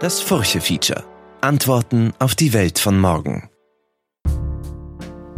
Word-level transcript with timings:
Das 0.00 0.18
Furche-Feature. 0.22 1.04
Antworten 1.42 2.14
auf 2.18 2.34
die 2.34 2.54
Welt 2.54 2.78
von 2.78 2.98
morgen. 2.98 3.50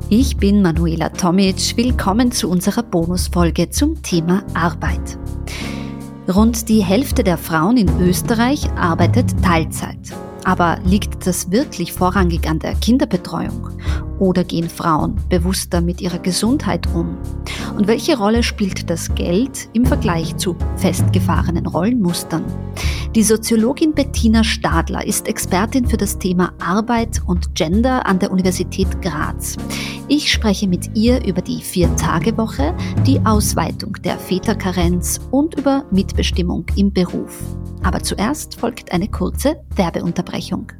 Ich 0.08 0.36
bin 0.36 0.62
Manuela 0.62 1.08
Tomic. 1.08 1.76
Willkommen 1.76 2.30
zu 2.30 2.48
unserer 2.48 2.84
Bonusfolge 2.84 3.70
zum 3.70 4.04
Thema 4.04 4.44
Arbeit. 4.54 5.18
Rund 6.32 6.68
die 6.68 6.84
Hälfte 6.84 7.24
der 7.24 7.38
Frauen 7.38 7.76
in 7.76 8.00
Österreich 8.00 8.70
arbeitet 8.76 9.34
Teilzeit. 9.42 10.12
Aber 10.44 10.78
liegt 10.84 11.26
das 11.26 11.50
wirklich 11.50 11.92
vorrangig 11.92 12.48
an 12.48 12.60
der 12.60 12.76
Kinderbetreuung? 12.76 13.70
Oder 14.18 14.44
gehen 14.44 14.68
Frauen 14.68 15.16
bewusster 15.28 15.80
mit 15.80 16.00
ihrer 16.00 16.18
Gesundheit 16.18 16.86
um? 16.94 17.16
Und 17.76 17.86
welche 17.86 18.18
Rolle 18.18 18.42
spielt 18.42 18.88
das 18.88 19.14
Geld 19.14 19.68
im 19.72 19.86
Vergleich 19.86 20.36
zu 20.36 20.56
festgefahrenen 20.76 21.66
Rollenmustern? 21.66 22.44
Die 23.14 23.22
Soziologin 23.22 23.92
Bettina 23.92 24.42
Stadler 24.42 25.06
ist 25.06 25.28
Expertin 25.28 25.86
für 25.86 25.98
das 25.98 26.18
Thema 26.18 26.52
Arbeit 26.64 27.20
und 27.26 27.54
Gender 27.54 28.06
an 28.06 28.18
der 28.18 28.30
Universität 28.30 29.02
Graz. 29.02 29.56
Ich 30.08 30.32
spreche 30.32 30.66
mit 30.66 30.96
ihr 30.96 31.24
über 31.26 31.42
die 31.42 31.60
Vier-Tage-Woche, 31.60 32.74
die 33.06 33.20
Ausweitung 33.24 33.94
der 34.02 34.18
Väterkarenz 34.18 35.20
und 35.30 35.58
über 35.58 35.84
Mitbestimmung 35.90 36.64
im 36.76 36.92
Beruf. 36.92 37.38
Aber 37.82 38.02
zuerst 38.02 38.58
folgt 38.58 38.92
eine 38.92 39.08
kurze 39.08 39.56
Werbeunterbrechung. 39.76 40.72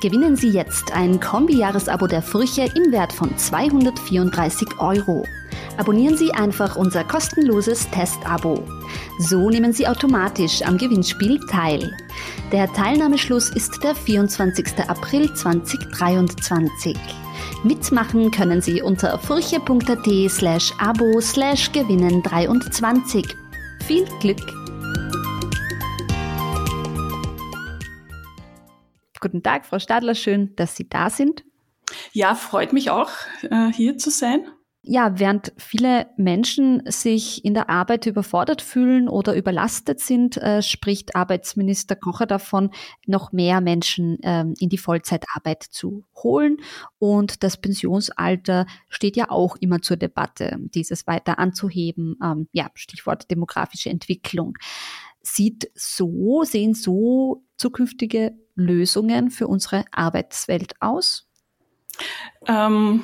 Gewinnen 0.00 0.36
Sie 0.36 0.50
jetzt 0.50 0.92
ein 0.92 1.20
Kombi-Jahresabo 1.20 2.06
der 2.06 2.20
Furche 2.20 2.68
im 2.74 2.92
Wert 2.92 3.12
von 3.12 3.36
234 3.36 4.78
Euro. 4.78 5.24
Abonnieren 5.78 6.16
Sie 6.16 6.32
einfach 6.32 6.76
unser 6.76 7.02
kostenloses 7.02 7.88
Testabo. 7.90 8.62
So 9.18 9.48
nehmen 9.48 9.72
Sie 9.72 9.88
automatisch 9.88 10.62
am 10.62 10.76
Gewinnspiel 10.76 11.40
teil. 11.50 11.96
Der 12.52 12.70
Teilnahmeschluss 12.72 13.50
ist 13.50 13.82
der 13.82 13.94
24. 13.94 14.66
April 14.86 15.32
2023. 15.32 16.96
Mitmachen 17.64 18.30
können 18.30 18.60
Sie 18.60 18.82
unter 18.82 19.18
furche.at 19.18 20.30
slash 20.30 20.72
abo 20.78 21.20
slash 21.20 21.72
gewinnen 21.72 22.22
23. 22.22 23.26
Viel 23.86 24.04
Glück! 24.20 24.65
Guten 29.20 29.42
Tag, 29.42 29.66
Frau 29.66 29.78
Stadler, 29.78 30.14
schön, 30.14 30.54
dass 30.56 30.76
Sie 30.76 30.88
da 30.88 31.10
sind. 31.10 31.44
Ja, 32.12 32.34
freut 32.34 32.72
mich 32.72 32.90
auch, 32.90 33.10
äh, 33.42 33.72
hier 33.72 33.96
zu 33.98 34.10
sein. 34.10 34.46
Ja, 34.88 35.18
während 35.18 35.52
viele 35.56 36.06
Menschen 36.16 36.80
sich 36.86 37.44
in 37.44 37.54
der 37.54 37.68
Arbeit 37.68 38.06
überfordert 38.06 38.62
fühlen 38.62 39.08
oder 39.08 39.34
überlastet 39.34 39.98
sind, 39.98 40.36
äh, 40.36 40.62
spricht 40.62 41.16
Arbeitsminister 41.16 41.96
Kocher 41.96 42.26
davon, 42.26 42.70
noch 43.04 43.32
mehr 43.32 43.60
Menschen 43.60 44.16
ähm, 44.22 44.54
in 44.60 44.68
die 44.68 44.78
Vollzeitarbeit 44.78 45.64
zu 45.64 46.04
holen. 46.22 46.58
Und 47.00 47.42
das 47.42 47.56
Pensionsalter 47.56 48.66
steht 48.88 49.16
ja 49.16 49.28
auch 49.28 49.56
immer 49.56 49.82
zur 49.82 49.96
Debatte, 49.96 50.56
dieses 50.72 51.08
weiter 51.08 51.40
anzuheben. 51.40 52.14
Ähm, 52.22 52.48
ja, 52.52 52.70
Stichwort 52.74 53.28
demografische 53.28 53.90
Entwicklung. 53.90 54.56
Sieht 55.20 55.68
so, 55.74 56.44
sehen 56.44 56.74
so 56.74 57.42
zukünftige 57.56 58.36
Lösungen 58.54 59.30
für 59.30 59.46
unsere 59.48 59.84
Arbeitswelt 59.92 60.74
aus? 60.80 61.26
Ähm, 62.46 63.02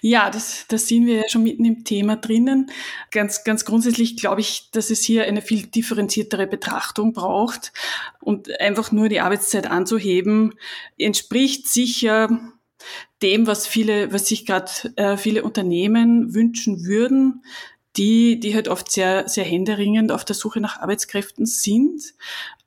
ja, 0.00 0.30
das, 0.30 0.66
das 0.68 0.86
sehen 0.86 1.06
wir 1.06 1.16
ja 1.16 1.28
schon 1.28 1.42
mitten 1.42 1.64
im 1.64 1.84
Thema 1.84 2.16
drinnen. 2.16 2.70
Ganz, 3.10 3.44
ganz 3.44 3.64
grundsätzlich 3.64 4.16
glaube 4.16 4.40
ich, 4.40 4.70
dass 4.72 4.90
es 4.90 5.02
hier 5.02 5.24
eine 5.24 5.42
viel 5.42 5.66
differenziertere 5.66 6.46
Betrachtung 6.46 7.12
braucht 7.12 7.72
und 8.20 8.60
einfach 8.60 8.92
nur 8.92 9.08
die 9.08 9.20
Arbeitszeit 9.20 9.66
anzuheben, 9.70 10.54
entspricht 10.98 11.68
sicher 11.68 12.28
dem, 13.22 13.46
was 13.46 13.66
viele, 13.66 14.12
was 14.12 14.26
sich 14.26 14.46
gerade 14.46 14.70
äh, 14.96 15.16
viele 15.16 15.44
Unternehmen 15.44 16.34
wünschen 16.34 16.84
würden, 16.84 17.44
die, 17.96 18.38
die 18.38 18.54
halt 18.54 18.68
oft 18.68 18.90
sehr, 18.90 19.28
sehr 19.28 19.44
händeringend 19.44 20.12
auf 20.12 20.24
der 20.24 20.36
Suche 20.36 20.60
nach 20.60 20.80
Arbeitskräften 20.80 21.44
sind. 21.46 22.02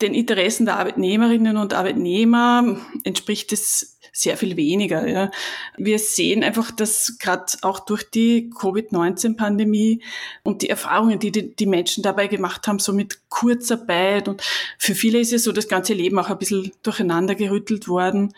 Den 0.02 0.14
Interessen 0.14 0.66
der 0.66 0.78
Arbeitnehmerinnen 0.78 1.56
und 1.58 1.74
Arbeitnehmer 1.74 2.78
entspricht 3.04 3.54
es 3.54 3.98
sehr 4.12 4.38
viel 4.38 4.58
weniger. 4.58 5.08
Ja. 5.08 5.32
Wir 5.76 5.98
sehen 5.98 6.44
einfach, 6.44 6.72
dass 6.72 7.18
gerade 7.20 7.46
auch 7.62 7.80
durch 7.80 8.04
die 8.04 8.52
Covid-19-Pandemie 8.52 10.04
und 10.44 10.62
die 10.62 10.70
Erfahrungen, 10.70 11.20
die, 11.20 11.32
die 11.32 11.56
die 11.56 11.66
Menschen 11.66 12.04
dabei 12.04 12.28
gemacht 12.28 12.68
haben, 12.68 12.80
so 12.80 12.94
mit 12.94 13.30
Kurzarbeit 13.30 14.28
und 14.28 14.44
für 14.78 14.94
viele 14.94 15.20
ist 15.20 15.32
ja 15.32 15.40
so 15.40 15.52
das 15.52 15.68
ganze 15.68 15.94
Leben 15.94 16.20
auch 16.20 16.30
ein 16.30 16.38
bisschen 16.38 16.72
durcheinander 16.84 17.34
gerüttelt 17.34 17.88
worden, 17.88 18.34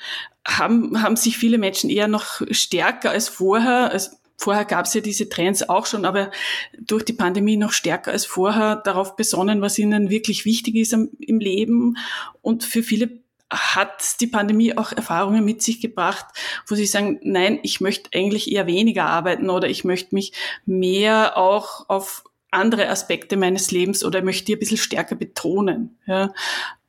haben, 0.48 1.02
haben 1.02 1.18
sich 1.18 1.38
viele 1.38 1.58
Menschen 1.58 1.90
eher 1.90 2.08
noch 2.08 2.42
stärker 2.52 3.10
als 3.10 3.28
vorher, 3.28 3.92
als 3.92 4.18
Vorher 4.38 4.66
gab 4.66 4.86
es 4.86 4.94
ja 4.94 5.02
diese 5.02 5.30
Trends 5.30 5.68
auch 5.68 5.86
schon, 5.86 6.06
aber 6.06 6.32
durch 6.80 7.04
die 7.06 7.14
Pandemie 7.14 7.58
noch 7.58 7.72
stärker 7.72 8.12
als 8.12 8.26
vorher 8.26 8.78
darauf 8.78 9.16
besonnen, 9.16 9.62
was 9.62 9.80
ihnen 9.80 10.10
wirklich 10.10 10.46
wichtig 10.46 10.76
ist 10.76 10.94
im 10.94 11.40
Leben. 11.40 11.98
Und 12.42 12.64
für 12.64 12.84
viele 12.84 13.20
hat 13.50 14.20
die 14.22 14.28
Pandemie 14.28 14.78
auch 14.78 14.92
Erfahrungen 14.92 15.46
mit 15.46 15.62
sich 15.62 15.80
gebracht, 15.80 16.26
wo 16.68 16.76
sie 16.76 16.86
sagen, 16.86 17.20
nein, 17.24 17.60
ich 17.64 17.80
möchte 17.80 18.10
eigentlich 18.14 18.52
eher 18.52 18.68
weniger 18.68 19.06
arbeiten 19.06 19.50
oder 19.50 19.70
ich 19.70 19.84
möchte 19.84 20.16
mich 20.16 20.34
mehr 20.66 21.38
auch 21.38 21.88
auf 21.90 22.24
andere 22.52 22.90
Aspekte 22.90 23.38
meines 23.38 23.72
Lebens 23.72 24.04
oder 24.04 24.22
möchte 24.22 24.46
die 24.46 24.56
ein 24.56 24.60
bisschen 24.60 24.78
stärker 24.78 25.16
betonen. 25.16 25.98
Ja. 26.08 26.34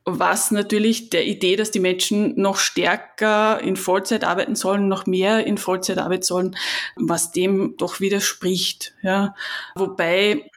Was 0.09 0.51
natürlich 0.51 1.09
der 1.09 1.27
Idee, 1.27 1.57
dass 1.57 1.69
die 1.69 1.81
Menschen 1.81 2.39
noch 2.39 2.55
stärker 2.59 3.59
in 3.59 3.75
Vollzeit 3.75 4.23
arbeiten 4.23 4.55
sollen, 4.55 4.87
noch 4.87 5.05
mehr 5.05 5.45
in 5.45 5.57
Vollzeit 5.57 5.97
arbeiten 5.97 6.23
sollen, 6.23 6.55
was 6.95 7.33
dem 7.33 7.75
doch 7.75 7.99
widerspricht. 7.99 8.93
Ja. 9.01 9.35
Wobei 9.75 10.49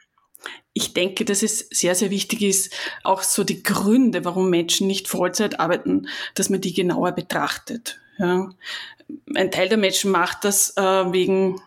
ich 0.71 0.93
denke, 0.93 1.25
dass 1.25 1.43
es 1.43 1.67
sehr, 1.69 1.95
sehr 1.95 2.11
wichtig 2.11 2.43
ist, 2.43 2.73
auch 3.03 3.23
so 3.23 3.43
die 3.43 3.61
Gründe, 3.61 4.23
warum 4.23 4.49
Menschen 4.49 4.87
nicht 4.87 5.09
Vollzeit 5.09 5.59
arbeiten, 5.59 6.07
dass 6.33 6.49
man 6.49 6.61
die 6.61 6.73
genauer 6.73 7.11
betrachtet. 7.11 7.99
Ja. 8.19 8.51
Ein 9.35 9.51
Teil 9.51 9.67
der 9.67 9.77
Menschen 9.77 10.11
macht 10.11 10.45
das 10.45 10.77
äh, 10.77 10.81
wegen 11.11 11.61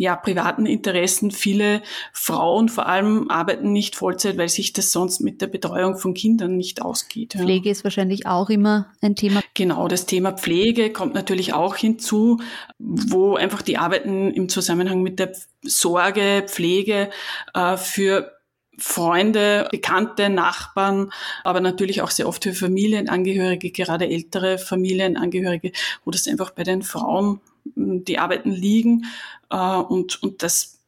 ja, 0.00 0.16
privaten 0.16 0.64
Interessen. 0.64 1.30
Viele 1.30 1.82
Frauen 2.14 2.70
vor 2.70 2.86
allem 2.86 3.30
arbeiten 3.30 3.70
nicht 3.70 3.96
Vollzeit, 3.96 4.38
weil 4.38 4.48
sich 4.48 4.72
das 4.72 4.92
sonst 4.92 5.20
mit 5.20 5.42
der 5.42 5.46
Betreuung 5.46 5.98
von 5.98 6.14
Kindern 6.14 6.56
nicht 6.56 6.80
ausgeht. 6.80 7.34
Ja. 7.34 7.42
Pflege 7.42 7.68
ist 7.68 7.84
wahrscheinlich 7.84 8.26
auch 8.26 8.48
immer 8.48 8.86
ein 9.02 9.14
Thema. 9.14 9.42
Genau, 9.52 9.88
das 9.88 10.06
Thema 10.06 10.32
Pflege 10.32 10.90
kommt 10.90 11.12
natürlich 11.12 11.52
auch 11.52 11.76
hinzu, 11.76 12.40
wo 12.78 13.34
einfach 13.34 13.60
die 13.60 13.76
Arbeiten 13.76 14.30
im 14.30 14.48
Zusammenhang 14.48 15.02
mit 15.02 15.18
der 15.18 15.32
Sorge, 15.60 16.46
Pflege 16.48 17.10
äh, 17.52 17.76
für 17.76 18.32
Freunde, 18.78 19.68
Bekannte, 19.70 20.30
Nachbarn, 20.30 21.12
aber 21.44 21.60
natürlich 21.60 22.00
auch 22.00 22.10
sehr 22.10 22.26
oft 22.26 22.44
für 22.44 22.54
Familienangehörige, 22.54 23.70
gerade 23.70 24.08
ältere 24.08 24.56
Familienangehörige, 24.56 25.72
wo 26.06 26.10
das 26.10 26.26
einfach 26.26 26.52
bei 26.52 26.62
den 26.62 26.80
Frauen 26.80 27.42
die 27.64 28.18
Arbeiten 28.18 28.50
liegen 28.50 29.06
äh, 29.50 29.56
und, 29.56 30.22
und 30.22 30.42
das 30.42 30.78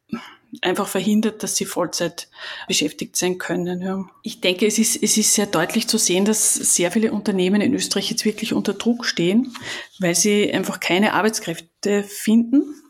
einfach 0.60 0.86
verhindert, 0.86 1.42
dass 1.42 1.56
sie 1.56 1.64
Vollzeit 1.64 2.28
beschäftigt 2.68 3.16
sein 3.16 3.38
können. 3.38 3.80
Ja. 3.80 4.04
Ich 4.22 4.40
denke, 4.40 4.66
es 4.66 4.78
ist, 4.78 5.02
es 5.02 5.16
ist 5.16 5.32
sehr 5.32 5.46
deutlich 5.46 5.88
zu 5.88 5.96
sehen, 5.96 6.26
dass 6.26 6.54
sehr 6.54 6.90
viele 6.90 7.12
Unternehmen 7.12 7.62
in 7.62 7.72
Österreich 7.72 8.10
jetzt 8.10 8.26
wirklich 8.26 8.52
unter 8.52 8.74
Druck 8.74 9.06
stehen, 9.06 9.54
weil 9.98 10.14
sie 10.14 10.52
einfach 10.52 10.78
keine 10.80 11.14
Arbeitskräfte 11.14 12.02
finden 12.02 12.81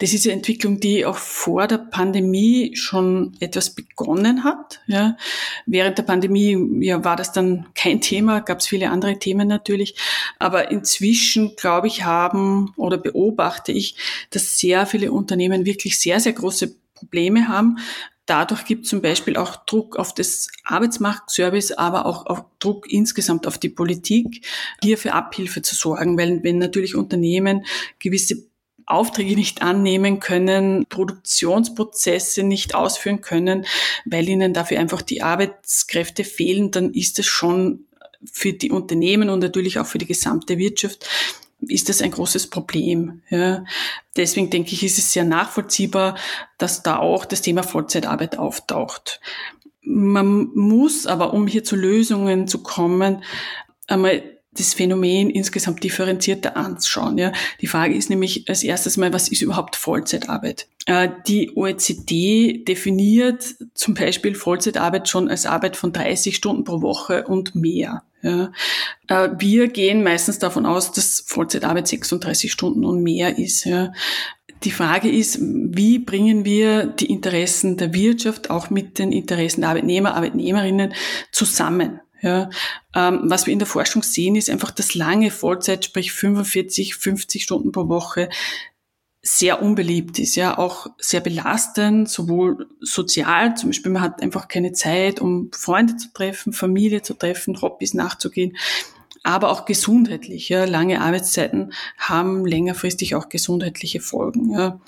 das 0.00 0.12
ist 0.12 0.26
eine 0.26 0.34
Entwicklung, 0.34 0.80
die 0.80 1.06
auch 1.06 1.16
vor 1.16 1.66
der 1.66 1.78
Pandemie 1.78 2.72
schon 2.76 3.36
etwas 3.40 3.70
begonnen 3.70 4.44
hat. 4.44 4.80
Ja. 4.86 5.16
Während 5.66 5.98
der 5.98 6.02
Pandemie 6.02 6.84
ja, 6.84 7.04
war 7.04 7.16
das 7.16 7.32
dann 7.32 7.66
kein 7.74 8.00
Thema, 8.00 8.40
gab 8.40 8.60
es 8.60 8.66
viele 8.66 8.90
andere 8.90 9.18
Themen 9.18 9.48
natürlich. 9.48 9.96
Aber 10.38 10.70
inzwischen, 10.70 11.56
glaube 11.56 11.86
ich, 11.86 12.04
haben 12.04 12.72
oder 12.76 12.98
beobachte 12.98 13.72
ich, 13.72 13.96
dass 14.30 14.58
sehr 14.58 14.86
viele 14.86 15.12
Unternehmen 15.12 15.64
wirklich 15.64 15.98
sehr, 15.98 16.20
sehr 16.20 16.32
große 16.32 16.74
Probleme 16.94 17.48
haben. 17.48 17.78
Dadurch 18.26 18.64
gibt 18.64 18.84
es 18.84 18.90
zum 18.90 19.02
Beispiel 19.02 19.36
auch 19.36 19.66
Druck 19.66 19.96
auf 19.96 20.14
das 20.14 20.48
Arbeitsmarktservice, 20.64 21.72
aber 21.72 22.06
auch, 22.06 22.24
auch 22.24 22.44
Druck 22.58 22.90
insgesamt 22.90 23.46
auf 23.46 23.58
die 23.58 23.68
Politik, 23.68 24.46
hier 24.82 24.96
für 24.96 25.12
Abhilfe 25.12 25.60
zu 25.60 25.74
sorgen, 25.74 26.16
weil 26.16 26.42
wenn 26.42 26.56
natürlich 26.56 26.94
Unternehmen 26.94 27.66
gewisse 27.98 28.46
Aufträge 28.86 29.34
nicht 29.34 29.62
annehmen 29.62 30.20
können, 30.20 30.86
Produktionsprozesse 30.88 32.42
nicht 32.42 32.74
ausführen 32.74 33.20
können, 33.20 33.66
weil 34.04 34.28
ihnen 34.28 34.52
dafür 34.52 34.80
einfach 34.80 35.02
die 35.02 35.22
Arbeitskräfte 35.22 36.24
fehlen, 36.24 36.70
dann 36.70 36.92
ist 36.92 37.18
es 37.18 37.26
schon 37.26 37.86
für 38.30 38.52
die 38.52 38.70
Unternehmen 38.70 39.30
und 39.30 39.40
natürlich 39.40 39.78
auch 39.78 39.86
für 39.86 39.98
die 39.98 40.06
gesamte 40.06 40.58
Wirtschaft 40.58 41.08
ist 41.68 41.88
das 41.88 42.02
ein 42.02 42.10
großes 42.10 42.48
Problem. 42.48 43.22
Ja. 43.30 43.64
Deswegen 44.16 44.50
denke 44.50 44.72
ich, 44.72 44.82
ist 44.82 44.98
es 44.98 45.12
sehr 45.12 45.24
nachvollziehbar, 45.24 46.16
dass 46.58 46.82
da 46.82 46.98
auch 46.98 47.24
das 47.24 47.42
Thema 47.42 47.62
Vollzeitarbeit 47.62 48.38
auftaucht. 48.38 49.20
Man 49.82 50.50
muss 50.54 51.06
aber, 51.06 51.32
um 51.32 51.46
hier 51.46 51.64
zu 51.64 51.76
Lösungen 51.76 52.48
zu 52.48 52.62
kommen, 52.62 53.22
einmal 53.86 54.22
das 54.56 54.74
Phänomen 54.74 55.30
insgesamt 55.30 55.82
differenzierter 55.82 56.56
anschauen. 56.56 57.18
Ja. 57.18 57.32
Die 57.60 57.66
Frage 57.66 57.94
ist 57.94 58.10
nämlich 58.10 58.48
als 58.48 58.62
erstes 58.62 58.96
mal, 58.96 59.12
was 59.12 59.28
ist 59.28 59.42
überhaupt 59.42 59.76
Vollzeitarbeit? 59.76 60.66
Äh, 60.86 61.08
die 61.26 61.56
OECD 61.56 62.64
definiert 62.64 63.54
zum 63.74 63.94
Beispiel 63.94 64.34
Vollzeitarbeit 64.34 65.08
schon 65.08 65.28
als 65.28 65.46
Arbeit 65.46 65.76
von 65.76 65.92
30 65.92 66.36
Stunden 66.36 66.64
pro 66.64 66.82
Woche 66.82 67.24
und 67.24 67.54
mehr. 67.54 68.02
Ja. 68.22 68.52
Äh, 69.08 69.30
wir 69.38 69.68
gehen 69.68 70.02
meistens 70.02 70.38
davon 70.38 70.66
aus, 70.66 70.92
dass 70.92 71.24
Vollzeitarbeit 71.26 71.88
36 71.88 72.50
Stunden 72.50 72.84
und 72.84 73.02
mehr 73.02 73.38
ist. 73.38 73.64
Ja. 73.64 73.92
Die 74.64 74.70
Frage 74.70 75.10
ist, 75.10 75.38
wie 75.42 75.98
bringen 75.98 76.46
wir 76.46 76.86
die 76.86 77.06
Interessen 77.06 77.76
der 77.76 77.92
Wirtschaft 77.92 78.48
auch 78.48 78.70
mit 78.70 78.98
den 78.98 79.12
Interessen 79.12 79.60
der 79.60 79.70
Arbeitnehmer, 79.70 80.14
Arbeitnehmerinnen 80.14 80.94
zusammen? 81.32 82.00
Ja, 82.24 82.48
ähm, 82.94 83.20
was 83.24 83.44
wir 83.44 83.52
in 83.52 83.58
der 83.58 83.68
Forschung 83.68 84.02
sehen, 84.02 84.34
ist 84.34 84.48
einfach, 84.48 84.70
dass 84.70 84.94
lange 84.94 85.30
Vollzeit, 85.30 85.84
sprich 85.84 86.10
45, 86.10 86.94
50 86.94 87.42
Stunden 87.42 87.70
pro 87.70 87.86
Woche, 87.88 88.30
sehr 89.20 89.60
unbeliebt 89.60 90.18
ist, 90.18 90.34
ja, 90.34 90.56
auch 90.56 90.86
sehr 90.98 91.20
belastend, 91.20 92.08
sowohl 92.08 92.66
sozial, 92.80 93.54
zum 93.58 93.68
Beispiel 93.68 93.92
man 93.92 94.00
hat 94.00 94.22
einfach 94.22 94.48
keine 94.48 94.72
Zeit, 94.72 95.20
um 95.20 95.50
Freunde 95.52 95.96
zu 95.96 96.08
treffen, 96.14 96.54
Familie 96.54 97.02
zu 97.02 97.12
treffen, 97.12 97.60
Hobbys 97.60 97.92
nachzugehen, 97.92 98.56
aber 99.22 99.50
auch 99.50 99.66
gesundheitlich, 99.66 100.48
ja, 100.48 100.64
lange 100.64 101.02
Arbeitszeiten 101.02 101.74
haben 101.98 102.46
längerfristig 102.46 103.14
auch 103.16 103.28
gesundheitliche 103.28 104.00
Folgen, 104.00 104.50
ja. 104.50 104.80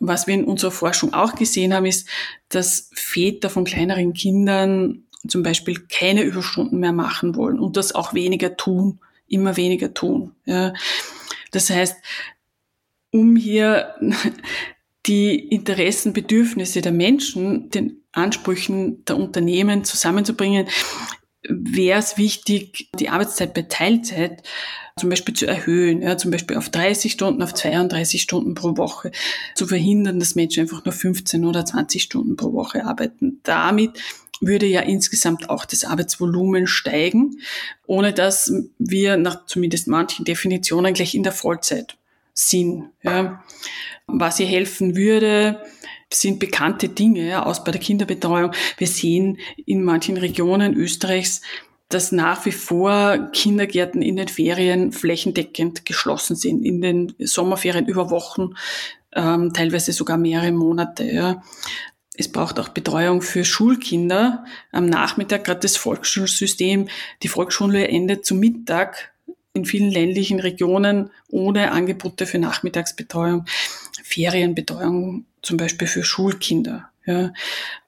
Was 0.00 0.26
wir 0.26 0.34
in 0.34 0.44
unserer 0.44 0.70
Forschung 0.70 1.12
auch 1.12 1.34
gesehen 1.34 1.74
haben, 1.74 1.86
ist, 1.86 2.06
dass 2.50 2.90
Väter 2.92 3.50
von 3.50 3.64
kleineren 3.64 4.12
Kindern 4.12 5.07
zum 5.26 5.42
Beispiel 5.42 5.86
keine 5.88 6.22
Überstunden 6.22 6.78
mehr 6.78 6.92
machen 6.92 7.34
wollen 7.34 7.58
und 7.58 7.76
das 7.76 7.94
auch 7.94 8.14
weniger 8.14 8.56
tun, 8.56 9.00
immer 9.26 9.56
weniger 9.56 9.92
tun. 9.94 10.32
Ja. 10.44 10.72
Das 11.50 11.70
heißt, 11.70 11.96
um 13.10 13.36
hier 13.36 13.94
die 15.06 15.38
Interessen, 15.38 16.12
Bedürfnisse 16.12 16.80
der 16.80 16.92
Menschen, 16.92 17.70
den 17.70 18.02
Ansprüchen 18.12 19.04
der 19.04 19.16
Unternehmen 19.16 19.84
zusammenzubringen, 19.84 20.66
wäre 21.48 21.98
es 21.98 22.18
wichtig, 22.18 22.88
die 22.98 23.08
Arbeitszeit 23.08 23.54
bei 23.54 23.62
Teilzeit 23.62 24.42
zum 24.98 25.10
Beispiel 25.10 25.34
zu 25.34 25.46
erhöhen, 25.46 26.02
ja, 26.02 26.16
zum 26.16 26.30
Beispiel 26.32 26.56
auf 26.56 26.68
30 26.70 27.12
Stunden, 27.12 27.42
auf 27.42 27.54
32 27.54 28.20
Stunden 28.20 28.54
pro 28.54 28.76
Woche, 28.76 29.12
zu 29.54 29.66
verhindern, 29.66 30.18
dass 30.18 30.34
Menschen 30.34 30.62
einfach 30.62 30.84
nur 30.84 30.92
15 30.92 31.44
oder 31.44 31.64
20 31.64 32.02
Stunden 32.02 32.36
pro 32.36 32.52
Woche 32.52 32.84
arbeiten. 32.84 33.40
Damit 33.44 33.92
würde 34.40 34.66
ja 34.66 34.80
insgesamt 34.80 35.50
auch 35.50 35.64
das 35.64 35.84
Arbeitsvolumen 35.84 36.66
steigen, 36.66 37.40
ohne 37.86 38.12
dass 38.12 38.52
wir 38.78 39.16
nach 39.16 39.46
zumindest 39.46 39.88
manchen 39.88 40.24
Definitionen 40.24 40.94
gleich 40.94 41.14
in 41.14 41.22
der 41.22 41.32
Vollzeit 41.32 41.96
sind. 42.34 42.90
Ja. 43.02 43.44
Was 44.06 44.40
ihr 44.40 44.46
helfen 44.46 44.96
würde, 44.96 45.60
sind 46.12 46.38
bekannte 46.38 46.88
Dinge, 46.88 47.28
ja, 47.28 47.44
aus 47.44 47.64
bei 47.64 47.72
der 47.72 47.80
Kinderbetreuung. 47.80 48.52
Wir 48.78 48.86
sehen 48.86 49.38
in 49.66 49.84
manchen 49.84 50.16
Regionen 50.16 50.74
Österreichs, 50.74 51.42
dass 51.88 52.12
nach 52.12 52.44
wie 52.46 52.52
vor 52.52 53.30
Kindergärten 53.32 54.02
in 54.02 54.16
den 54.16 54.28
Ferien 54.28 54.92
flächendeckend 54.92 55.84
geschlossen 55.84 56.36
sind, 56.36 56.64
in 56.64 56.80
den 56.80 57.14
Sommerferien 57.18 57.86
über 57.86 58.10
Wochen, 58.10 58.54
ähm, 59.14 59.52
teilweise 59.52 59.92
sogar 59.92 60.18
mehrere 60.18 60.52
Monate. 60.52 61.04
Ja. 61.04 61.42
Es 62.18 62.26
braucht 62.26 62.58
auch 62.58 62.68
Betreuung 62.70 63.22
für 63.22 63.44
Schulkinder 63.44 64.44
am 64.72 64.86
Nachmittag, 64.86 65.44
gerade 65.44 65.60
das 65.60 65.76
Volksschulsystem. 65.76 66.88
Die 67.22 67.28
Volksschule 67.28 67.86
endet 67.86 68.26
zum 68.26 68.40
Mittag 68.40 69.12
in 69.52 69.64
vielen 69.64 69.92
ländlichen 69.92 70.40
Regionen 70.40 71.10
ohne 71.28 71.70
Angebote 71.70 72.26
für 72.26 72.40
Nachmittagsbetreuung, 72.40 73.44
Ferienbetreuung 74.02 75.26
zum 75.42 75.58
Beispiel 75.58 75.86
für 75.86 76.02
Schulkinder 76.02 76.90
ja, 77.06 77.32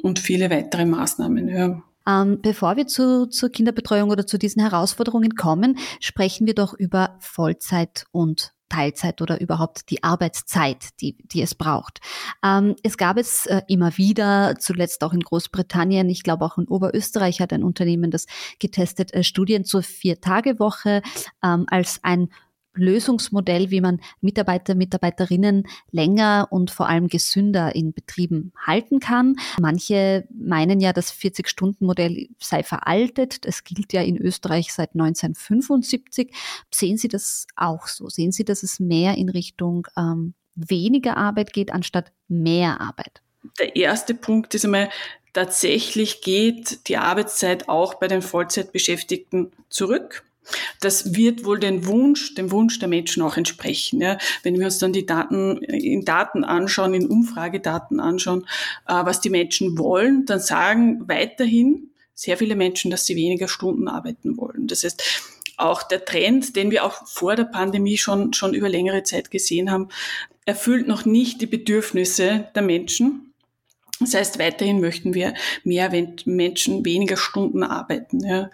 und 0.00 0.21
viele 0.21 0.49
weitere 0.49 0.85
Maßnahmen. 0.85 1.49
Ja. 1.49 1.83
Ähm, 2.06 2.41
bevor 2.41 2.76
wir 2.76 2.87
zu, 2.87 3.26
zur 3.26 3.50
Kinderbetreuung 3.50 4.11
oder 4.11 4.29
zu 4.29 4.38
diesen 4.38 4.62
Herausforderungen 4.62 5.35
kommen, 5.35 5.76
sprechen 5.99 6.47
wir 6.47 6.55
doch 6.55 6.73
über 6.73 7.17
Vollzeit 7.19 8.05
und 8.12 8.53
Teilzeit 8.70 9.20
oder 9.20 9.40
überhaupt 9.40 9.90
die 9.90 10.02
Arbeitszeit, 10.02 10.88
die, 11.02 11.19
die 11.19 11.43
es 11.43 11.55
braucht. 11.55 12.00
Ähm, 12.43 12.76
es 12.82 12.96
gab 12.96 13.19
es 13.19 13.44
äh, 13.46 13.61
immer 13.69 13.99
wieder, 13.99 14.55
zuletzt 14.58 15.05
auch 15.05 15.12
in 15.12 15.20
Großbritannien, 15.20 16.08
ich 16.08 16.22
glaube 16.22 16.46
auch 16.46 16.56
in 16.56 16.69
Oberösterreich 16.69 17.40
hat 17.40 17.52
ein 17.52 17.62
Unternehmen 17.62 18.11
das 18.11 18.26
getestet, 18.58 19.12
äh, 19.12 19.22
Studien 19.22 19.64
zur 19.64 19.82
Vier-Tage-Woche 19.82 21.02
ähm, 21.43 21.67
als 21.69 22.00
ein 22.02 22.31
Lösungsmodell, 22.75 23.70
wie 23.70 23.81
man 23.81 24.00
Mitarbeiter, 24.20 24.75
Mitarbeiterinnen 24.75 25.67
länger 25.90 26.49
und 26.50 26.70
vor 26.70 26.88
allem 26.88 27.08
gesünder 27.08 27.75
in 27.75 27.93
Betrieben 27.93 28.52
halten 28.67 29.00
kann. 29.00 29.37
Manche 29.61 30.26
meinen 30.32 30.81
ja, 30.81 30.93
das 30.93 31.12
40-Stunden-Modell 31.12 32.28
sei 32.38 32.62
veraltet. 32.62 33.44
Das 33.44 33.64
gilt 33.64 33.93
ja 33.93 34.02
in 34.02 34.17
Österreich 34.17 34.72
seit 34.72 34.94
1975. 34.94 36.32
Sehen 36.70 36.96
Sie 36.96 37.08
das 37.08 37.46
auch 37.56 37.87
so? 37.87 38.08
Sehen 38.08 38.32
Sie, 38.32 38.44
dass 38.44 38.62
es 38.62 38.81
mehr 38.81 39.16
in 39.16 39.28
Richtung 39.28 39.87
ähm, 39.96 40.34
weniger 40.55 41.16
Arbeit 41.16 41.52
geht, 41.52 41.73
anstatt 41.73 42.12
mehr 42.28 42.81
Arbeit? 42.81 43.23
Der 43.58 43.75
erste 43.76 44.14
Punkt 44.14 44.55
ist 44.55 44.64
einmal, 44.64 44.90
tatsächlich 45.32 46.20
geht 46.20 46.88
die 46.88 46.96
Arbeitszeit 46.96 47.69
auch 47.69 47.94
bei 47.94 48.08
den 48.08 48.23
Vollzeitbeschäftigten 48.23 49.52
zurück. 49.69 50.25
Das 50.81 51.14
wird 51.14 51.44
wohl 51.44 51.58
den 51.58 51.87
Wunsch, 51.87 52.34
dem 52.34 52.50
Wunsch 52.50 52.78
der 52.78 52.88
Menschen 52.88 53.22
auch 53.22 53.37
entsprechen. 53.37 54.00
Ja. 54.00 54.19
Wenn 54.42 54.58
wir 54.58 54.66
uns 54.66 54.78
dann 54.78 54.92
die 54.92 55.06
Daten 55.06 55.58
in 55.58 56.04
Daten 56.04 56.44
anschauen, 56.44 56.94
in 56.94 57.06
Umfragedaten 57.06 58.00
anschauen, 58.00 58.46
äh, 58.87 59.04
was 59.04 59.20
die 59.20 59.31
Menschen 59.31 59.78
wollen, 59.78 60.26
dann 60.26 60.40
sagen 60.40 61.08
weiterhin 61.08 61.90
sehr 62.14 62.37
viele 62.37 62.56
Menschen, 62.56 62.90
dass 62.90 63.06
sie 63.06 63.16
weniger 63.16 63.48
Stunden 63.48 63.88
arbeiten 63.88 64.37
wollen. 64.37 64.66
Das 64.66 64.84
heißt, 64.84 65.02
auch 65.56 65.82
der 65.82 66.04
Trend, 66.04 66.56
den 66.56 66.70
wir 66.70 66.84
auch 66.84 67.06
vor 67.06 67.37
der 67.37 67.44
Pandemie 67.44 67.98
schon, 67.98 68.32
schon 68.32 68.54
über 68.54 68.69
längere 68.69 69.02
Zeit 69.02 69.31
gesehen 69.31 69.70
haben, 69.70 69.88
erfüllt 70.46 70.88
noch 70.88 71.04
nicht 71.04 71.40
die 71.40 71.46
Bedürfnisse 71.46 72.48
der 72.54 72.62
Menschen. 72.62 73.34
Das 74.00 74.14
heißt, 74.14 74.38
weiterhin 74.38 74.81
möchten 74.81 75.12
wir 75.12 75.34
mehr 75.62 75.90
Menschen 76.25 76.85
weniger 76.85 77.18
Stunden 77.18 77.62
arbeiten. 77.62 78.20
Ja. 78.25 78.50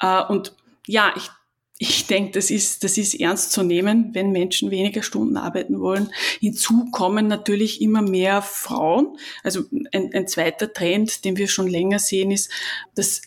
Äh, 0.00 0.32
und 0.32 0.54
ja, 0.86 1.12
ich, 1.16 1.30
ich 1.78 2.06
denke, 2.06 2.32
das 2.32 2.50
ist, 2.50 2.84
das 2.84 2.96
ist 2.96 3.14
ernst 3.14 3.52
zu 3.52 3.62
nehmen, 3.62 4.14
wenn 4.14 4.32
Menschen 4.32 4.70
weniger 4.70 5.02
Stunden 5.02 5.36
arbeiten 5.36 5.80
wollen. 5.80 6.10
Hinzu 6.40 6.86
kommen 6.90 7.26
natürlich 7.26 7.82
immer 7.82 8.00
mehr 8.00 8.40
Frauen. 8.40 9.18
Also 9.42 9.64
ein, 9.92 10.10
ein 10.14 10.26
zweiter 10.26 10.72
Trend, 10.72 11.24
den 11.24 11.36
wir 11.36 11.48
schon 11.48 11.68
länger 11.68 11.98
sehen, 11.98 12.30
ist, 12.30 12.50
dass 12.94 13.22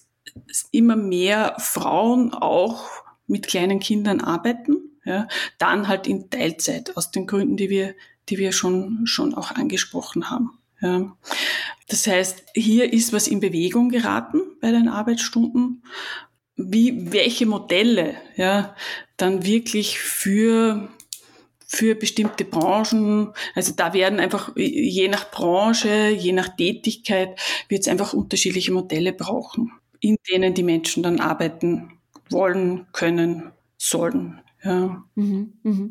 immer 0.71 0.95
mehr 0.95 1.55
Frauen 1.59 2.33
auch 2.33 2.85
mit 3.27 3.47
kleinen 3.47 3.79
Kindern 3.79 4.21
arbeiten. 4.21 4.77
Ja, 5.05 5.27
dann 5.57 5.87
halt 5.87 6.07
in 6.07 6.29
Teilzeit 6.29 6.97
aus 6.97 7.11
den 7.11 7.25
Gründen, 7.25 7.55
die 7.55 7.69
wir, 7.69 7.95
die 8.27 8.37
wir 8.37 8.51
schon, 8.51 9.05
schon 9.05 9.33
auch 9.33 9.51
angesprochen 9.51 10.29
haben. 10.29 10.59
Ja. 10.81 11.15
Das 11.87 12.05
heißt, 12.05 12.43
hier 12.53 12.93
ist 12.93 13.13
was 13.13 13.27
in 13.27 13.39
Bewegung 13.39 13.89
geraten 13.89 14.41
bei 14.61 14.71
den 14.71 14.87
Arbeitsstunden 14.87 15.83
wie, 16.59 17.11
welche 17.13 17.45
Modelle, 17.45 18.15
ja, 18.35 18.75
dann 19.17 19.45
wirklich 19.45 19.99
für, 19.99 20.89
für 21.67 21.95
bestimmte 21.95 22.45
Branchen, 22.45 23.33
also 23.55 23.73
da 23.75 23.93
werden 23.93 24.19
einfach, 24.19 24.51
je 24.55 25.07
nach 25.09 25.31
Branche, 25.31 26.09
je 26.09 26.31
nach 26.33 26.49
Tätigkeit, 26.55 27.39
wird 27.69 27.81
es 27.81 27.87
einfach 27.87 28.13
unterschiedliche 28.13 28.71
Modelle 28.73 29.13
brauchen, 29.13 29.71
in 30.01 30.17
denen 30.31 30.53
die 30.53 30.63
Menschen 30.63 31.03
dann 31.03 31.19
arbeiten 31.19 31.91
wollen, 32.29 32.87
können, 32.93 33.51
sollen. 33.77 34.41
Ja. 34.63 35.03
Mhm, 35.15 35.53
mh. 35.63 35.89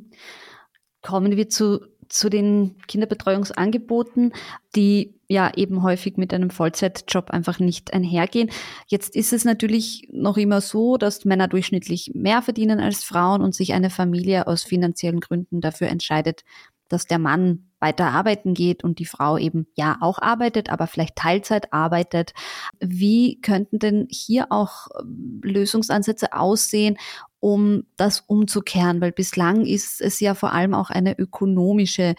Kommen 1.03 1.37
wir 1.37 1.49
zu 1.49 1.81
zu 2.09 2.29
den 2.29 2.77
Kinderbetreuungsangeboten, 2.87 4.33
die 4.75 5.15
ja 5.29 5.53
eben 5.55 5.83
häufig 5.83 6.17
mit 6.17 6.33
einem 6.33 6.51
Vollzeitjob 6.51 7.31
einfach 7.31 7.59
nicht 7.59 7.93
einhergehen. 7.93 8.51
Jetzt 8.87 9.15
ist 9.15 9.33
es 9.33 9.45
natürlich 9.45 10.09
noch 10.11 10.37
immer 10.37 10.61
so, 10.61 10.97
dass 10.97 11.25
Männer 11.25 11.49
durchschnittlich 11.49 12.13
mehr 12.15 12.43
verdienen 12.43 12.81
als 12.81 13.05
Frauen 13.05 13.43
und 13.43 13.55
sich 13.55 13.75
eine 13.75 13.91
Familie 13.91 14.47
aus 14.47 14.63
finanziellen 14.63 15.21
Gründen 15.21 15.61
dafür 15.61 15.89
entscheidet, 15.89 16.45
dass 16.89 17.07
der 17.07 17.19
Mann 17.19 17.69
weiter 17.81 18.07
arbeiten 18.07 18.55
geht 18.55 18.83
und 18.83 18.99
die 18.99 19.05
Frau 19.05 19.39
eben 19.39 19.67
ja 19.77 19.99
auch 20.01 20.19
arbeitet, 20.19 20.71
aber 20.71 20.87
vielleicht 20.87 21.17
Teilzeit 21.17 21.73
arbeitet. 21.73 22.33
Wie 22.81 23.41
könnten 23.41 23.79
denn 23.79 24.09
hier 24.11 24.47
auch 24.51 24.89
ähm, 25.01 25.41
Lösungsansätze 25.45 26.33
aussehen, 26.33 26.97
um 27.41 27.85
das 27.97 28.21
umzukehren? 28.21 29.01
Weil 29.01 29.13
bislang 29.13 29.65
ist 29.65 30.01
es 30.01 30.21
ja 30.21 30.35
vor 30.35 30.53
allem 30.53 30.75
auch 30.75 30.91
eine 30.91 31.19
ökonomische 31.19 32.15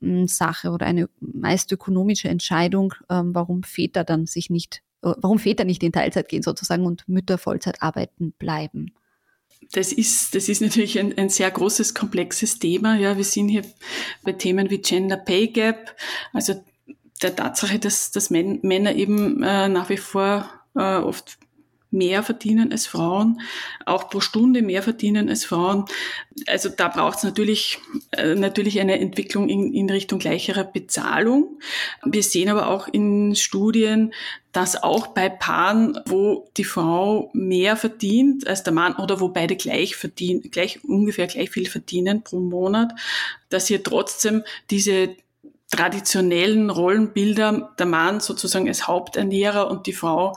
hm, 0.00 0.26
Sache 0.28 0.70
oder 0.70 0.86
eine 0.86 1.08
meist 1.20 1.72
ökonomische 1.72 2.28
Entscheidung, 2.28 2.94
ähm, 3.08 3.34
warum 3.34 3.62
Väter 3.62 4.04
dann 4.04 4.26
sich 4.26 4.50
nicht, 4.50 4.82
äh, 5.02 5.12
warum 5.18 5.38
Väter 5.38 5.64
nicht 5.64 5.82
in 5.82 5.92
Teilzeit 5.92 6.28
gehen 6.28 6.42
sozusagen 6.42 6.86
und 6.86 7.08
Mütter 7.08 7.38
Vollzeit 7.38 7.82
arbeiten 7.82 8.32
bleiben. 8.38 8.92
Das 9.72 9.92
ist, 9.92 10.34
das 10.34 10.48
ist 10.48 10.62
natürlich 10.62 10.98
ein, 10.98 11.16
ein 11.16 11.28
sehr 11.28 11.50
großes, 11.50 11.94
komplexes 11.94 12.58
Thema. 12.58 12.96
Ja, 12.96 13.16
wir 13.16 13.24
sind 13.24 13.48
hier 13.48 13.62
bei 14.22 14.32
Themen 14.32 14.70
wie 14.70 14.78
Gender 14.78 15.16
Pay 15.16 15.48
Gap, 15.48 15.94
also 16.32 16.54
der 17.22 17.36
Tatsache, 17.36 17.78
dass, 17.78 18.10
dass 18.10 18.30
Männer 18.30 18.94
eben 18.94 19.42
äh, 19.42 19.68
nach 19.68 19.90
wie 19.90 19.98
vor 19.98 20.48
äh, 20.74 20.96
oft 20.96 21.38
mehr 21.90 22.22
verdienen 22.22 22.72
als 22.72 22.86
Frauen, 22.86 23.40
auch 23.84 24.08
pro 24.10 24.20
Stunde 24.20 24.62
mehr 24.62 24.82
verdienen 24.82 25.28
als 25.28 25.44
Frauen. 25.44 25.84
Also 26.46 26.68
da 26.68 26.88
braucht 26.88 27.18
es 27.18 27.24
natürlich, 27.24 27.78
äh, 28.12 28.34
natürlich 28.34 28.80
eine 28.80 28.98
Entwicklung 29.00 29.48
in, 29.48 29.72
in 29.72 29.90
Richtung 29.90 30.18
gleicherer 30.18 30.64
Bezahlung. 30.64 31.58
Wir 32.04 32.22
sehen 32.22 32.48
aber 32.48 32.68
auch 32.68 32.88
in 32.88 33.34
Studien, 33.34 34.12
dass 34.52 34.82
auch 34.82 35.08
bei 35.08 35.28
Paaren, 35.28 35.98
wo 36.06 36.48
die 36.56 36.64
Frau 36.64 37.30
mehr 37.32 37.76
verdient 37.76 38.46
als 38.46 38.62
der 38.62 38.72
Mann 38.72 38.96
oder 38.96 39.20
wo 39.20 39.28
beide 39.28 39.56
gleich 39.56 39.96
verdienen, 39.96 40.50
gleich 40.50 40.82
ungefähr 40.84 41.26
gleich 41.26 41.50
viel 41.50 41.68
verdienen 41.68 42.22
pro 42.22 42.40
Monat, 42.40 42.92
dass 43.48 43.68
hier 43.68 43.82
trotzdem 43.82 44.42
diese 44.70 45.16
traditionellen 45.70 46.68
Rollenbilder, 46.68 47.74
der 47.78 47.86
Mann 47.86 48.20
sozusagen 48.20 48.66
als 48.66 48.88
Haupternährer 48.88 49.70
und 49.70 49.86
die 49.86 49.92
Frau 49.92 50.36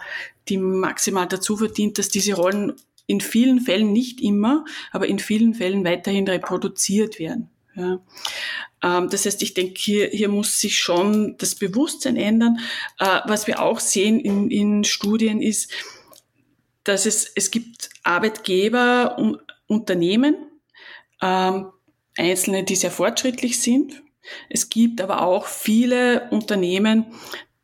die 0.50 0.58
maximal 0.58 1.28
dazu 1.28 1.58
verdient, 1.58 1.98
dass 1.98 2.10
diese 2.10 2.34
Rollen 2.34 2.74
in 3.08 3.22
vielen 3.22 3.60
Fällen, 3.60 3.92
nicht 3.92 4.22
immer, 4.22 4.66
aber 4.92 5.08
in 5.08 5.20
vielen 5.20 5.54
Fällen 5.54 5.84
weiterhin 5.84 6.28
reproduziert 6.28 7.20
werden. 7.20 7.50
Ja. 7.76 8.00
Ähm, 8.84 9.10
das 9.10 9.26
heißt, 9.26 9.42
ich 9.42 9.54
denke, 9.54 9.74
hier, 9.78 10.08
hier 10.10 10.30
muss 10.30 10.60
sich 10.60 10.78
schon 10.78 11.36
das 11.38 11.56
Bewusstsein 11.56 12.18
ändern. 12.18 12.60
Äh, 13.00 13.22
was 13.26 13.48
wir 13.48 13.62
auch 13.62 13.80
sehen 13.80 14.20
in, 14.20 14.52
in 14.52 14.84
Studien 14.84 15.42
ist, 15.42 15.72
dass 16.84 17.06
es, 17.06 17.32
es 17.36 17.50
gibt 17.50 17.90
Arbeitgeber 18.04 19.18
und 19.18 19.40
Unternehmen, 19.68 20.36
ähm, 21.22 21.72
einzelne, 22.18 22.64
die 22.64 22.76
sehr 22.76 22.92
fortschrittlich 22.92 23.60
sind. 23.60 24.04
Es 24.50 24.70
gibt 24.70 25.02
aber 25.02 25.22
auch 25.22 25.48
viele 25.48 26.30
Unternehmen, 26.30 27.06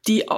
die 0.08 0.30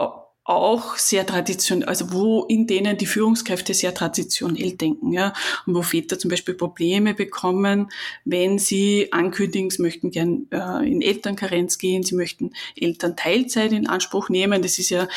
auch 0.52 0.98
sehr 0.98 1.26
traditionell, 1.26 1.88
also 1.88 2.12
wo 2.12 2.44
in 2.44 2.68
denen 2.68 2.98
die 2.98 3.06
Führungskräfte 3.06 3.74
sehr 3.74 3.94
traditionell 3.94 4.74
denken, 4.74 5.14
ja, 5.14 5.34
und 5.66 5.76
wo 5.76 5.82
Väter 5.82 6.20
zum 6.20 6.30
Beispiel 6.30 6.54
Probleme 6.54 7.14
bekommen, 7.14 7.92
wenn 8.26 8.60
sie 8.60 9.12
ankündigen, 9.12 9.70
sie 9.70 9.82
möchten 9.82 10.12
gern 10.12 10.48
äh, 10.52 10.88
in 10.88 11.02
Elternkarenz 11.02 11.78
gehen, 11.78 12.04
sie 12.04 12.16
möchten 12.16 12.52
Elternteilzeit 12.76 13.72
in 13.72 13.88
Anspruch 13.88 14.30
nehmen. 14.30 14.62
Das 14.62 14.78
ist 14.78 14.90
ja 14.90 15.08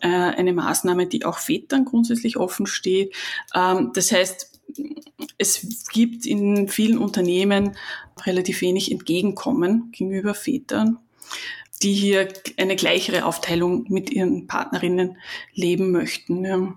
äh, 0.00 0.08
eine 0.08 0.52
Maßnahme, 0.52 1.06
die 1.06 1.24
auch 1.24 1.38
Vätern 1.38 1.84
grundsätzlich 1.84 2.36
offen 2.36 2.66
steht. 2.66 3.14
Ähm, 3.54 3.92
das 3.94 4.12
heißt, 4.12 4.60
es 5.38 5.88
gibt 5.92 6.26
in 6.26 6.68
vielen 6.68 6.98
Unternehmen 6.98 7.76
relativ 8.24 8.60
wenig 8.60 8.90
Entgegenkommen 8.90 9.90
gegenüber 9.92 10.34
Vätern 10.34 10.98
die 11.82 11.92
hier 11.92 12.28
eine 12.56 12.76
gleichere 12.76 13.24
Aufteilung 13.24 13.86
mit 13.88 14.10
ihren 14.10 14.46
Partnerinnen 14.46 15.18
leben 15.54 15.90
möchten. 15.90 16.44
Ja. 16.44 16.74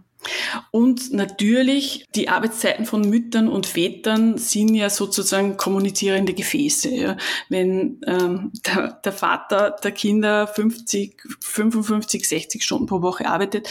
Und 0.72 1.14
natürlich, 1.14 2.06
die 2.16 2.30
Arbeitszeiten 2.30 2.86
von 2.86 3.08
Müttern 3.08 3.48
und 3.48 3.68
Vätern 3.68 4.38
sind 4.38 4.74
ja 4.74 4.90
sozusagen 4.90 5.58
kommunizierende 5.58 6.34
Gefäße. 6.34 6.90
Ja. 6.90 7.18
Wenn 7.50 8.02
ähm, 8.08 8.52
der, 8.66 9.00
der, 9.04 9.12
Vater 9.12 9.76
der 9.84 9.92
Kinder 9.92 10.48
50, 10.48 11.22
55, 11.42 12.28
60 12.28 12.64
Stunden 12.64 12.88
pro 12.88 13.02
Woche 13.02 13.28
arbeitet, 13.28 13.68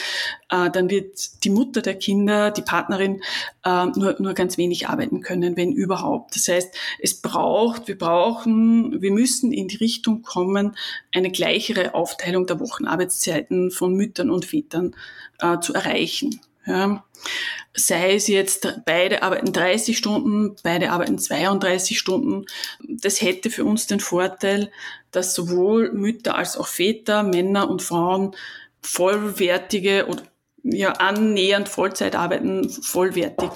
äh, 0.49 0.71
dann 0.71 0.91
wird 0.91 1.45
die 1.45 1.51
Mutter 1.51 1.83
der 1.83 1.97
Kinder, 1.97 2.51
die 2.51 2.63
Partnerin, 2.63 3.23
äh, 3.65 3.87
nur, 3.87 4.17
nur 4.19 4.35
ganz 4.35 4.59
wenig 4.59 4.89
arbeiten 4.89 5.21
können, 5.21 5.57
wenn 5.57 5.73
überhaupt. 5.73 6.37
Das 6.37 6.49
heißt, 6.49 6.75
es 7.01 7.21
braucht, 7.21 7.89
wir 7.89 7.99
brauchen, 7.99 9.01
wir 9.01 9.11
müssen 9.11 9.53
in 9.53 9.69
die 9.69 9.77
Richtung 9.77 10.23
kommen, 10.23 10.77
eine 11.15 11.31
gleichere 11.31 11.95
Aufteilung 11.95 12.47
der 12.47 12.61
Wochenarbeitszeiten 12.61 13.71
von 13.71 13.95
Müttern 13.95 14.31
und 14.31 14.45
Vätern 14.45 14.95
äh, 15.41 15.59
zu 15.61 15.75
erreichen. 15.75 16.41
Ja. 16.67 17.05
Sei 17.75 18.15
es 18.15 18.29
jetzt, 18.29 18.81
beide 18.87 19.23
arbeiten 19.23 19.53
30 19.53 19.99
Stunden, 19.99 20.57
beide 20.63 20.91
arbeiten 20.91 21.19
32 21.19 21.99
Stunden. 21.99 22.47
Das 22.83 23.21
hätte 23.21 23.51
für 23.51 23.65
uns 23.65 23.87
den 23.87 24.01
Vorteil, 24.01 24.71
dass 25.11 25.35
sowohl 25.35 25.93
Mütter 25.93 26.37
als 26.37 26.57
auch 26.57 26.67
Väter, 26.67 27.23
Männer 27.23 27.69
und 27.69 27.83
Frauen 27.83 28.35
vollwertige 28.81 30.07
oder 30.07 30.23
ja, 30.65 30.93
annähernd 30.93 31.69
Vollzeit 31.69 32.17
arbeiten, 32.17 32.69
vollwertig, 32.69 33.51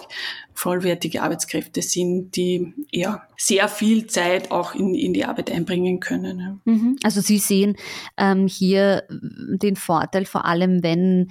vollwertige 0.53 1.23
Arbeitskräfte 1.23 1.81
sind, 1.81 2.37
die 2.37 2.75
ja 2.93 3.23
sehr 3.37 3.69
viel 3.69 4.07
Zeit 4.07 4.51
auch 4.51 4.75
in, 4.75 4.95
in 4.95 5.15
die 5.15 5.25
Arbeit 5.25 5.51
einbringen 5.51 6.01
können. 6.01 6.61
Mhm. 6.65 6.97
Also 7.03 7.21
Sie 7.21 7.39
sehen 7.39 7.77
ähm, 8.19 8.47
hier 8.47 9.05
den 9.09 9.77
Vorteil, 9.77 10.27
vor 10.27 10.45
allem 10.45 10.83
wenn 10.83 11.31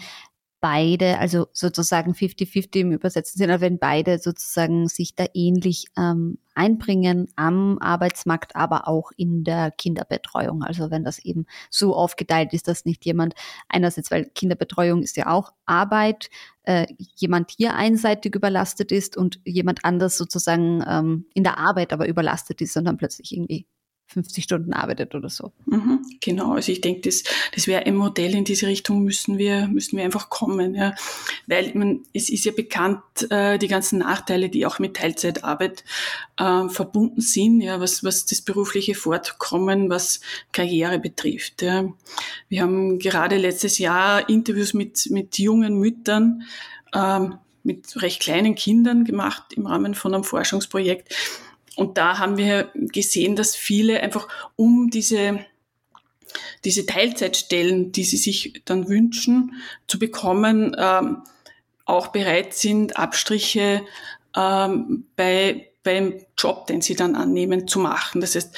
beide, 0.67 1.17
also 1.19 1.47
sozusagen 1.53 2.11
50-50 2.11 2.81
im 2.81 2.91
Übersetzen 2.91 3.37
sind, 3.37 3.49
aber 3.49 3.61
wenn 3.61 3.79
beide 3.79 4.19
sozusagen 4.19 4.89
sich 4.89 5.15
da 5.15 5.25
ähnlich 5.33 5.85
ähm, 5.97 6.39
einbringen 6.55 7.29
am 7.37 7.79
Arbeitsmarkt, 7.79 8.53
aber 8.57 8.89
auch 8.89 9.11
in 9.15 9.45
der 9.45 9.71
Kinderbetreuung. 9.71 10.63
Also 10.63 10.91
wenn 10.91 11.05
das 11.05 11.19
eben 11.19 11.45
so 11.69 11.95
aufgeteilt 11.95 12.51
ist, 12.51 12.67
dass 12.67 12.83
nicht 12.83 13.05
jemand 13.05 13.33
einerseits, 13.69 14.11
weil 14.11 14.25
Kinderbetreuung 14.25 15.03
ist 15.03 15.15
ja 15.15 15.27
auch 15.27 15.53
Arbeit, 15.65 16.29
äh, 16.63 16.85
jemand 17.15 17.51
hier 17.51 17.75
einseitig 17.75 18.35
überlastet 18.35 18.91
ist 18.91 19.15
und 19.15 19.39
jemand 19.45 19.85
anders 19.85 20.17
sozusagen 20.17 20.83
ähm, 20.85 21.27
in 21.33 21.45
der 21.45 21.59
Arbeit 21.59 21.93
aber 21.93 22.09
überlastet 22.09 22.59
ist 22.59 22.75
und 22.75 22.83
dann 22.83 22.97
plötzlich 22.97 23.31
irgendwie 23.31 23.67
50 24.07 24.45
Stunden 24.45 24.73
arbeitet 24.73 25.15
oder 25.15 25.29
so. 25.29 25.51
Mhm, 25.65 26.05
genau, 26.21 26.53
also 26.53 26.71
ich 26.71 26.79
denke, 26.79 27.01
das, 27.01 27.23
das 27.53 27.67
wäre 27.67 27.85
ein 27.85 27.95
Modell, 27.95 28.33
in 28.35 28.45
diese 28.45 28.67
Richtung 28.67 29.03
müssen 29.03 29.37
wir, 29.37 29.67
müssen 29.67 29.97
wir 29.97 30.05
einfach 30.05 30.29
kommen, 30.29 30.75
ja. 30.75 30.95
Weil 31.45 31.73
man, 31.73 32.03
es 32.13 32.29
ist 32.29 32.45
ja 32.45 32.53
bekannt, 32.53 33.01
äh, 33.29 33.57
die 33.57 33.67
ganzen 33.67 33.99
Nachteile, 33.99 34.49
die 34.49 34.65
auch 34.65 34.79
mit 34.79 34.95
Teilzeitarbeit 34.95 35.83
äh, 36.37 36.69
verbunden 36.69 37.19
sind, 37.19 37.59
ja, 37.59 37.81
was, 37.81 38.03
was 38.03 38.25
das 38.25 38.41
berufliche 38.41 38.95
Fortkommen, 38.95 39.89
was 39.89 40.21
Karriere 40.53 40.99
betrifft. 40.99 41.61
Ja. 41.61 41.85
Wir 42.47 42.61
haben 42.61 42.99
gerade 42.99 43.35
letztes 43.37 43.77
Jahr 43.77 44.29
Interviews 44.29 44.73
mit, 44.73 45.09
mit 45.11 45.37
jungen 45.37 45.79
Müttern, 45.79 46.43
ähm, 46.93 47.35
mit 47.63 48.01
recht 48.01 48.21
kleinen 48.21 48.55
Kindern 48.55 49.03
gemacht 49.03 49.51
im 49.53 49.65
Rahmen 49.65 49.93
von 49.93 50.13
einem 50.13 50.23
Forschungsprojekt 50.23 51.13
und 51.77 51.97
da 51.97 52.17
haben 52.17 52.37
wir 52.37 52.71
gesehen, 52.73 53.35
dass 53.35 53.55
viele 53.55 54.01
einfach 54.01 54.27
um 54.55 54.89
diese 54.89 55.45
diese 56.65 56.85
Teilzeitstellen, 56.85 57.91
die 57.91 58.03
sie 58.03 58.17
sich 58.17 58.61
dann 58.65 58.89
wünschen 58.89 59.53
zu 59.87 59.97
bekommen, 59.97 60.75
ähm, 60.77 61.23
auch 61.85 62.07
bereit 62.07 62.53
sind, 62.53 62.97
Abstriche 62.97 63.85
ähm, 64.35 65.05
bei, 65.15 65.71
beim 65.83 66.19
Job, 66.37 66.67
den 66.67 66.81
sie 66.81 66.95
dann 66.95 67.15
annehmen, 67.15 67.67
zu 67.67 67.79
machen. 67.79 68.21
Das 68.21 68.35
heißt, 68.35 68.55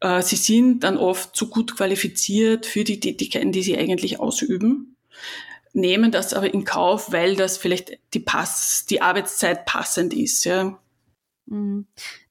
äh, 0.00 0.22
sie 0.22 0.36
sind 0.36 0.80
dann 0.80 0.96
oft 0.96 1.36
zu 1.36 1.50
gut 1.50 1.76
qualifiziert 1.76 2.66
für 2.66 2.84
die 2.84 3.00
Tätigkeiten, 3.00 3.52
die 3.52 3.62
sie 3.62 3.76
eigentlich 3.76 4.18
ausüben, 4.18 4.96
nehmen 5.72 6.10
das 6.10 6.34
aber 6.34 6.52
in 6.52 6.64
Kauf, 6.64 7.12
weil 7.12 7.36
das 7.36 7.58
vielleicht 7.58 7.98
die, 8.14 8.20
Pass, 8.20 8.86
die 8.88 9.02
Arbeitszeit 9.02 9.66
passend 9.66 10.14
ist. 10.14 10.44
Ja. 10.44 10.78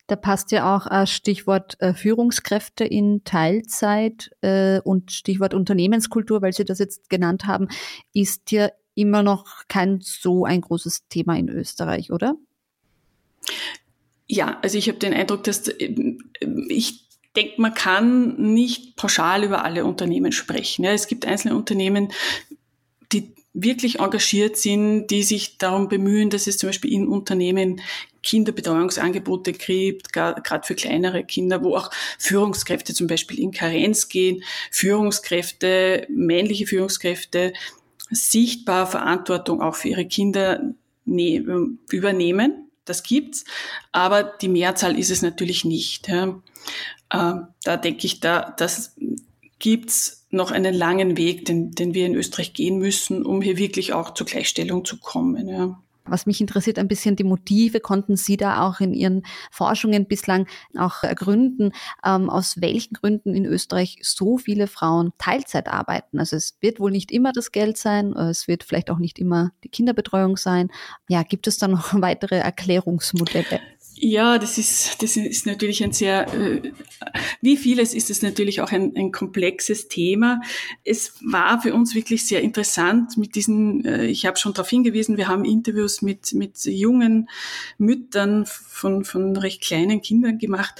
Da 0.09 0.15
passt 0.15 0.51
ja 0.51 0.75
auch 0.75 0.87
äh, 0.89 1.05
Stichwort 1.05 1.79
äh, 1.79 1.93
Führungskräfte 1.93 2.83
in 2.83 3.23
Teilzeit 3.25 4.31
äh, 4.41 4.79
und 4.79 5.11
Stichwort 5.11 5.53
Unternehmenskultur, 5.53 6.41
weil 6.41 6.51
Sie 6.51 6.65
das 6.65 6.79
jetzt 6.79 7.11
genannt 7.11 7.45
haben, 7.45 7.67
ist 8.11 8.51
ja 8.51 8.69
immer 8.95 9.21
noch 9.21 9.67
kein 9.67 9.99
so 10.01 10.45
ein 10.45 10.61
großes 10.61 11.07
Thema 11.09 11.37
in 11.37 11.47
Österreich, 11.47 12.11
oder? 12.11 12.35
Ja, 14.27 14.57
also 14.63 14.79
ich 14.79 14.89
habe 14.89 14.97
den 14.97 15.13
Eindruck, 15.13 15.43
dass 15.43 15.67
ich 15.67 17.07
denke, 17.35 17.61
man 17.61 17.75
kann 17.75 18.53
nicht 18.53 18.95
pauschal 18.95 19.43
über 19.43 19.63
alle 19.63 19.85
Unternehmen 19.85 20.31
sprechen. 20.31 20.85
Es 20.85 21.05
gibt 21.07 21.27
einzelne 21.27 21.55
Unternehmen, 21.55 22.11
die 23.11 23.35
wirklich 23.53 23.99
engagiert 23.99 24.57
sind, 24.57 25.07
die 25.07 25.23
sich 25.23 25.59
darum 25.59 25.87
bemühen, 25.87 26.29
dass 26.31 26.47
es 26.47 26.57
zum 26.57 26.69
Beispiel 26.69 26.93
in 26.93 27.07
Unternehmen 27.07 27.81
Kinderbetreuungsangebote 28.23 29.53
gibt, 29.53 30.13
gerade 30.13 30.65
für 30.65 30.75
kleinere 30.75 31.23
Kinder, 31.23 31.63
wo 31.63 31.75
auch 31.75 31.91
Führungskräfte 32.17 32.93
zum 32.93 33.07
Beispiel 33.07 33.39
in 33.39 33.51
Karenz 33.51 34.09
gehen, 34.09 34.43
Führungskräfte, 34.71 36.07
männliche 36.09 36.67
Führungskräfte 36.67 37.53
sichtbar 38.09 38.87
Verantwortung 38.87 39.61
auch 39.61 39.75
für 39.75 39.89
ihre 39.89 40.05
Kinder 40.05 40.73
ne 41.05 41.43
übernehmen. 41.89 42.69
das 42.85 43.03
gibt's, 43.03 43.45
aber 43.91 44.23
die 44.23 44.47
Mehrzahl 44.47 44.97
ist 44.97 45.11
es 45.11 45.21
natürlich 45.21 45.63
nicht. 45.63 46.07
Ja. 46.07 46.41
Äh, 47.11 47.35
da 47.63 47.77
denke 47.77 48.05
ich, 48.07 48.19
da 48.19 48.53
das 48.57 48.95
gibt's 49.59 50.27
noch 50.31 50.51
einen 50.51 50.73
langen 50.73 51.17
Weg, 51.17 51.45
den, 51.45 51.71
den 51.71 51.93
wir 51.93 52.05
in 52.05 52.15
Österreich 52.15 52.53
gehen 52.53 52.77
müssen, 52.77 53.25
um 53.25 53.41
hier 53.41 53.57
wirklich 53.57 53.93
auch 53.93 54.13
zur 54.13 54.27
Gleichstellung 54.27 54.85
zu 54.85 54.97
kommen. 54.97 55.47
Ja. 55.47 55.81
Was 56.09 56.25
mich 56.25 56.41
interessiert 56.41 56.79
ein 56.79 56.87
bisschen 56.87 57.15
die 57.15 57.23
Motive, 57.23 57.79
konnten 57.79 58.15
Sie 58.15 58.37
da 58.37 58.67
auch 58.67 58.79
in 58.79 58.93
Ihren 58.93 59.23
Forschungen 59.51 60.05
bislang 60.07 60.47
auch 60.77 61.03
ergründen, 61.03 61.71
ähm, 62.05 62.29
aus 62.29 62.61
welchen 62.61 62.93
Gründen 62.93 63.33
in 63.33 63.45
Österreich 63.45 63.99
so 64.01 64.37
viele 64.37 64.67
Frauen 64.67 65.11
Teilzeit 65.17 65.67
arbeiten? 65.67 66.19
Also 66.19 66.35
es 66.35 66.57
wird 66.61 66.79
wohl 66.79 66.91
nicht 66.91 67.11
immer 67.11 67.31
das 67.31 67.51
Geld 67.51 67.77
sein, 67.77 68.13
es 68.13 68.47
wird 68.47 68.63
vielleicht 68.63 68.89
auch 68.89 68.99
nicht 68.99 69.19
immer 69.19 69.51
die 69.63 69.69
Kinderbetreuung 69.69 70.37
sein. 70.37 70.69
Ja, 71.07 71.23
gibt 71.23 71.47
es 71.47 71.57
da 71.57 71.67
noch 71.67 71.93
weitere 72.01 72.37
Erklärungsmodelle? 72.37 73.59
Ja, 74.01 74.37
das 74.37 74.57
ist, 74.57 75.03
das 75.03 75.17
ist 75.17 75.45
natürlich 75.45 75.83
ein 75.83 75.91
sehr, 75.91 76.25
äh, 76.33 76.71
wie 77.41 77.57
vieles 77.57 77.93
ist 77.93 78.09
es 78.09 78.21
natürlich 78.21 78.61
auch 78.61 78.71
ein, 78.71 78.95
ein 78.95 79.11
komplexes 79.11 79.89
Thema. 79.89 80.39
Es 80.85 81.15
war 81.21 81.61
für 81.61 81.73
uns 81.73 81.93
wirklich 81.95 82.25
sehr 82.25 82.39
interessant 82.39 83.17
mit 83.17 83.35
diesen, 83.35 83.83
äh, 83.83 84.05
ich 84.05 84.25
habe 84.25 84.37
schon 84.37 84.53
darauf 84.53 84.69
hingewiesen, 84.69 85.17
wir 85.17 85.27
haben 85.27 85.43
Interviews 85.43 86.01
mit, 86.01 86.33
mit 86.33 86.63
jungen 86.63 87.29
Müttern 87.77 88.45
von, 88.45 89.03
von 89.03 89.35
recht 89.35 89.61
kleinen 89.61 90.01
Kindern 90.01 90.37
gemacht 90.37 90.75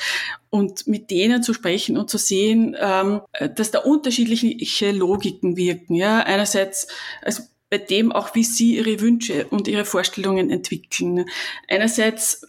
und 0.50 0.88
mit 0.88 1.12
denen 1.12 1.44
zu 1.44 1.54
sprechen 1.54 1.98
und 1.98 2.10
zu 2.10 2.18
sehen, 2.18 2.74
ähm, 2.80 3.20
dass 3.54 3.72
da 3.72 3.80
unterschiedliche 3.80 4.92
Logiken 4.94 5.58
wirken. 5.58 5.94
Ja, 5.94 6.20
einerseits, 6.20 6.88
also 7.22 7.44
bei 7.70 7.80
dem 7.80 8.14
auch, 8.14 8.34
wie 8.34 8.46
sie 8.46 8.78
ihre 8.78 9.02
Wünsche 9.02 9.46
und 9.48 9.68
ihre 9.68 9.84
Vorstellungen 9.84 10.50
entwickeln. 10.50 11.26
Einerseits 11.68 12.48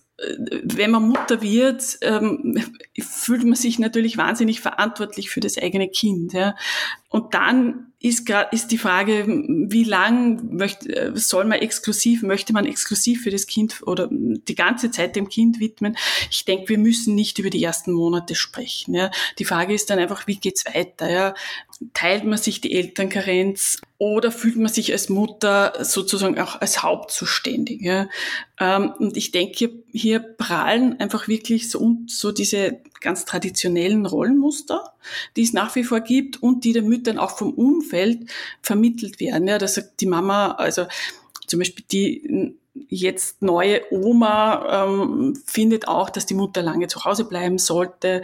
wenn 0.63 0.91
man 0.91 1.09
Mutter 1.09 1.41
wird, 1.41 1.99
ähm, 2.03 2.63
fühlt 3.01 3.45
man 3.45 3.55
sich 3.55 3.79
natürlich 3.79 4.19
wahnsinnig 4.19 4.61
verantwortlich 4.61 5.31
für 5.31 5.41
das 5.41 5.57
eigene 5.57 5.89
Kind. 5.89 6.33
Ja. 6.33 6.57
Und 7.09 7.35
dann 7.35 7.93
ist 8.01 8.31
ist 8.51 8.71
die 8.71 8.79
Frage, 8.79 9.27
wie 9.27 9.85
lang 9.85 10.57
möchte, 10.57 11.13
soll 11.19 11.45
man 11.45 11.59
exklusiv, 11.59 12.23
möchte 12.23 12.53
man 12.53 12.65
exklusiv 12.65 13.23
für 13.23 13.31
das 13.31 13.47
Kind 13.47 13.83
oder 13.83 14.09
die 14.11 14.55
ganze 14.55 14.91
Zeit 14.91 15.17
dem 15.17 15.29
Kind 15.29 15.59
widmen? 15.59 15.97
Ich 16.31 16.45
denke, 16.45 16.69
wir 16.69 16.79
müssen 16.79 17.15
nicht 17.15 17.39
über 17.39 17.51
die 17.51 17.63
ersten 17.63 17.93
Monate 17.93 18.35
sprechen. 18.35 18.95
Ja. 18.95 19.11
Die 19.39 19.45
Frage 19.45 19.75
ist 19.75 19.91
dann 19.91 19.99
einfach, 19.99 20.27
wie 20.27 20.37
geht's 20.37 20.65
weiter? 20.67 21.11
Ja. 21.11 21.35
Teilt 21.95 22.25
man 22.25 22.37
sich 22.37 22.61
die 22.61 22.73
Elternkarenz 22.75 23.81
oder 23.97 24.31
fühlt 24.31 24.57
man 24.57 24.71
sich 24.73 24.93
als 24.93 25.09
Mutter 25.09 25.73
sozusagen 25.83 26.39
auch 26.39 26.61
als 26.61 26.83
Hauptzuständig? 26.83 27.81
Ja. 27.81 28.09
Ähm, 28.59 28.93
und 28.99 29.17
ich 29.17 29.31
denke, 29.31 29.71
hier 29.91 30.19
prallen 30.21 31.01
einfach 31.01 31.27
wirklich 31.27 31.71
so, 31.71 31.97
so 32.07 32.33
diese 32.33 32.81
ganz 33.01 33.25
traditionellen 33.25 34.05
Rollenmuster, 34.05 34.93
die 35.37 35.43
es 35.43 35.55
nach 35.55 35.75
wie 35.75 35.85
vor 35.85 36.01
gibt 36.01 36.43
und 36.43 36.65
die 36.65 36.75
den 36.75 36.87
Müttern 36.87 37.19
auch 37.19 37.39
vom 37.39 37.55
Umfeld 37.55 38.31
vermittelt 38.61 39.19
werden. 39.19 39.49
Ja, 39.49 39.57
da 39.57 39.67
sagt 39.67 40.01
die 40.01 40.07
Mama, 40.07 40.53
also 40.53 40.87
zum 41.47 41.61
Beispiel 41.61 41.85
die 41.91 42.57
jetzt 42.89 43.43
neue 43.43 43.83
Oma 43.91 44.85
ähm, 44.85 45.41
findet 45.47 45.89
auch, 45.89 46.11
dass 46.11 46.27
die 46.27 46.35
Mutter 46.35 46.63
lange 46.63 46.87
zu 46.87 47.05
Hause 47.05 47.25
bleiben 47.25 47.59
sollte. 47.59 48.23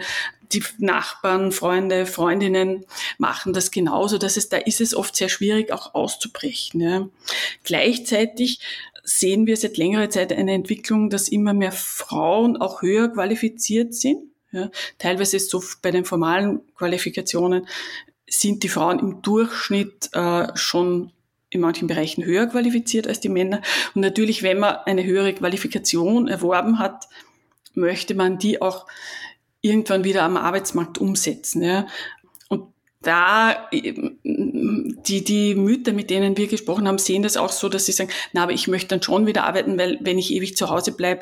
Die 0.53 0.63
Nachbarn, 0.77 1.51
Freunde, 1.51 2.05
Freundinnen 2.05 2.85
machen 3.17 3.53
das 3.53 3.71
genauso. 3.71 4.17
Das 4.17 4.37
ist, 4.37 4.53
da 4.53 4.57
ist 4.57 4.81
es 4.81 4.95
oft 4.95 5.15
sehr 5.15 5.29
schwierig, 5.29 5.71
auch 5.71 5.93
auszubrechen. 5.93 6.81
Ja. 6.81 7.09
Gleichzeitig 7.63 8.59
sehen 9.03 9.47
wir 9.47 9.57
seit 9.57 9.77
längerer 9.77 10.09
Zeit 10.09 10.33
eine 10.33 10.53
Entwicklung, 10.53 11.09
dass 11.09 11.29
immer 11.29 11.53
mehr 11.53 11.71
Frauen 11.71 12.57
auch 12.57 12.81
höher 12.81 13.09
qualifiziert 13.09 13.93
sind. 13.93 14.23
Ja, 14.51 14.69
teilweise 14.97 15.37
ist 15.37 15.49
so 15.49 15.61
bei 15.81 15.91
den 15.91 16.05
formalen 16.05 16.61
Qualifikationen 16.75 17.67
sind 18.29 18.63
die 18.63 18.69
Frauen 18.69 18.99
im 18.99 19.21
Durchschnitt 19.21 20.09
äh, 20.13 20.47
schon 20.55 21.11
in 21.49 21.61
manchen 21.61 21.87
Bereichen 21.87 22.25
höher 22.25 22.47
qualifiziert 22.47 23.07
als 23.07 23.19
die 23.19 23.29
Männer. 23.29 23.61
Und 23.95 24.01
natürlich, 24.01 24.43
wenn 24.43 24.59
man 24.59 24.75
eine 24.85 25.05
höhere 25.05 25.33
Qualifikation 25.33 26.27
erworben 26.27 26.79
hat, 26.79 27.07
möchte 27.73 28.15
man 28.15 28.37
die 28.37 28.61
auch 28.61 28.85
irgendwann 29.61 30.03
wieder 30.03 30.23
am 30.23 30.37
Arbeitsmarkt 30.37 30.97
umsetzen. 30.97 31.61
Ja. 31.61 31.87
Und 32.49 32.73
da, 33.01 33.69
die, 33.73 35.23
die 35.23 35.55
Mütter, 35.55 35.93
mit 35.93 36.09
denen 36.09 36.37
wir 36.37 36.47
gesprochen 36.47 36.87
haben, 36.87 36.97
sehen 36.97 37.23
das 37.23 37.37
auch 37.37 37.51
so, 37.51 37.69
dass 37.69 37.85
sie 37.85 37.91
sagen, 37.91 38.09
na, 38.33 38.43
aber 38.43 38.53
ich 38.53 38.67
möchte 38.67 38.89
dann 38.89 39.01
schon 39.01 39.25
wieder 39.25 39.45
arbeiten, 39.45 39.77
weil 39.77 39.97
wenn 40.01 40.17
ich 40.17 40.33
ewig 40.33 40.55
zu 40.55 40.69
Hause 40.69 40.91
bleibe, 40.91 41.21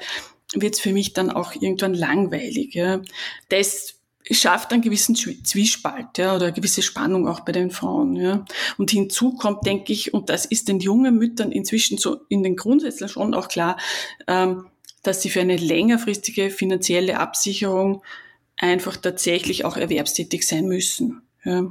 wird 0.53 0.75
es 0.75 0.79
für 0.79 0.93
mich 0.93 1.13
dann 1.13 1.31
auch 1.31 1.53
irgendwann 1.53 1.93
langweilig. 1.93 2.73
Ja. 2.75 3.01
Das 3.49 3.95
schafft 4.31 4.73
einen 4.73 4.81
gewissen 4.81 5.15
Zwiespalt 5.15 6.17
ja, 6.17 6.35
oder 6.35 6.45
eine 6.45 6.53
gewisse 6.53 6.81
Spannung 6.81 7.27
auch 7.27 7.41
bei 7.41 7.51
den 7.51 7.71
Frauen. 7.71 8.15
Ja. 8.15 8.45
Und 8.77 8.91
hinzu 8.91 9.33
kommt, 9.33 9.65
denke 9.65 9.93
ich, 9.93 10.13
und 10.13 10.29
das 10.29 10.45
ist 10.45 10.67
den 10.67 10.79
jungen 10.79 11.17
Müttern 11.17 11.51
inzwischen 11.51 11.97
so 11.97 12.21
in 12.29 12.43
den 12.43 12.55
Grundsätzen 12.55 13.07
schon 13.07 13.33
auch 13.33 13.47
klar, 13.47 13.77
ähm, 14.27 14.65
dass 15.03 15.21
sie 15.21 15.29
für 15.29 15.41
eine 15.41 15.57
längerfristige 15.57 16.49
finanzielle 16.49 17.19
Absicherung 17.19 18.01
einfach 18.57 18.97
tatsächlich 18.97 19.65
auch 19.65 19.77
erwerbstätig 19.77 20.47
sein 20.47 20.65
müssen. 20.67 21.21
Ja. 21.43 21.69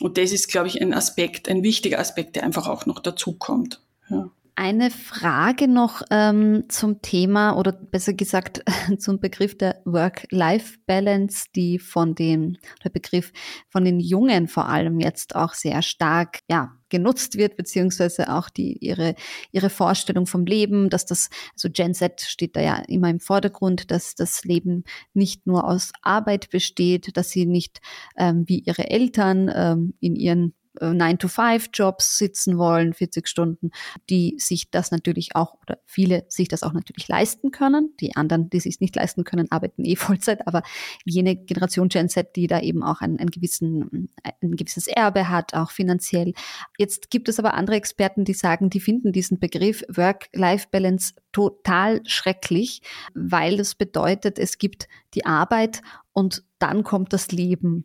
Und 0.00 0.18
das 0.18 0.32
ist, 0.32 0.48
glaube 0.48 0.68
ich, 0.68 0.82
ein 0.82 0.92
Aspekt, 0.92 1.48
ein 1.48 1.62
wichtiger 1.62 1.98
Aspekt, 1.98 2.36
der 2.36 2.44
einfach 2.44 2.68
auch 2.68 2.86
noch 2.86 3.00
dazu 3.00 3.32
kommt. 3.32 3.80
Ja. 4.10 4.30
Eine 4.58 4.90
Frage 4.90 5.68
noch 5.68 6.02
ähm, 6.10 6.64
zum 6.68 7.02
Thema 7.02 7.58
oder 7.58 7.72
besser 7.72 8.14
gesagt 8.14 8.62
zum 8.98 9.20
Begriff 9.20 9.56
der 9.56 9.82
Work-Life-Balance, 9.84 11.48
die 11.54 11.78
von 11.78 12.14
dem 12.14 12.56
der 12.82 12.90
Begriff 12.90 13.32
von 13.68 13.84
den 13.84 14.00
Jungen 14.00 14.48
vor 14.48 14.66
allem 14.66 14.98
jetzt 14.98 15.36
auch 15.36 15.52
sehr 15.52 15.82
stark 15.82 16.40
ja 16.48 16.75
genutzt 16.88 17.36
wird 17.36 17.56
beziehungsweise 17.56 18.32
auch 18.32 18.48
die 18.48 18.78
ihre 18.78 19.14
ihre 19.52 19.70
Vorstellung 19.70 20.26
vom 20.26 20.46
Leben, 20.46 20.90
dass 20.90 21.06
das 21.06 21.30
also 21.54 21.68
Gen 21.70 21.94
Z 21.94 22.20
steht 22.20 22.56
da 22.56 22.60
ja 22.60 22.76
immer 22.88 23.10
im 23.10 23.20
Vordergrund, 23.20 23.90
dass 23.90 24.14
das 24.14 24.44
Leben 24.44 24.84
nicht 25.14 25.46
nur 25.46 25.68
aus 25.68 25.92
Arbeit 26.02 26.50
besteht, 26.50 27.16
dass 27.16 27.30
sie 27.30 27.46
nicht 27.46 27.80
ähm, 28.16 28.44
wie 28.46 28.60
ihre 28.60 28.90
Eltern 28.90 29.50
ähm, 29.54 29.94
in 30.00 30.16
ihren 30.16 30.54
9-to-5-Jobs 30.80 32.14
äh, 32.14 32.24
sitzen 32.24 32.58
wollen, 32.58 32.94
40 32.94 33.28
Stunden, 33.28 33.70
die 34.10 34.36
sich 34.38 34.70
das 34.70 34.90
natürlich 34.90 35.34
auch 35.34 35.54
oder 35.62 35.78
viele 35.84 36.24
sich 36.28 36.48
das 36.48 36.62
auch 36.62 36.72
natürlich 36.72 37.08
leisten 37.08 37.50
können. 37.50 37.94
Die 38.00 38.16
anderen, 38.16 38.50
die 38.50 38.60
sich 38.60 38.80
nicht 38.80 38.96
leisten 38.96 39.24
können, 39.24 39.50
arbeiten 39.50 39.84
eh 39.84 39.96
Vollzeit, 39.96 40.46
aber 40.46 40.62
jene 41.04 41.36
Generation 41.36 41.88
Gen 41.88 42.08
Z, 42.08 42.36
die 42.36 42.46
da 42.46 42.60
eben 42.60 42.82
auch 42.82 43.00
ein, 43.00 43.18
ein, 43.18 43.28
gewissen, 43.28 44.10
ein 44.22 44.56
gewisses 44.56 44.86
Erbe 44.86 45.28
hat, 45.28 45.54
auch 45.54 45.70
finanziell. 45.70 46.32
Jetzt 46.78 47.10
gibt 47.10 47.28
es 47.28 47.38
aber 47.38 47.54
andere 47.54 47.76
Experten, 47.76 48.24
die 48.24 48.34
sagen, 48.34 48.70
die 48.70 48.80
finden 48.80 49.12
diesen 49.12 49.38
Begriff 49.38 49.84
Work-Life-Balance 49.88 51.14
total 51.32 52.00
schrecklich, 52.06 52.80
weil 53.14 53.56
das 53.56 53.74
bedeutet, 53.74 54.38
es 54.38 54.58
gibt 54.58 54.88
die 55.14 55.26
Arbeit 55.26 55.82
und 56.16 56.44
dann 56.58 56.82
kommt 56.82 57.12
das 57.12 57.30
Leben. 57.30 57.84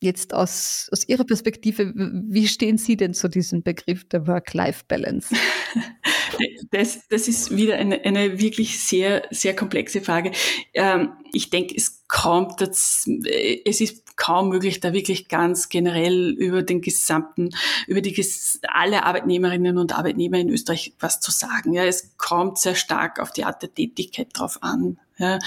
Jetzt 0.00 0.32
aus, 0.32 0.88
aus 0.92 1.08
Ihrer 1.08 1.24
Perspektive, 1.24 1.92
wie 1.92 2.46
stehen 2.46 2.78
Sie 2.78 2.96
denn 2.96 3.14
zu 3.14 3.26
diesem 3.26 3.64
Begriff 3.64 4.08
der 4.08 4.28
Work-Life-Balance? 4.28 5.34
Das, 6.70 7.06
das 7.08 7.28
ist 7.28 7.56
wieder 7.56 7.76
eine, 7.76 8.00
eine 8.04 8.40
wirklich 8.40 8.80
sehr, 8.80 9.22
sehr 9.30 9.54
komplexe 9.54 10.00
Frage. 10.00 10.32
Ähm, 10.72 11.12
ich 11.32 11.48
denke, 11.48 11.76
es 11.76 12.02
kommt, 12.08 12.60
es 12.60 13.06
ist 13.06 14.16
kaum 14.16 14.48
möglich, 14.48 14.80
da 14.80 14.92
wirklich 14.92 15.28
ganz 15.28 15.68
generell 15.68 16.30
über 16.30 16.62
den 16.64 16.80
gesamten, 16.80 17.50
über 17.86 18.00
die 18.00 18.20
alle 18.66 19.04
Arbeitnehmerinnen 19.04 19.78
und 19.78 19.96
Arbeitnehmer 19.96 20.38
in 20.38 20.50
Österreich 20.50 20.94
was 20.98 21.20
zu 21.20 21.30
sagen. 21.30 21.72
Ja, 21.72 21.84
es 21.84 22.16
kommt 22.16 22.58
sehr 22.58 22.74
stark 22.74 23.20
auf 23.20 23.30
die 23.30 23.44
Art 23.44 23.62
der 23.62 23.72
Tätigkeit 23.72 24.30
drauf 24.32 24.60
an. 24.60 24.98
Ja 25.18 25.38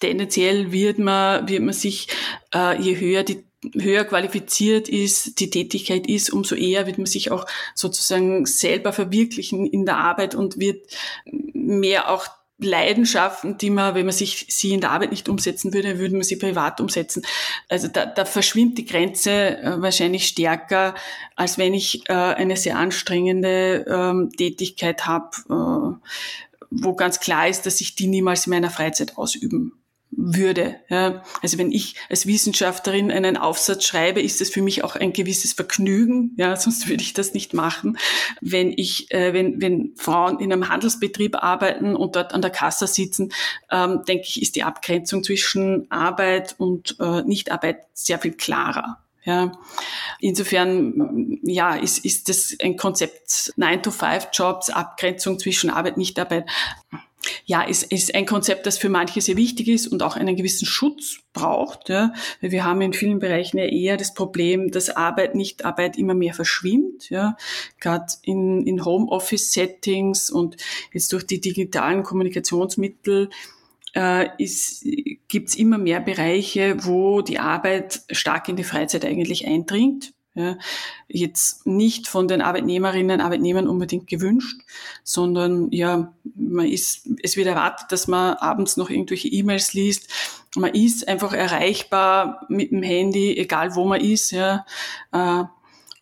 tendenziell 0.00 0.72
wird 0.72 0.98
man, 0.98 1.48
wird 1.48 1.62
man 1.62 1.74
sich, 1.74 2.08
äh, 2.54 2.80
je 2.80 2.98
höher 2.98 3.22
die 3.22 3.44
höher 3.74 4.04
qualifiziert 4.04 4.88
ist, 4.88 5.40
die 5.40 5.50
Tätigkeit 5.50 6.06
ist, 6.06 6.30
umso 6.30 6.54
eher 6.54 6.86
wird 6.86 6.98
man 6.98 7.06
sich 7.06 7.30
auch 7.30 7.46
sozusagen 7.74 8.46
selber 8.46 8.92
verwirklichen 8.92 9.66
in 9.66 9.86
der 9.86 9.96
Arbeit 9.96 10.34
und 10.34 10.58
wird 10.58 10.86
mehr 11.24 12.10
auch 12.10 12.26
Leidenschaften, 12.58 13.58
die 13.58 13.68
man, 13.68 13.94
wenn 13.94 14.06
man 14.06 14.14
sich 14.14 14.46
sie 14.48 14.72
in 14.72 14.80
der 14.80 14.90
Arbeit 14.90 15.10
nicht 15.10 15.28
umsetzen 15.28 15.74
würde, 15.74 15.98
würde 15.98 16.14
man 16.14 16.22
sie 16.22 16.36
privat 16.36 16.80
umsetzen. 16.80 17.22
Also 17.68 17.88
da, 17.88 18.06
da 18.06 18.24
verschwimmt 18.24 18.78
die 18.78 18.86
Grenze 18.86 19.58
äh, 19.58 19.82
wahrscheinlich 19.82 20.26
stärker, 20.26 20.94
als 21.34 21.58
wenn 21.58 21.74
ich 21.74 22.08
äh, 22.08 22.14
eine 22.14 22.56
sehr 22.56 22.78
anstrengende 22.78 23.84
ähm, 23.86 24.30
Tätigkeit 24.34 25.06
habe, 25.06 25.36
äh, 25.50 26.08
wo 26.70 26.94
ganz 26.94 27.20
klar 27.20 27.46
ist, 27.46 27.66
dass 27.66 27.82
ich 27.82 27.94
die 27.94 28.06
niemals 28.06 28.46
in 28.46 28.52
meiner 28.52 28.70
Freizeit 28.70 29.18
ausüben 29.18 29.72
würde. 30.16 30.76
Ja. 30.88 31.22
Also 31.42 31.58
wenn 31.58 31.70
ich 31.70 31.94
als 32.08 32.26
Wissenschaftlerin 32.26 33.10
einen 33.10 33.36
Aufsatz 33.36 33.84
schreibe, 33.84 34.20
ist 34.20 34.40
das 34.40 34.50
für 34.50 34.62
mich 34.62 34.82
auch 34.82 34.96
ein 34.96 35.12
gewisses 35.12 35.52
Vergnügen. 35.52 36.32
Ja, 36.36 36.56
sonst 36.56 36.88
würde 36.88 37.02
ich 37.02 37.12
das 37.12 37.34
nicht 37.34 37.54
machen. 37.54 37.98
Wenn 38.40 38.72
ich, 38.76 39.10
äh, 39.12 39.32
wenn, 39.32 39.60
wenn 39.60 39.92
Frauen 39.96 40.40
in 40.40 40.52
einem 40.52 40.68
Handelsbetrieb 40.68 41.36
arbeiten 41.42 41.94
und 41.94 42.16
dort 42.16 42.32
an 42.32 42.42
der 42.42 42.50
Kasse 42.50 42.86
sitzen, 42.86 43.32
ähm, 43.70 44.02
denke 44.08 44.24
ich, 44.26 44.42
ist 44.42 44.56
die 44.56 44.64
Abgrenzung 44.64 45.22
zwischen 45.22 45.90
Arbeit 45.90 46.54
und 46.58 46.96
äh, 47.00 47.22
Nichtarbeit 47.22 47.86
sehr 47.92 48.18
viel 48.18 48.32
klarer. 48.32 48.98
Ja, 49.26 49.50
insofern, 50.20 51.40
ja, 51.42 51.74
ist, 51.74 52.04
ist 52.04 52.28
das 52.28 52.56
ein 52.62 52.76
Konzept 52.76 53.52
9-to-5-Jobs, 53.58 54.70
Abgrenzung 54.70 55.40
zwischen 55.40 55.68
Arbeit, 55.68 55.96
Nichtarbeit 55.96 56.48
ja, 57.44 57.62
ist, 57.62 57.84
ist 57.92 58.14
ein 58.14 58.26
Konzept, 58.26 58.66
das 58.66 58.78
für 58.78 58.88
manche 58.88 59.20
sehr 59.20 59.36
wichtig 59.36 59.68
ist 59.68 59.86
und 59.86 60.02
auch 60.02 60.16
einen 60.16 60.36
gewissen 60.36 60.66
Schutz 60.66 61.18
braucht. 61.32 61.88
Ja. 61.88 62.12
Weil 62.40 62.50
wir 62.50 62.64
haben 62.64 62.80
in 62.80 62.92
vielen 62.92 63.18
Bereichen 63.18 63.58
ja 63.58 63.64
eher 63.64 63.96
das 63.96 64.14
Problem, 64.14 64.70
dass 64.70 64.90
Arbeit, 64.90 65.34
Nicht-Arbeit 65.34 65.96
immer 65.96 66.14
mehr 66.14 66.34
verschwimmt. 66.34 67.10
Ja. 67.10 67.36
Gerade 67.80 68.06
in, 68.22 68.66
in 68.66 68.84
Homeoffice-Settings 68.84 70.30
und 70.30 70.56
jetzt 70.92 71.12
durch 71.12 71.26
die 71.26 71.40
digitalen 71.40 72.02
Kommunikationsmittel 72.02 73.30
äh, 73.94 74.28
gibt 75.28 75.48
es 75.48 75.56
immer 75.56 75.78
mehr 75.78 76.00
Bereiche, 76.00 76.76
wo 76.84 77.22
die 77.22 77.38
Arbeit 77.38 78.02
stark 78.10 78.48
in 78.48 78.56
die 78.56 78.64
Freizeit 78.64 79.04
eigentlich 79.04 79.46
eindringt. 79.46 80.12
Ja, 80.36 80.58
jetzt 81.08 81.66
nicht 81.66 82.08
von 82.08 82.28
den 82.28 82.42
Arbeitnehmerinnen, 82.42 83.22
Arbeitnehmern 83.22 83.66
unbedingt 83.66 84.06
gewünscht, 84.06 84.60
sondern 85.02 85.72
ja, 85.72 86.12
man 86.34 86.66
ist, 86.66 87.08
es 87.22 87.38
wird 87.38 87.46
erwartet, 87.46 87.90
dass 87.90 88.06
man 88.06 88.34
abends 88.34 88.76
noch 88.76 88.90
irgendwelche 88.90 89.28
E-Mails 89.28 89.72
liest. 89.72 90.10
Man 90.54 90.74
ist 90.74 91.08
einfach 91.08 91.32
erreichbar 91.32 92.44
mit 92.50 92.70
dem 92.70 92.82
Handy, 92.82 93.34
egal 93.38 93.74
wo 93.76 93.86
man 93.86 94.02
ist, 94.02 94.30
ja. 94.30 94.66
Äh, 95.10 95.44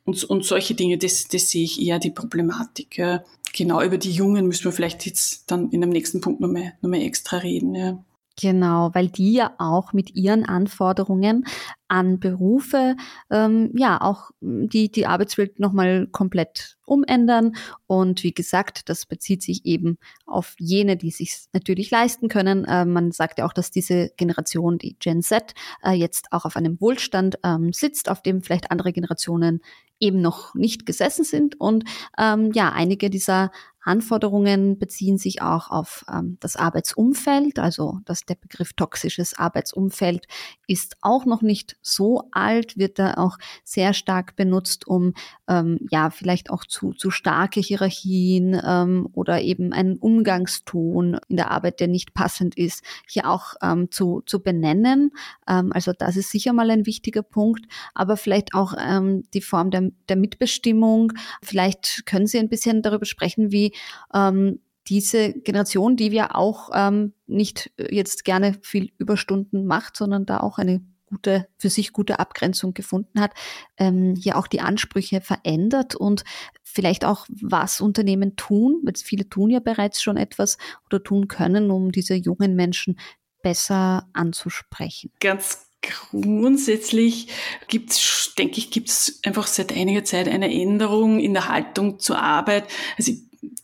und, 0.05 0.25
und 0.25 0.45
solche 0.45 0.75
Dinge, 0.75 0.99
das, 0.99 1.29
das 1.29 1.51
sehe 1.51 1.63
ich 1.63 1.81
eher 1.81 2.01
die 2.01 2.11
Problematik. 2.11 2.99
Ja. 2.99 3.23
Genau 3.53 3.81
über 3.83 3.99
die 3.99 4.11
Jungen 4.11 4.49
müssen 4.49 4.65
wir 4.65 4.73
vielleicht 4.73 5.07
jetzt 5.07 5.49
dann 5.49 5.71
in 5.71 5.81
dem 5.81 5.91
nächsten 5.91 6.21
Punkt 6.21 6.41
nochmal 6.41 6.75
noch 6.83 6.91
mal 6.91 7.01
extra 7.01 7.37
reden. 7.37 7.77
Ja. 7.77 8.05
Genau, 8.37 8.91
weil 8.95 9.09
die 9.09 9.35
ja 9.35 9.55
auch 9.59 9.93
mit 9.93 10.17
ihren 10.17 10.45
Anforderungen 10.45 11.45
an 11.87 12.19
Berufe 12.19 12.97
ähm, 13.31 13.71
ja 13.77 14.01
auch 14.01 14.31
die 14.41 14.91
die 14.91 15.07
Arbeitswelt 15.07 15.61
nochmal 15.61 16.09
komplett 16.11 16.77
umändern 16.85 17.55
und 17.87 18.25
wie 18.25 18.33
gesagt, 18.33 18.89
das 18.89 19.07
bezieht 19.07 19.43
sich 19.43 19.65
eben 19.65 19.99
auf 20.27 20.57
jene, 20.59 20.97
die 20.97 21.13
sich 21.13 21.45
natürlich 21.53 21.93
leisten 21.93 22.29
können. 22.29 22.65
Äh, 22.65 22.85
man 22.85 23.13
sagt 23.13 23.39
ja 23.39 23.47
auch, 23.47 23.53
dass 23.53 23.71
diese 23.71 24.11
Generation, 24.17 24.79
die 24.79 24.97
Gen 24.99 25.23
Z, 25.23 25.55
äh, 25.85 25.93
jetzt 25.93 26.33
auch 26.33 26.45
auf 26.45 26.57
einem 26.57 26.81
Wohlstand 26.81 27.39
ähm, 27.45 27.73
sitzt, 27.73 28.09
auf 28.09 28.21
dem 28.21 28.43
vielleicht 28.43 28.73
andere 28.73 28.93
Generationen 28.93 29.61
eben 30.01 30.21
noch 30.21 30.55
nicht 30.55 30.87
gesessen 30.87 31.25
sind. 31.25 31.61
Und 31.61 31.85
ähm, 32.19 32.51
ja, 32.53 32.73
einige 32.73 33.11
dieser 33.11 33.51
Anforderungen 33.85 34.79
beziehen 34.79 35.19
sich 35.19 35.43
auch 35.43 35.71
auf 35.71 36.05
ähm, 36.13 36.39
das 36.41 36.57
Arbeitsumfeld. 36.57 37.59
Also 37.59 38.01
dass 38.05 38.25
der 38.25 38.37
Begriff 38.37 38.73
toxisches 38.73 39.39
Arbeitsumfeld 39.39 40.27
ist 40.67 40.97
auch 41.03 41.27
noch 41.27 41.43
nicht 41.43 41.77
so 41.83 42.25
alt, 42.33 42.79
wird 42.79 42.99
da 42.99 43.15
auch 43.15 43.37
sehr 43.63 43.93
stark 43.93 44.37
benutzt, 44.37 44.89
um 44.89 45.13
ähm, 45.49 45.79
ja 45.91 46.11
vielleicht 46.11 46.51
auch 46.51 46.65
zu, 46.65 46.93
zu 46.93 47.11
starke 47.11 47.61
Hierarchien 47.61 48.61
ähm, 48.65 49.09
oder 49.13 49.43
eben 49.43 49.73
einen 49.73 49.99
Umgangston 49.99 51.19
in 51.29 51.37
der 51.37 51.51
Arbeit, 51.51 51.81
der 51.81 51.89
nicht 51.89 52.15
passend 52.15 52.57
ist, 52.57 52.83
hier 53.07 53.29
auch 53.29 53.55
ähm, 53.63 53.91
zu, 53.91 54.23
zu 54.25 54.43
benennen. 54.43 55.13
Ähm, 55.47 55.73
also 55.73 55.93
das 55.93 56.17
ist 56.17 56.31
sicher 56.31 56.53
mal 56.53 56.71
ein 56.71 56.87
wichtiger 56.87 57.23
Punkt, 57.23 57.67
aber 57.95 58.17
vielleicht 58.17 58.55
auch 58.55 58.75
ähm, 58.79 59.25
die 59.35 59.43
Form 59.43 59.71
der, 59.71 59.91
der 60.09 60.17
Mitbestimmung. 60.17 61.13
Vielleicht 61.43 62.07
können 62.07 62.27
Sie 62.27 62.39
ein 62.39 62.49
bisschen 62.49 62.81
darüber 62.81 63.05
sprechen, 63.05 63.53
wie 63.53 63.74
ähm, 64.13 64.61
diese 64.89 65.33
Generation, 65.33 65.97
die 65.97 66.11
wir 66.11 66.37
auch 66.37 66.71
ähm, 66.75 67.15
nicht 67.27 67.73
jetzt 67.79 68.25
gerne 68.25 68.55
viel 68.63 68.93
Überstunden 68.99 69.67
macht, 69.67 69.97
sondern 69.97 70.27
da 70.27 70.41
auch 70.41 70.59
eine 70.59 70.83
gute, 71.07 71.49
für 71.59 71.71
sich 71.71 71.93
gute 71.93 72.19
Abgrenzung 72.19 72.75
gefunden 72.75 73.21
hat, 73.21 73.33
ähm, 73.77 74.15
hier 74.17 74.37
auch 74.37 74.47
die 74.47 74.61
Ansprüche 74.61 75.21
verändert 75.21 75.95
und 75.95 76.25
vielleicht 76.63 77.05
auch, 77.05 77.27
was 77.29 77.81
Unternehmen 77.81 78.37
tun, 78.37 78.81
weil 78.83 78.95
viele 78.97 79.29
tun 79.29 79.51
ja 79.51 79.61
bereits 79.61 80.03
schon 80.03 80.17
etwas 80.17 80.59
oder 80.87 81.03
tun 81.03 81.29
können, 81.29 81.71
um 81.71 81.93
diese 81.93 82.15
jungen 82.15 82.57
Menschen 82.57 82.99
besser 83.43 84.09
anzusprechen. 84.13 85.13
Ganz 85.21 85.67
grundsätzlich 85.83 87.29
gibt's, 87.69 88.35
denke 88.39 88.59
ich, 88.59 88.71
gibt's 88.71 89.21
einfach 89.25 89.47
seit 89.47 89.73
einiger 89.73 90.03
Zeit 90.05 90.29
eine 90.29 90.53
Änderung 90.53 91.21
in 91.21 91.35
der 91.35 91.49
Haltung 91.49 91.99
zur 91.99 92.19
Arbeit. 92.19 92.65
Also 92.97 93.13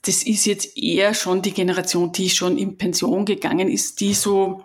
das 0.02 0.22
ist 0.22 0.46
jetzt 0.46 0.76
eher 0.76 1.14
schon 1.14 1.42
die 1.42 1.52
Generation, 1.52 2.12
die 2.12 2.30
schon 2.30 2.58
in 2.58 2.76
Pension 2.78 3.24
gegangen 3.24 3.68
ist, 3.68 4.00
die 4.00 4.14
so 4.14 4.64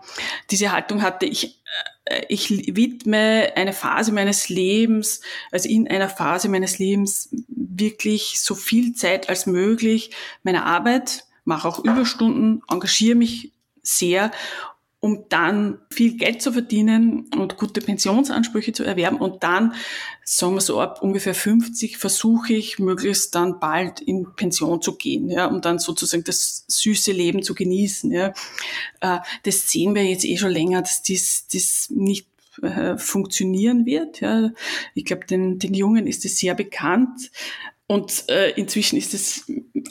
diese 0.51 0.71
Haltung 0.71 1.01
hatte, 1.01 1.25
ich, 1.25 1.62
äh, 2.06 2.23
ich 2.30 2.49
widme 2.75 3.51
eine 3.56 3.73
Phase 3.73 4.12
meines 4.12 4.49
Lebens, 4.49 5.21
also 5.51 5.69
in 5.69 5.88
einer 5.88 6.10
Phase 6.10 6.49
meines 6.49 6.80
Lebens 6.80 7.30
wirklich 7.47 8.41
so 8.41 8.56
viel 8.56 8.93
Zeit 8.93 9.30
als 9.30 9.45
möglich 9.45 10.12
meiner 10.43 10.65
Arbeit, 10.65 11.25
mache 11.43 11.67
auch 11.67 11.80
Überstunden, 11.80 12.62
engagiere 12.69 13.15
mich 13.15 13.51
sehr 13.82 14.32
um 15.06 15.26
dann 15.30 15.78
viel 15.91 16.18
Geld 16.18 16.41
zu 16.41 16.52
verdienen 16.52 17.30
und 17.38 17.58
gute 17.58 17.80
Pensionsansprüche 17.80 18.74
zu 18.74 18.84
erwerben. 18.84 19.18
Und 19.18 19.44
dann, 19.44 19.76
sagen 20.24 20.56
wir 20.56 20.62
so, 20.62 20.82
ab 20.82 21.04
ungefähr 21.04 21.36
50 21.36 22.00
versuche 22.00 22.54
ich 22.54 22.80
möglichst 22.80 23.36
dann 23.36 23.60
bald 23.60 24.02
in 24.02 24.26
Pension 24.36 24.82
zu 24.82 24.96
gehen, 24.96 25.30
ja, 25.30 25.46
um 25.46 25.62
dann 25.62 25.78
sozusagen 25.78 26.24
das 26.24 26.65
süße 26.70 27.12
Leben 27.12 27.44
zu 27.44 27.54
genießen. 27.54 28.12
Ja. 28.12 28.34
Äh, 29.00 29.20
das 29.44 29.70
sehen 29.70 29.94
wir 29.94 30.04
jetzt 30.04 30.26
eh 30.26 30.38
schon 30.38 30.50
länger, 30.50 30.82
dass 30.82 31.04
das, 31.04 31.46
das 31.54 31.91
nicht 31.91 32.28
äh, 32.63 32.98
funktionieren 32.98 33.86
wird. 33.86 34.22
Ja. 34.22 34.50
Ich 34.96 35.06
glaube, 35.06 35.28
den, 35.28 35.60
den 35.60 35.76
Jungen 35.76 36.08
ist 36.08 36.26
es 36.26 36.39
sehr 36.39 36.56
bekannt. 36.56 37.30
Und 37.88 38.30
äh, 38.30 38.52
inzwischen 38.52 38.98
ist 38.98 39.13
es 39.13 39.45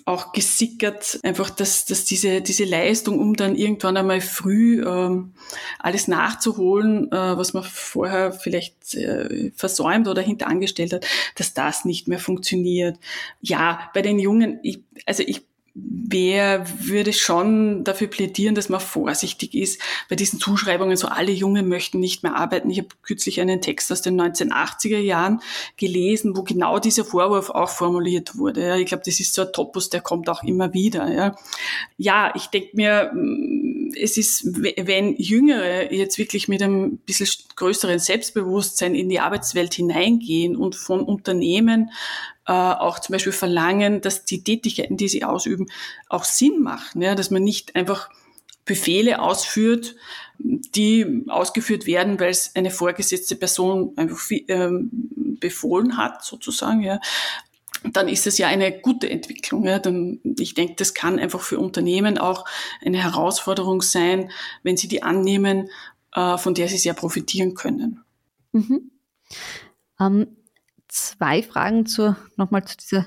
auch 0.05 0.33
gesickert, 0.33 1.21
einfach, 1.23 1.51
dass, 1.51 1.85
dass 1.85 2.05
diese, 2.05 2.41
diese 2.43 2.65
Leistung, 2.65 3.21
um 3.21 3.37
dann 3.37 3.55
irgendwann 3.55 3.97
einmal 3.97 4.21
früh 4.21 4.85
ähm, 4.85 5.35
alles 5.79 6.09
nachzuholen, 6.09 7.11
äh, 7.13 7.37
was 7.39 7.55
man 7.55 7.63
vorher 7.63 8.33
vielleicht 8.33 8.95
äh, 8.95 9.53
versäumt 9.55 10.09
oder 10.09 10.23
hinterangestellt 10.23 10.93
hat, 10.93 11.07
dass 11.37 11.55
das 11.55 11.85
nicht 11.85 12.09
mehr 12.09 12.19
funktioniert. 12.19 12.99
Ja, 13.41 13.91
bei 13.95 14.03
den 14.03 14.19
Jungen, 14.19 14.59
ich, 14.63 14.83
also 15.07 15.23
ich 15.25 15.43
wer 15.75 16.67
würde 16.87 17.13
schon 17.13 17.83
dafür 17.83 18.07
plädieren, 18.07 18.55
dass 18.55 18.69
man 18.69 18.79
vorsichtig 18.79 19.55
ist 19.55 19.81
bei 20.09 20.15
diesen 20.15 20.39
Zuschreibungen, 20.39 20.97
so 20.97 21.09
alle 21.09 21.33
Jungen 21.33 21.69
möchten 21.69 21.99
nicht 21.99 22.23
mehr 22.23 22.37
arbeiten. 22.37 22.71
Ich 22.71 22.79
habe 22.79 22.89
kürzlich 23.03 23.41
einen 23.41 23.61
Text 23.61 23.91
aus 23.91 24.01
den 24.01 24.21
1980er 24.21 24.99
Jahren 24.99 25.41
gelesen, 25.77 26.37
wo 26.37 26.45
genau 26.45 26.79
dieser 26.79 27.05
Vorwurf 27.05 27.51
auch 27.51 27.71
formuliert 27.71 28.39
wurde. 28.39 28.79
Ich 28.79 28.87
glaube, 28.87 29.03
das 29.05 29.19
ist 29.19 29.35
so 29.35 29.43
ein 29.43 29.53
Topos, 29.53 29.91
der 29.91 30.01
kommt 30.01 30.29
auch 30.29 30.45
immer 30.45 30.73
wieder. 30.73 31.13
Ja, 31.13 31.35
ja 31.99 32.33
ich 32.37 32.47
denke 32.47 32.71
mir, 32.75 33.11
es 33.97 34.17
ist, 34.17 34.45
wenn 34.47 35.17
Jüngere 35.17 35.93
jetzt 35.93 36.19
wirklich 36.19 36.49
mit 36.49 36.63
einem 36.63 36.99
bisschen 36.99 37.29
größeren 37.57 37.99
Selbstbewusstsein 37.99 38.95
in 38.95 39.09
die 39.09 39.21
Arbeitswelt 39.21 39.75
hineingehen 39.75 40.57
und 40.57 40.75
von 40.75 41.01
Unternehmen 41.01 41.91
äh, 42.47 42.53
auch 42.53 42.99
zum 42.99 43.15
Beispiel 43.15 43.33
verlangen, 43.33 44.01
dass 44.01 44.25
die 44.25 44.43
Tätigkeiten, 44.43 44.97
die 44.97 45.09
sie 45.09 45.25
ausüben, 45.25 45.67
auch 46.09 46.25
Sinn 46.25 46.63
machen, 46.63 47.03
ja, 47.03 47.15
dass 47.15 47.31
man 47.31 47.43
nicht 47.43 47.75
einfach 47.77 48.11
Befehle 48.65 49.21
ausführt, 49.21 49.95
die 50.39 51.25
ausgeführt 51.29 51.87
werden, 51.87 52.19
weil 52.19 52.31
es 52.31 52.55
eine 52.55 52.71
vorgesetzte 52.71 53.37
Person 53.37 53.93
einfach 53.97 54.19
ähm, 54.49 54.91
befohlen 55.41 55.97
hat, 55.97 56.25
sozusagen, 56.25 56.83
ja, 56.83 57.01
dann 57.93 58.09
ist 58.09 58.27
es 58.27 58.39
ja 58.39 58.49
eine 58.49 58.81
gute 58.81 59.09
Entwicklung. 59.09 59.65
Ja. 59.65 59.81
Ich 60.39 60.55
denke, 60.55 60.75
das 60.77 60.95
kann 60.95 61.19
einfach 61.19 61.41
für 61.41 61.59
Unternehmen 61.59 62.19
auch 62.19 62.45
eine 62.85 63.03
Herausforderung 63.03 63.83
sein, 63.83 64.31
wenn 64.63 64.77
sie 64.77 64.89
die 64.89 65.03
annehmen, 65.03 65.69
äh, 66.15 66.39
von 66.39 66.55
der 66.55 66.69
sie 66.69 66.79
sehr 66.79 66.95
profitieren 66.95 67.55
können. 67.55 68.03
Mhm. 68.53 68.91
Ähm, 70.01 70.37
zwei 70.89 71.43
Fragen 71.43 71.87
zur, 71.87 72.17
nochmal 72.37 72.65
zu 72.65 72.77
dieser 72.77 73.07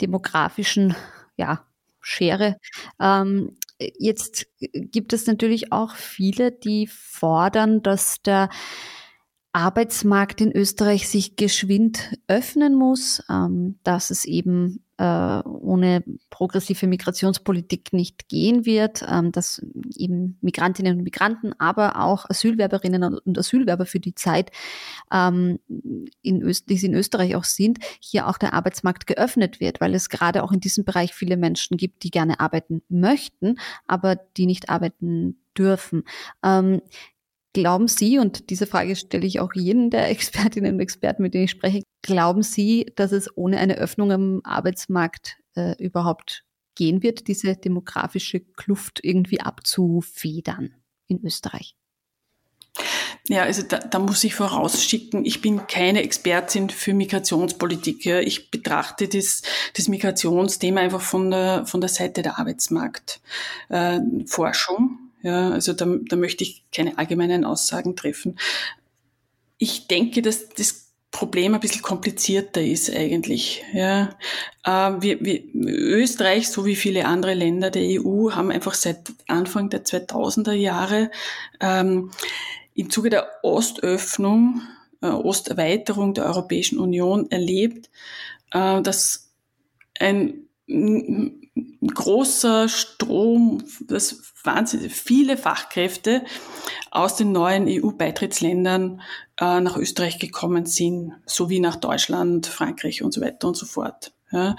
demografischen 0.00 0.96
ja, 1.36 1.64
Schere. 2.00 2.56
Ähm, 3.00 3.56
jetzt 3.78 4.46
gibt 4.58 5.12
es 5.12 5.26
natürlich 5.26 5.72
auch 5.72 5.94
viele, 5.94 6.50
die 6.52 6.86
fordern, 6.86 7.82
dass 7.82 8.22
der 8.22 8.48
Arbeitsmarkt 9.58 10.40
in 10.40 10.52
Österreich 10.52 11.08
sich 11.08 11.34
geschwind 11.34 12.16
öffnen 12.28 12.76
muss, 12.76 13.20
ähm, 13.28 13.80
dass 13.82 14.10
es 14.10 14.24
eben 14.24 14.84
äh, 14.98 15.40
ohne 15.42 16.04
progressive 16.30 16.86
Migrationspolitik 16.86 17.92
nicht 17.92 18.28
gehen 18.28 18.66
wird, 18.66 19.04
ähm, 19.08 19.32
dass 19.32 19.60
eben 19.96 20.38
Migrantinnen 20.42 20.98
und 20.98 21.02
Migranten, 21.02 21.54
aber 21.58 22.00
auch 22.04 22.30
Asylwerberinnen 22.30 23.18
und 23.18 23.36
Asylwerber 23.36 23.84
für 23.84 23.98
die 23.98 24.14
Zeit, 24.14 24.52
ähm, 25.12 25.58
in 26.22 26.40
die 26.68 26.76
sie 26.76 26.86
in 26.86 26.94
Österreich 26.94 27.34
auch 27.34 27.44
sind, 27.44 27.80
hier 27.98 28.28
auch 28.28 28.38
der 28.38 28.52
Arbeitsmarkt 28.52 29.08
geöffnet 29.08 29.58
wird, 29.58 29.80
weil 29.80 29.92
es 29.92 30.08
gerade 30.08 30.44
auch 30.44 30.52
in 30.52 30.60
diesem 30.60 30.84
Bereich 30.84 31.12
viele 31.12 31.36
Menschen 31.36 31.76
gibt, 31.76 32.04
die 32.04 32.12
gerne 32.12 32.38
arbeiten 32.38 32.82
möchten, 32.88 33.58
aber 33.88 34.14
die 34.36 34.46
nicht 34.46 34.68
arbeiten 34.70 35.40
dürfen. 35.56 36.04
Ähm, 36.44 36.80
Glauben 37.58 37.88
Sie, 37.88 38.20
und 38.20 38.50
diese 38.50 38.68
Frage 38.68 38.94
stelle 38.94 39.26
ich 39.26 39.40
auch 39.40 39.52
jeden 39.52 39.90
der 39.90 40.08
Expertinnen 40.10 40.74
und 40.74 40.80
Experten, 40.80 41.24
mit 41.24 41.34
denen 41.34 41.46
ich 41.46 41.50
spreche, 41.50 41.82
glauben 42.02 42.44
Sie, 42.44 42.92
dass 42.94 43.10
es 43.10 43.36
ohne 43.36 43.58
eine 43.58 43.78
Öffnung 43.78 44.12
am 44.12 44.40
Arbeitsmarkt 44.44 45.38
äh, 45.56 45.74
überhaupt 45.82 46.44
gehen 46.76 47.02
wird, 47.02 47.26
diese 47.26 47.56
demografische 47.56 48.38
Kluft 48.38 49.00
irgendwie 49.02 49.40
abzufedern 49.40 50.72
in 51.08 51.20
Österreich? 51.24 51.74
Ja, 53.28 53.42
also 53.42 53.62
da, 53.62 53.78
da 53.78 53.98
muss 53.98 54.22
ich 54.22 54.36
vorausschicken, 54.36 55.24
ich 55.24 55.40
bin 55.40 55.66
keine 55.66 56.04
Expertin 56.04 56.70
für 56.70 56.94
Migrationspolitik. 56.94 58.04
Ja. 58.04 58.20
Ich 58.20 58.52
betrachte 58.52 59.08
das, 59.08 59.42
das 59.74 59.88
Migrationsthema 59.88 60.80
einfach 60.80 61.00
von 61.00 61.32
der, 61.32 61.66
von 61.66 61.80
der 61.80 61.90
Seite 61.90 62.22
der 62.22 62.38
Arbeitsmarktforschung. 62.38 64.90
Äh, 64.92 65.07
ja, 65.22 65.50
also 65.50 65.72
da, 65.72 65.86
da 66.08 66.16
möchte 66.16 66.44
ich 66.44 66.64
keine 66.72 66.98
allgemeinen 66.98 67.44
Aussagen 67.44 67.96
treffen. 67.96 68.38
Ich 69.58 69.88
denke, 69.88 70.22
dass 70.22 70.48
das 70.50 70.88
Problem 71.10 71.54
ein 71.54 71.60
bisschen 71.60 71.82
komplizierter 71.82 72.62
ist 72.62 72.94
eigentlich. 72.94 73.64
Ja. 73.72 74.16
Äh, 74.64 74.92
wir, 75.00 75.24
wir, 75.24 75.42
Österreich, 75.54 76.48
so 76.48 76.66
wie 76.66 76.76
viele 76.76 77.06
andere 77.06 77.34
Länder 77.34 77.70
der 77.70 77.82
EU, 77.82 78.30
haben 78.32 78.50
einfach 78.50 78.74
seit 78.74 79.12
Anfang 79.26 79.70
der 79.70 79.84
2000er 79.84 80.52
Jahre 80.52 81.10
ähm, 81.60 82.10
im 82.74 82.90
Zuge 82.90 83.10
der 83.10 83.26
Ostöffnung, 83.42 84.62
äh, 85.00 85.08
Osterweiterung 85.08 86.14
der 86.14 86.26
Europäischen 86.26 86.78
Union 86.78 87.30
erlebt, 87.30 87.90
äh, 88.52 88.82
dass 88.82 89.32
ein 89.98 90.48
großer 91.94 92.68
Strom, 92.68 93.62
das 93.86 94.32
wahnsinnig 94.44 94.92
viele 94.92 95.36
Fachkräfte 95.36 96.24
aus 96.90 97.16
den 97.16 97.32
neuen 97.32 97.66
EU-Beitrittsländern 97.68 99.00
äh, 99.40 99.60
nach 99.60 99.76
Österreich 99.76 100.18
gekommen 100.18 100.66
sind, 100.66 101.12
sowie 101.26 101.60
nach 101.60 101.76
Deutschland, 101.76 102.46
Frankreich 102.46 103.02
und 103.02 103.12
so 103.12 103.20
weiter 103.20 103.48
und 103.48 103.56
so 103.56 103.66
fort. 103.66 104.12
Ja. 104.32 104.56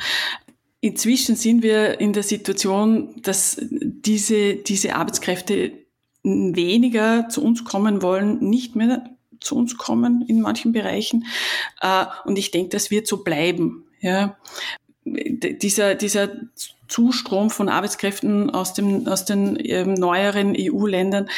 Inzwischen 0.81 1.35
sind 1.35 1.63
wir 1.63 1.99
in 1.99 2.13
der 2.13 2.23
Situation, 2.23 3.21
dass 3.21 3.57
diese, 3.59 4.55
diese 4.55 4.95
Arbeitskräfte 4.95 5.73
weniger 6.23 7.27
zu 7.29 7.43
uns 7.43 7.63
kommen 7.63 8.01
wollen, 8.01 8.39
nicht 8.39 8.75
mehr 8.75 9.09
zu 9.39 9.55
uns 9.55 9.77
kommen 9.77 10.23
in 10.27 10.41
manchen 10.41 10.71
Bereichen. 10.71 11.25
Äh, 11.81 12.05
und 12.25 12.37
ich 12.37 12.51
denke, 12.51 12.69
das 12.69 12.91
wird 12.91 13.07
so 13.07 13.23
bleiben. 13.23 13.85
Ja 14.01 14.37
dieser, 15.05 15.95
dieser 15.95 16.29
Zustrom 16.89 17.49
von 17.49 17.69
Arbeitskräften 17.69 18.49
aus, 18.49 18.73
dem, 18.73 19.07
aus 19.07 19.23
den 19.23 19.57
ähm, 19.63 19.93
neueren 19.93 20.55
EU-Ländern 20.57 21.29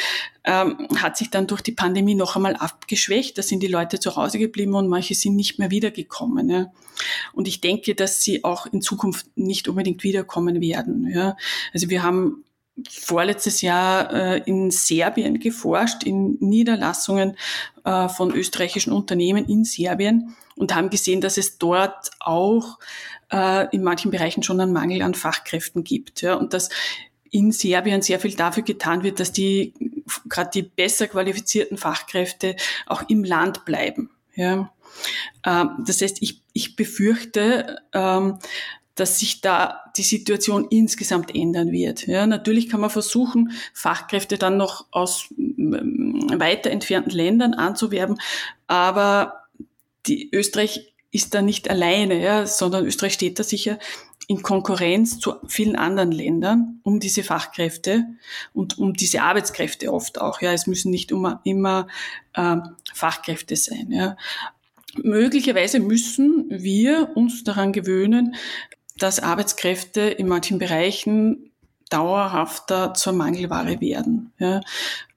ähm, 0.44 0.88
hat 0.96 1.16
sich 1.16 1.30
dann 1.30 1.46
durch 1.46 1.60
die 1.60 1.72
Pandemie 1.72 2.14
noch 2.14 2.34
einmal 2.34 2.56
abgeschwächt. 2.56 3.38
Da 3.38 3.42
sind 3.42 3.62
die 3.62 3.68
Leute 3.68 4.00
zu 4.00 4.16
Hause 4.16 4.38
geblieben 4.38 4.74
und 4.74 4.88
manche 4.88 5.14
sind 5.14 5.36
nicht 5.36 5.58
mehr 5.58 5.70
wiedergekommen. 5.70 6.50
Ja. 6.50 6.72
Und 7.32 7.46
ich 7.46 7.60
denke, 7.60 7.94
dass 7.94 8.22
sie 8.22 8.42
auch 8.44 8.66
in 8.66 8.82
Zukunft 8.82 9.26
nicht 9.36 9.68
unbedingt 9.68 10.02
wiederkommen 10.02 10.60
werden. 10.60 11.08
Ja. 11.12 11.36
Also 11.72 11.90
wir 11.90 12.02
haben 12.02 12.44
vorletztes 12.88 13.60
Jahr 13.60 14.12
äh, 14.12 14.42
in 14.46 14.70
Serbien 14.70 15.38
geforscht, 15.38 16.04
in 16.04 16.38
Niederlassungen 16.40 17.36
äh, 17.84 18.08
von 18.08 18.32
österreichischen 18.32 18.92
Unternehmen 18.92 19.44
in 19.46 19.64
Serbien 19.64 20.34
und 20.56 20.74
haben 20.74 20.90
gesehen, 20.90 21.20
dass 21.20 21.36
es 21.36 21.58
dort 21.58 22.10
auch 22.20 22.78
äh, 23.32 23.66
in 23.74 23.82
manchen 23.82 24.10
Bereichen 24.10 24.42
schon 24.42 24.60
einen 24.60 24.72
Mangel 24.72 25.02
an 25.02 25.14
Fachkräften 25.14 25.84
gibt. 25.84 26.22
Ja, 26.22 26.34
und 26.34 26.52
dass 26.52 26.68
in 27.30 27.50
Serbien 27.50 28.02
sehr 28.02 28.20
viel 28.20 28.34
dafür 28.34 28.62
getan 28.62 29.02
wird, 29.02 29.18
dass 29.18 29.32
die 29.32 29.72
gerade 30.28 30.50
die 30.52 30.62
besser 30.62 31.08
qualifizierten 31.08 31.78
Fachkräfte 31.78 32.56
auch 32.86 33.02
im 33.08 33.24
Land 33.24 33.64
bleiben. 33.64 34.10
Ja. 34.34 34.72
Ähm, 35.44 35.70
das 35.86 36.02
heißt, 36.02 36.18
ich, 36.20 36.42
ich 36.52 36.76
befürchte, 36.76 37.78
ähm, 37.92 38.38
dass 38.94 39.18
sich 39.18 39.40
da 39.40 39.80
die 39.96 40.02
Situation 40.02 40.66
insgesamt 40.68 41.34
ändern 41.34 41.72
wird. 41.72 42.06
Ja, 42.06 42.26
natürlich 42.26 42.68
kann 42.68 42.80
man 42.80 42.90
versuchen, 42.90 43.52
Fachkräfte 43.72 44.36
dann 44.36 44.58
noch 44.58 44.86
aus 44.90 45.28
ähm, 45.38 46.26
weiter 46.34 46.70
entfernten 46.70 47.12
Ländern 47.12 47.54
anzuwerben, 47.54 48.18
aber 48.66 49.44
die 50.06 50.28
Österreich 50.34 50.91
ist 51.12 51.34
da 51.34 51.42
nicht 51.42 51.70
alleine, 51.70 52.20
ja, 52.20 52.46
sondern 52.46 52.86
Österreich 52.86 53.12
steht 53.12 53.38
da 53.38 53.44
sicher 53.44 53.78
in 54.28 54.42
Konkurrenz 54.42 55.18
zu 55.18 55.34
vielen 55.46 55.76
anderen 55.76 56.10
Ländern 56.10 56.80
um 56.84 57.00
diese 57.00 57.22
Fachkräfte 57.22 58.04
und 58.54 58.78
um 58.78 58.94
diese 58.94 59.22
Arbeitskräfte 59.22 59.92
oft 59.92 60.20
auch. 60.20 60.40
Ja, 60.40 60.52
es 60.52 60.66
müssen 60.66 60.90
nicht 60.90 61.10
immer, 61.10 61.40
immer 61.44 61.86
äh, 62.34 62.56
Fachkräfte 62.94 63.56
sein. 63.56 63.90
Ja. 63.90 64.16
Möglicherweise 64.96 65.80
müssen 65.80 66.46
wir 66.48 67.10
uns 67.14 67.44
daran 67.44 67.72
gewöhnen, 67.72 68.34
dass 68.96 69.20
Arbeitskräfte 69.20 70.00
in 70.00 70.28
manchen 70.28 70.58
Bereichen 70.58 71.50
dauerhafter 71.90 72.94
zur 72.94 73.12
Mangelware 73.12 73.80
werden. 73.80 74.32
Ja 74.38 74.60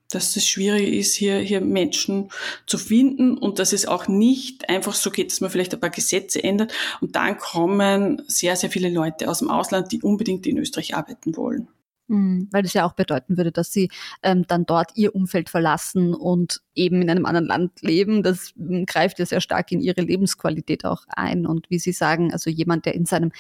dass 0.10 0.36
es 0.36 0.48
schwierig 0.48 0.94
ist, 0.94 1.16
hier, 1.16 1.38
hier 1.40 1.62
Menschen 1.62 2.30
zu 2.66 2.78
finden 2.78 3.38
und 3.38 3.60
dass 3.60 3.74
es 3.74 3.86
auch 3.86 4.08
nicht 4.08 4.70
einfach 4.70 4.94
so 4.94 5.12
geht, 5.12 5.32
dass 5.32 5.42
man 5.42 5.50
vielleicht 5.50 5.74
ein 5.74 5.80
paar 5.80 5.90
Gesetze 5.90 6.44
ändert 6.44 6.74
und 7.02 7.16
dann 7.16 7.38
kommen 7.38 8.22
sehr, 8.28 8.56
sehr 8.56 8.70
viele 8.70 8.90
Leute 8.90 9.30
aus 9.30 9.40
dem 9.40 9.50
Ausland, 9.50 9.92
die 9.92 10.02
unbedingt 10.02 10.46
in 10.48 10.58
Österreich 10.58 10.96
arbeiten 10.96 11.36
wollen. 11.36 11.68
Mhm, 12.08 12.50
weil 12.52 12.62
das 12.62 12.74
ja 12.74 12.86
auch 12.86 12.94
bedeuten 12.94 13.36
würde, 13.36 13.52
dass 13.52 13.72
sie 13.72 13.90
ähm, 14.22 14.46
dann 14.48 14.68
dort 14.68 14.92
ihr 14.96 15.16
Umfeld 15.16 15.50
verlassen 15.50 16.14
und 16.14 16.62
eben 16.76 17.02
in 17.02 17.10
einem 17.10 17.26
anderen 17.26 17.48
Land 17.48 17.82
leben. 17.82 18.22
Das 18.22 18.54
ähm, 18.60 18.86
greift 18.86 19.18
ja 19.18 19.26
sehr 19.26 19.42
stark 19.42 19.72
in 19.72 19.82
ihre 19.82 20.02
Lebensqualität 20.02 20.86
auch 20.86 21.04
ein. 21.08 21.48
Und 21.48 21.68
wie 21.72 21.80
Sie 21.80 21.94
sagen, 21.94 22.32
also 22.32 22.52
jemand, 22.52 22.86
der 22.86 22.94
in 22.94 23.06
seinem 23.08 23.32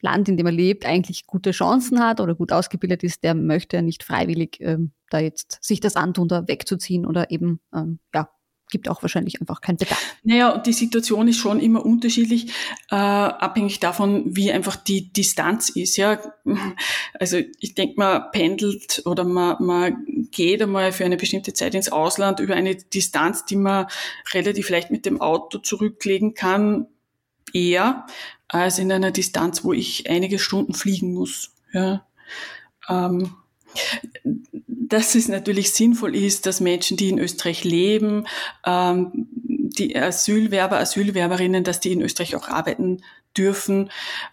Land, 0.00 0.30
in 0.30 0.38
dem 0.38 0.46
er 0.46 0.52
lebt, 0.52 0.86
eigentlich 0.86 1.26
gute 1.26 1.50
Chancen 1.50 2.00
hat 2.00 2.20
oder 2.20 2.34
gut 2.34 2.52
ausgebildet 2.52 3.02
ist, 3.02 3.22
der 3.22 3.34
möchte 3.34 3.82
nicht 3.82 4.02
freiwillig 4.02 4.58
ähm, 4.60 4.92
da 5.10 5.18
jetzt 5.18 5.58
sich 5.60 5.80
das 5.80 5.96
antun, 5.96 6.28
da 6.28 6.48
wegzuziehen 6.48 7.06
oder 7.06 7.30
eben, 7.30 7.60
ähm, 7.74 7.98
ja, 8.14 8.30
gibt 8.70 8.88
auch 8.88 9.02
wahrscheinlich 9.02 9.40
einfach 9.40 9.60
keinen 9.60 9.76
Bedarf. 9.76 10.16
Naja, 10.22 10.50
und 10.54 10.66
die 10.66 10.72
Situation 10.72 11.28
ist 11.28 11.38
schon 11.38 11.60
immer 11.60 11.84
unterschiedlich, 11.84 12.52
äh, 12.90 12.94
abhängig 12.94 13.80
davon, 13.80 14.36
wie 14.36 14.50
einfach 14.50 14.76
die 14.76 15.12
Distanz 15.12 15.68
ist. 15.70 15.96
Ja, 15.96 16.20
also 17.18 17.38
ich 17.58 17.74
denke, 17.74 17.94
man 17.96 18.30
pendelt 18.32 19.02
oder 19.04 19.24
man, 19.24 19.56
man 19.60 20.28
geht 20.30 20.62
einmal 20.62 20.92
für 20.92 21.04
eine 21.04 21.16
bestimmte 21.16 21.52
Zeit 21.52 21.74
ins 21.74 21.90
Ausland 21.90 22.40
über 22.40 22.54
eine 22.54 22.76
Distanz, 22.76 23.44
die 23.44 23.56
man 23.56 23.86
relativ 24.32 24.70
leicht 24.70 24.90
mit 24.90 25.04
dem 25.04 25.20
Auto 25.20 25.58
zurücklegen 25.58 26.34
kann, 26.34 26.86
eher 27.52 28.06
als 28.48 28.78
in 28.78 28.90
einer 28.90 29.10
Distanz, 29.10 29.64
wo 29.64 29.72
ich 29.72 30.08
einige 30.08 30.38
Stunden 30.38 30.74
fliegen 30.74 31.12
muss. 31.12 31.52
Ja. 31.72 32.06
Ähm, 32.88 33.34
dass 34.90 35.14
es 35.14 35.28
natürlich 35.28 35.72
sinnvoll 35.72 36.16
ist, 36.16 36.46
dass 36.46 36.60
Menschen, 36.60 36.96
die 36.96 37.08
in 37.08 37.18
Österreich 37.18 37.64
leben, 37.64 38.26
ähm, 38.66 39.28
die 39.78 39.96
Asylwerber, 39.96 40.78
Asylwerberinnen, 40.78 41.64
dass 41.64 41.80
die 41.80 41.92
in 41.92 42.02
Österreich 42.02 42.34
auch 42.34 42.48
arbeiten 42.48 43.02
dürfen 43.36 43.90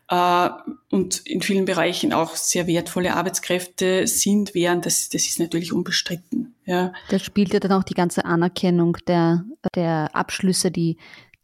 äh, 0.09 0.49
und 0.89 1.19
in 1.27 1.41
vielen 1.41 1.65
Bereichen 1.65 2.13
auch 2.13 2.35
sehr 2.35 2.65
wertvolle 2.65 3.15
Arbeitskräfte 3.15 4.07
sind, 4.07 4.55
wären, 4.55 4.81
das, 4.81 5.09
das 5.09 5.27
ist 5.27 5.39
natürlich 5.39 5.71
unbestritten. 5.71 6.55
Ja. 6.65 6.93
Da 7.09 7.19
spielt 7.19 7.53
ja 7.53 7.59
dann 7.59 7.73
auch 7.73 7.83
die 7.83 7.93
ganze 7.93 8.25
Anerkennung 8.25 8.97
der, 9.05 9.45
der 9.75 10.15
Abschlüsse, 10.15 10.71
die 10.71 10.97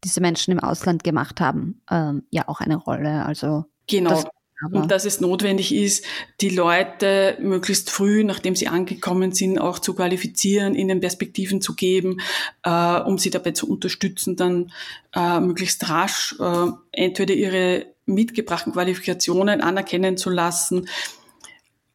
diese 0.04 0.20
Menschen 0.20 0.52
im 0.52 0.60
Ausland 0.60 1.04
gemacht 1.04 1.40
haben, 1.40 1.82
ähm, 1.90 2.24
ja 2.32 2.48
auch 2.48 2.60
eine 2.60 2.76
Rolle. 2.76 3.26
Also 3.26 3.66
genau. 3.88 4.24
Und 4.72 4.92
dass 4.92 5.06
es 5.06 5.22
notwendig 5.22 5.74
ist, 5.74 6.06
die 6.42 6.50
Leute 6.50 7.38
möglichst 7.40 7.90
früh, 7.90 8.24
nachdem 8.24 8.56
sie 8.56 8.68
angekommen 8.68 9.32
sind, 9.32 9.60
auch 9.60 9.80
zu 9.80 9.94
qualifizieren, 9.94 10.76
ihnen 10.76 11.00
Perspektiven 11.00 11.62
zu 11.62 11.76
geben, 11.76 12.20
äh, 12.64 13.00
um 13.02 13.18
sie 13.18 13.30
dabei 13.30 13.52
zu 13.52 13.70
unterstützen, 13.70 14.36
dann 14.36 14.72
äh, 15.14 15.40
möglichst 15.40 15.90
rasch 15.90 16.36
äh, 16.40 16.68
entweder 16.92 17.34
ihre 17.34 17.88
mitgebrachten 18.06 18.74
Qualifikationen 18.74 19.62
anerkennen 19.62 20.18
zu 20.18 20.30
lassen 20.30 20.88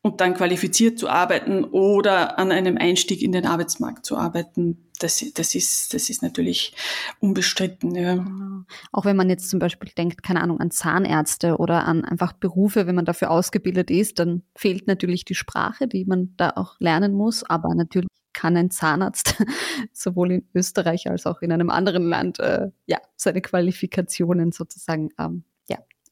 und 0.02 0.20
dann 0.20 0.34
qualifiziert 0.34 0.98
zu 0.98 1.08
arbeiten 1.08 1.64
oder 1.64 2.38
an 2.38 2.52
einem 2.52 2.78
Einstieg 2.78 3.22
in 3.22 3.32
den 3.32 3.46
Arbeitsmarkt 3.46 4.06
zu 4.06 4.16
arbeiten, 4.16 4.87
das, 5.02 5.24
das, 5.34 5.54
ist, 5.54 5.94
das 5.94 6.10
ist 6.10 6.22
natürlich 6.22 6.74
unbestritten. 7.20 7.94
Ja. 7.94 8.14
Genau. 8.14 8.64
Auch 8.92 9.04
wenn 9.04 9.16
man 9.16 9.30
jetzt 9.30 9.50
zum 9.50 9.58
Beispiel 9.58 9.90
denkt, 9.96 10.22
keine 10.22 10.42
Ahnung, 10.42 10.60
an 10.60 10.70
Zahnärzte 10.70 11.56
oder 11.56 11.86
an 11.86 12.04
einfach 12.04 12.32
Berufe, 12.32 12.86
wenn 12.86 12.94
man 12.94 13.04
dafür 13.04 13.30
ausgebildet 13.30 13.90
ist, 13.90 14.18
dann 14.18 14.42
fehlt 14.54 14.86
natürlich 14.86 15.24
die 15.24 15.34
Sprache, 15.34 15.88
die 15.88 16.04
man 16.04 16.34
da 16.36 16.50
auch 16.56 16.76
lernen 16.78 17.14
muss. 17.14 17.44
Aber 17.44 17.74
natürlich 17.74 18.08
kann 18.32 18.56
ein 18.56 18.70
Zahnarzt 18.70 19.36
sowohl 19.92 20.32
in 20.32 20.48
Österreich 20.54 21.08
als 21.08 21.26
auch 21.26 21.42
in 21.42 21.52
einem 21.52 21.70
anderen 21.70 22.04
Land 22.04 22.38
äh, 22.38 22.68
ja, 22.86 22.98
seine 23.16 23.40
Qualifikationen 23.40 24.52
sozusagen 24.52 25.10
ähm, 25.18 25.44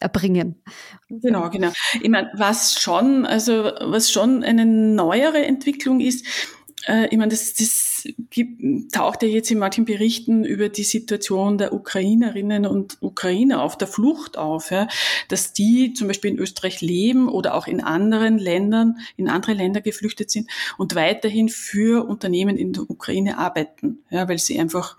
erbringen. 0.00 0.62
Genau, 1.08 1.50
genau. 1.50 1.72
Ich 2.00 2.08
meine, 2.08 2.30
was 2.34 2.80
schon, 2.80 3.26
also 3.26 3.72
was 3.80 4.10
schon 4.10 4.42
eine 4.42 4.66
neuere 4.66 5.44
Entwicklung 5.44 6.00
ist, 6.00 6.26
äh, 6.86 7.08
ich 7.10 7.18
meine, 7.18 7.30
das, 7.30 7.54
das 7.54 8.04
gibt, 8.30 8.92
taucht 8.92 9.22
ja 9.22 9.28
jetzt 9.28 9.50
in 9.50 9.58
manchen 9.58 9.84
Berichten 9.84 10.44
über 10.44 10.68
die 10.68 10.84
Situation 10.84 11.58
der 11.58 11.72
Ukrainerinnen 11.72 12.66
und 12.66 12.98
Ukrainer 13.00 13.62
auf 13.62 13.76
der 13.76 13.88
Flucht 13.88 14.38
auf, 14.38 14.70
ja, 14.70 14.88
dass 15.28 15.52
die 15.52 15.92
zum 15.92 16.08
Beispiel 16.08 16.30
in 16.30 16.38
Österreich 16.38 16.80
leben 16.80 17.28
oder 17.28 17.54
auch 17.54 17.66
in 17.66 17.82
anderen 17.82 18.38
Ländern, 18.38 18.98
in 19.16 19.28
andere 19.28 19.52
Länder 19.52 19.80
geflüchtet 19.80 20.30
sind 20.30 20.48
und 20.78 20.94
weiterhin 20.94 21.48
für 21.48 22.06
Unternehmen 22.06 22.56
in 22.56 22.72
der 22.72 22.88
Ukraine 22.88 23.38
arbeiten, 23.38 23.98
ja, 24.10 24.28
weil 24.28 24.38
sie 24.38 24.58
einfach 24.58 24.96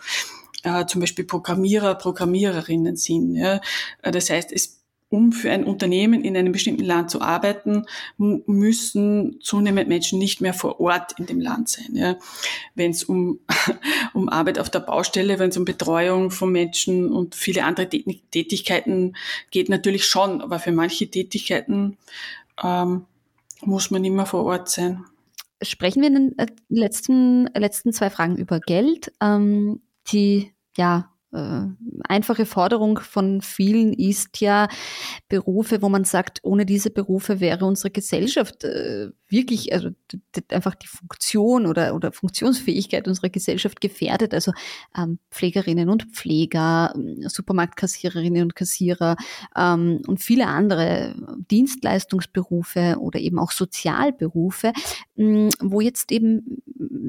äh, 0.64 0.86
zum 0.86 1.02
Beispiel 1.02 1.26
Programmierer, 1.26 1.96
Programmiererinnen 1.96 2.98
sind. 2.98 3.36
Ja. 3.36 3.62
Das 4.04 4.30
heißt, 4.30 4.52
es 4.52 4.77
um 5.10 5.32
für 5.32 5.52
ein 5.52 5.64
Unternehmen 5.64 6.24
in 6.24 6.36
einem 6.36 6.52
bestimmten 6.52 6.84
Land 6.84 7.10
zu 7.10 7.22
arbeiten, 7.22 7.86
müssen 8.18 9.40
zunehmend 9.42 9.88
Menschen 9.88 10.20
nicht 10.20 10.42
mehr 10.42 10.54
vor 10.54 10.80
Ort 10.82 11.18
in 11.18 11.26
dem 11.26 11.40
Land 11.40 11.70
sein. 11.70 11.96
Ja. 11.96 12.18
Wenn 12.76 12.92
es 12.92 13.06
um, 13.06 13.40
um 14.14 14.28
Arbeit 14.28 14.60
auf 14.60 14.70
der 14.70 14.82
Baustelle, 14.82 15.40
wenn 15.40 15.50
es 15.50 15.58
um 15.58 15.66
Betreuung 15.66 16.30
von 16.32 16.52
Menschen 16.52 17.12
und 17.12 17.36
viele 17.36 17.64
andere 17.64 17.88
Tätigkeiten 17.88 19.16
geht, 19.50 19.70
natürlich 19.70 20.06
schon. 20.06 20.42
Aber 20.42 20.60
für 20.60 20.74
manche 20.74 21.08
Tätigkeiten 21.10 21.98
ähm, 22.62 23.06
muss 23.62 23.92
man 23.92 24.04
immer 24.04 24.26
vor 24.26 24.44
Ort 24.44 24.70
sein. 24.70 25.06
Sprechen 25.62 26.02
wir 26.02 26.10
in 26.10 26.16
den 26.16 26.38
äh, 26.38 26.48
letzten, 26.70 27.48
letzten 27.56 27.94
zwei 27.94 28.10
Fragen 28.10 28.36
über 28.36 28.60
Geld. 28.60 29.14
Ähm, 29.22 29.82
die 30.12 30.52
ja, 30.78 31.12
äh, 31.34 31.62
einfache 32.08 32.46
Forderung 32.46 33.00
von 33.00 33.42
vielen 33.42 33.94
ist 33.94 34.40
ja 34.40 34.68
Berufe, 35.28 35.82
wo 35.82 35.90
man 35.90 36.04
sagt, 36.04 36.40
ohne 36.44 36.66
diese 36.66 36.90
Berufe 36.90 37.40
wäre 37.40 37.66
unsere 37.66 37.92
Gesellschaft 37.92 38.64
äh, 38.64 39.10
wirklich, 39.30 39.74
also 39.74 39.90
einfach 40.50 40.76
die 40.76 40.88
Funktion 40.88 41.66
oder, 41.66 41.96
oder 41.96 42.12
Funktionsfähigkeit 42.12 43.08
unserer 43.08 43.30
Gesellschaft 43.30 43.82
gefährdet. 43.82 44.34
Also 44.34 44.52
ähm, 44.98 45.20
Pflegerinnen 45.32 45.90
und 45.90 46.04
Pfleger, 46.04 46.94
ähm, 46.96 47.28
Supermarktkassiererinnen 47.28 48.44
und 48.44 48.56
Kassierer 48.56 49.18
ähm, 49.56 50.02
und 50.08 50.22
viele 50.22 50.48
andere 50.48 51.16
Dienstleistungsberufe 51.52 52.98
oder 53.00 53.20
eben 53.20 53.40
auch 53.40 53.52
Sozialberufe, 53.52 54.72
ähm, 55.18 55.50
wo 55.60 55.82
jetzt 55.82 56.12
eben 56.12 56.62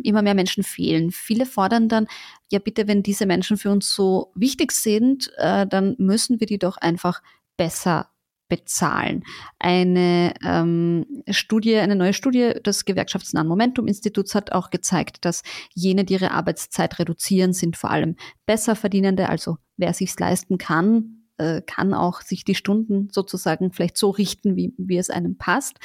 immer 0.03 0.23
mehr 0.23 0.35
Menschen 0.35 0.65
fehlen. 0.65 1.11
Viele 1.11 1.47
fordern 1.47 1.89
dann, 1.89 2.07
ja 2.51 2.59
bitte, 2.59 2.89
wenn 2.89 3.03
diese 3.03 3.27
Menschen 3.27 3.57
für 3.57 3.71
uns 3.71 3.93
so 3.95 4.33
wichtig 4.35 4.73
sind, 4.73 5.31
äh, 5.37 5.67
dann 5.67 5.95
müssen 5.99 6.41
wir 6.41 6.47
die 6.47 6.59
doch 6.59 6.77
einfach 6.79 7.23
besser 7.57 8.09
bezahlen. 8.49 9.25
Eine 9.59 10.35
ähm, 10.45 11.07
Studie, 11.31 11.77
eine 11.77 11.97
neue 11.97 12.15
Studie 12.15 12.55
des 12.65 12.85
gewerkschaftsnahen 12.85 13.47
Momentum-Instituts 13.47 14.35
hat 14.35 14.53
auch 14.53 14.71
gezeigt, 14.71 15.25
dass 15.25 15.43
jene, 15.75 16.05
die 16.05 16.15
ihre 16.15 16.31
Arbeitszeit 16.31 16.99
reduzieren, 16.99 17.53
sind 17.53 17.77
vor 17.77 17.91
allem 17.91 18.17
besser 18.47 18.75
verdienende, 18.77 19.29
also 19.29 19.59
wer 19.77 19.93
sich's 19.93 20.19
leisten 20.19 20.59
kann, 20.59 21.25
äh, 21.37 21.63
kann 21.63 21.95
auch 21.95 22.21
sich 22.21 22.45
die 22.45 22.55
Stunden 22.55 23.09
sozusagen 23.13 23.73
vielleicht 23.73 23.97
so 23.97 24.11
richten, 24.11 24.57
wie, 24.57 24.75
wie 24.77 24.99
es 24.99 25.11
einem 25.11 25.37
passt. 25.37 25.79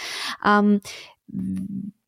Ähm, 0.43 0.81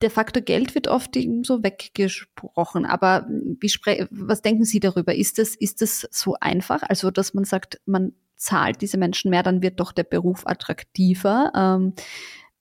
der 0.01 0.11
Faktor 0.11 0.43
Geld 0.43 0.75
wird 0.75 0.87
oft 0.87 1.17
so 1.43 1.63
weggesprochen, 1.63 2.85
aber 2.85 3.27
wie 3.29 3.71
was 4.11 4.41
denken 4.41 4.65
Sie 4.65 4.79
darüber? 4.79 5.15
Ist 5.15 5.39
das, 5.39 5.55
ist 5.55 5.81
das 5.81 6.07
so 6.11 6.35
einfach? 6.39 6.83
Also, 6.83 7.11
dass 7.11 7.33
man 7.33 7.45
sagt, 7.45 7.79
man 7.85 8.13
zahlt 8.45 8.81
diese 8.81 8.97
Menschen 8.97 9.31
mehr, 9.31 9.43
dann 9.43 9.61
wird 9.61 9.79
doch 9.79 9.91
der 9.91 10.03
Beruf 10.03 10.45
attraktiver. 10.45 11.51
Ähm, 11.55 11.93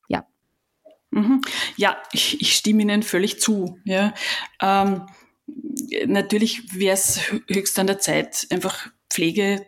ja. 0.09 0.25
Mhm. 1.11 1.41
Ja, 1.77 1.97
ich, 2.11 2.41
ich, 2.41 2.55
stimme 2.55 2.81
Ihnen 2.81 3.03
völlig 3.03 3.39
zu. 3.39 3.77
Ja. 3.85 4.13
Ähm, 4.61 5.03
natürlich 6.07 6.73
wäre 6.73 6.95
es 6.95 7.19
höchst 7.47 7.77
an 7.77 7.87
der 7.87 7.99
Zeit, 7.99 8.47
einfach 8.49 8.87
Pflege, 9.09 9.65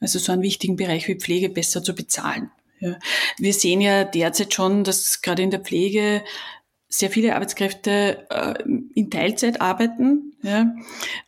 also 0.00 0.18
so 0.18 0.32
einen 0.32 0.42
wichtigen 0.42 0.76
Bereich 0.76 1.06
wie 1.08 1.20
Pflege 1.20 1.50
besser 1.50 1.82
zu 1.82 1.94
bezahlen. 1.94 2.50
Ja. 2.78 2.98
Wir 3.36 3.52
sehen 3.52 3.82
ja 3.82 4.04
derzeit 4.04 4.54
schon, 4.54 4.82
dass 4.82 5.20
gerade 5.20 5.42
in 5.42 5.50
der 5.50 5.60
Pflege 5.60 6.24
sehr 6.88 7.10
viele 7.10 7.34
Arbeitskräfte 7.34 8.26
äh, 8.30 8.62
in 8.94 9.10
Teilzeit 9.10 9.60
arbeiten. 9.60 10.32
Ja. 10.42 10.74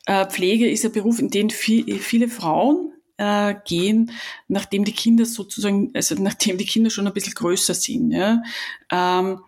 Äh, 0.06 0.26
Pflege 0.26 0.70
ist 0.70 0.86
ein 0.86 0.92
Beruf, 0.92 1.18
in 1.18 1.28
den 1.28 1.50
viel, 1.50 1.98
viele 1.98 2.28
Frauen 2.28 2.91
äh, 3.16 3.54
gehen, 3.64 4.10
nachdem 4.48 4.84
die 4.84 4.92
Kinder 4.92 5.24
sozusagen, 5.24 5.90
also 5.94 6.14
nachdem 6.16 6.58
die 6.58 6.66
Kinder 6.66 6.90
schon 6.90 7.06
ein 7.06 7.12
bisschen 7.12 7.34
größer 7.34 7.74
sind. 7.74 8.12
Ja. 8.12 8.42
Ähm, 8.90 9.40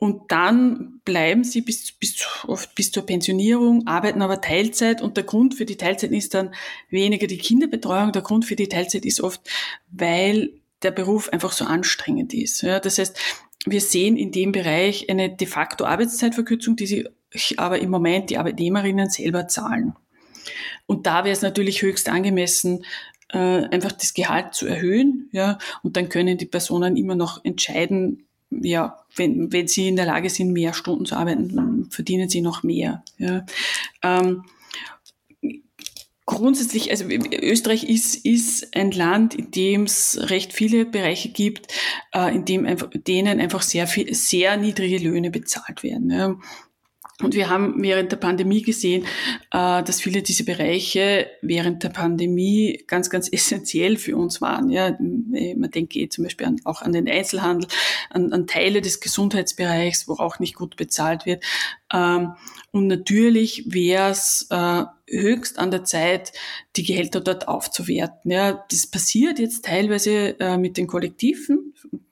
und 0.00 0.32
dann 0.32 1.00
bleiben 1.04 1.44
sie 1.44 1.60
bis, 1.60 1.92
bis, 1.92 2.26
oft 2.46 2.74
bis 2.74 2.90
zur 2.90 3.04
Pensionierung, 3.04 3.86
arbeiten 3.86 4.22
aber 4.22 4.40
Teilzeit. 4.40 5.02
Und 5.02 5.18
der 5.18 5.24
Grund 5.24 5.54
für 5.54 5.66
die 5.66 5.76
Teilzeit 5.76 6.10
ist 6.12 6.32
dann 6.32 6.54
weniger 6.88 7.26
die 7.26 7.36
Kinderbetreuung. 7.36 8.10
Der 8.12 8.22
Grund 8.22 8.46
für 8.46 8.56
die 8.56 8.68
Teilzeit 8.68 9.04
ist 9.04 9.20
oft, 9.20 9.42
weil 9.90 10.54
der 10.82 10.90
Beruf 10.90 11.28
einfach 11.28 11.52
so 11.52 11.66
anstrengend 11.66 12.32
ist. 12.32 12.62
Ja, 12.62 12.80
das 12.80 12.98
heißt, 12.98 13.18
wir 13.66 13.82
sehen 13.82 14.16
in 14.16 14.32
dem 14.32 14.52
Bereich 14.52 15.10
eine 15.10 15.36
de 15.36 15.46
facto 15.46 15.84
Arbeitszeitverkürzung, 15.84 16.76
die 16.76 16.86
sich 16.86 17.60
aber 17.60 17.78
im 17.80 17.90
Moment 17.90 18.30
die 18.30 18.38
Arbeitnehmerinnen 18.38 19.10
selber 19.10 19.48
zahlen. 19.48 19.94
Und 20.90 21.06
da 21.06 21.22
wäre 21.22 21.32
es 21.32 21.40
natürlich 21.40 21.82
höchst 21.82 22.08
angemessen, 22.08 22.84
äh, 23.28 23.38
einfach 23.38 23.92
das 23.92 24.12
Gehalt 24.12 24.54
zu 24.54 24.66
erhöhen, 24.66 25.28
ja, 25.30 25.58
und 25.84 25.96
dann 25.96 26.08
können 26.08 26.36
die 26.36 26.46
Personen 26.46 26.96
immer 26.96 27.14
noch 27.14 27.44
entscheiden, 27.44 28.26
ja, 28.50 29.04
wenn, 29.14 29.52
wenn 29.52 29.68
sie 29.68 29.86
in 29.86 29.94
der 29.94 30.06
Lage 30.06 30.30
sind, 30.30 30.52
mehr 30.52 30.74
Stunden 30.74 31.06
zu 31.06 31.14
arbeiten, 31.14 31.86
verdienen 31.90 32.28
sie 32.28 32.40
noch 32.40 32.64
mehr. 32.64 33.04
Ja. 33.18 33.46
Ähm, 34.02 34.42
grundsätzlich, 36.26 36.90
also 36.90 37.04
Österreich 37.04 37.84
ist, 37.84 38.16
ist 38.24 38.74
ein 38.74 38.90
Land, 38.90 39.36
in 39.36 39.52
dem 39.52 39.84
es 39.84 40.18
recht 40.22 40.52
viele 40.52 40.86
Bereiche 40.86 41.28
gibt, 41.28 41.72
äh, 42.12 42.34
in 42.34 42.44
dem 42.46 42.66
einfach, 42.66 42.90
denen 42.92 43.38
einfach 43.38 43.62
sehr 43.62 43.86
viel, 43.86 44.12
sehr 44.12 44.56
niedrige 44.56 44.98
Löhne 44.98 45.30
bezahlt 45.30 45.84
werden. 45.84 46.10
Ja. 46.10 46.36
Und 47.22 47.34
wir 47.34 47.48
haben 47.48 47.82
während 47.82 48.12
der 48.12 48.16
Pandemie 48.16 48.62
gesehen, 48.62 49.04
äh, 49.52 49.82
dass 49.82 50.00
viele 50.00 50.22
dieser 50.22 50.44
Bereiche 50.44 51.28
während 51.42 51.82
der 51.82 51.90
Pandemie 51.90 52.84
ganz, 52.86 53.10
ganz 53.10 53.28
essentiell 53.30 53.96
für 53.96 54.16
uns 54.16 54.40
waren. 54.40 54.70
Ja, 54.70 54.96
man 54.98 55.70
denke 55.70 55.98
eh 55.98 56.08
zum 56.08 56.24
Beispiel 56.24 56.54
auch 56.64 56.82
an 56.82 56.92
den 56.92 57.08
Einzelhandel, 57.08 57.68
an, 58.10 58.32
an 58.32 58.46
Teile 58.46 58.80
des 58.80 59.00
Gesundheitsbereichs, 59.00 60.08
wo 60.08 60.14
auch 60.14 60.38
nicht 60.38 60.54
gut 60.54 60.76
bezahlt 60.76 61.26
wird. 61.26 61.44
Ähm, 61.92 62.32
und 62.72 62.86
natürlich 62.86 63.64
wäre 63.66 64.10
es 64.10 64.46
äh, 64.50 64.84
höchst 65.08 65.58
an 65.58 65.70
der 65.70 65.84
Zeit, 65.84 66.32
die 66.76 66.84
Gehälter 66.84 67.20
dort 67.20 67.48
aufzuwerten. 67.48 68.30
Ja, 68.30 68.64
das 68.70 68.86
passiert 68.86 69.38
jetzt 69.38 69.64
teilweise 69.64 70.38
äh, 70.38 70.56
mit 70.56 70.76
den 70.76 70.86
Kollektiven, 70.86 71.69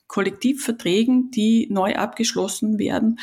Kollektivverträgen, 0.09 1.31
die 1.31 1.68
neu 1.71 1.94
abgeschlossen 1.94 2.79
werden, 2.79 3.21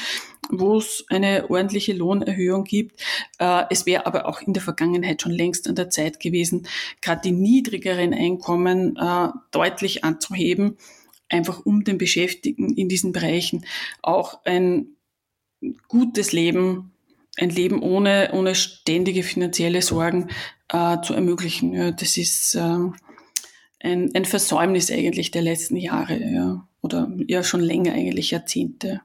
wo 0.50 0.78
es 0.78 1.04
eine 1.10 1.50
ordentliche 1.50 1.94
Lohnerhöhung 1.94 2.64
gibt. 2.64 3.02
Äh, 3.40 3.64
es 3.72 3.86
wäre 3.88 4.06
aber 4.06 4.28
auch 4.28 4.42
in 4.42 4.54
der 4.54 4.62
Vergangenheit 4.62 5.22
schon 5.22 5.32
längst 5.32 5.68
an 5.68 5.76
der 5.76 5.90
Zeit 5.90 6.20
gewesen, 6.20 6.68
gerade 7.02 7.22
die 7.24 7.32
niedrigeren 7.32 8.14
Einkommen 8.14 8.96
äh, 8.98 9.30
deutlich 9.52 10.04
anzuheben, 10.04 10.78
einfach 11.28 11.66
um 11.66 11.84
den 11.84 11.98
Beschäftigten 11.98 12.74
in 12.74 12.88
diesen 12.88 13.12
Bereichen 13.12 13.66
auch 14.04 14.46
ein 14.46 14.96
gutes 15.88 16.32
Leben 16.32 16.92
ein 17.38 17.50
Leben 17.50 17.82
ohne, 17.82 18.30
ohne 18.32 18.56
ständige 18.56 19.22
finanzielle 19.22 19.82
Sorgen 19.82 20.30
äh, 20.70 21.02
zu 21.02 21.14
ermöglichen. 21.14 21.94
Das 21.98 22.16
ist 22.16 22.58
ein, 23.86 24.12
ein 24.14 24.26
Versäumnis 24.26 24.90
eigentlich 24.90 25.32
der 25.32 25.42
letzten 25.42 25.76
Jahre 25.76 26.18
ja, 26.18 26.68
oder 26.86 27.12
ja 27.28 27.44
schon 27.44 27.60
länger 27.60 27.94
eigentlich 27.94 28.32
Jahrzehnte. 28.32 29.02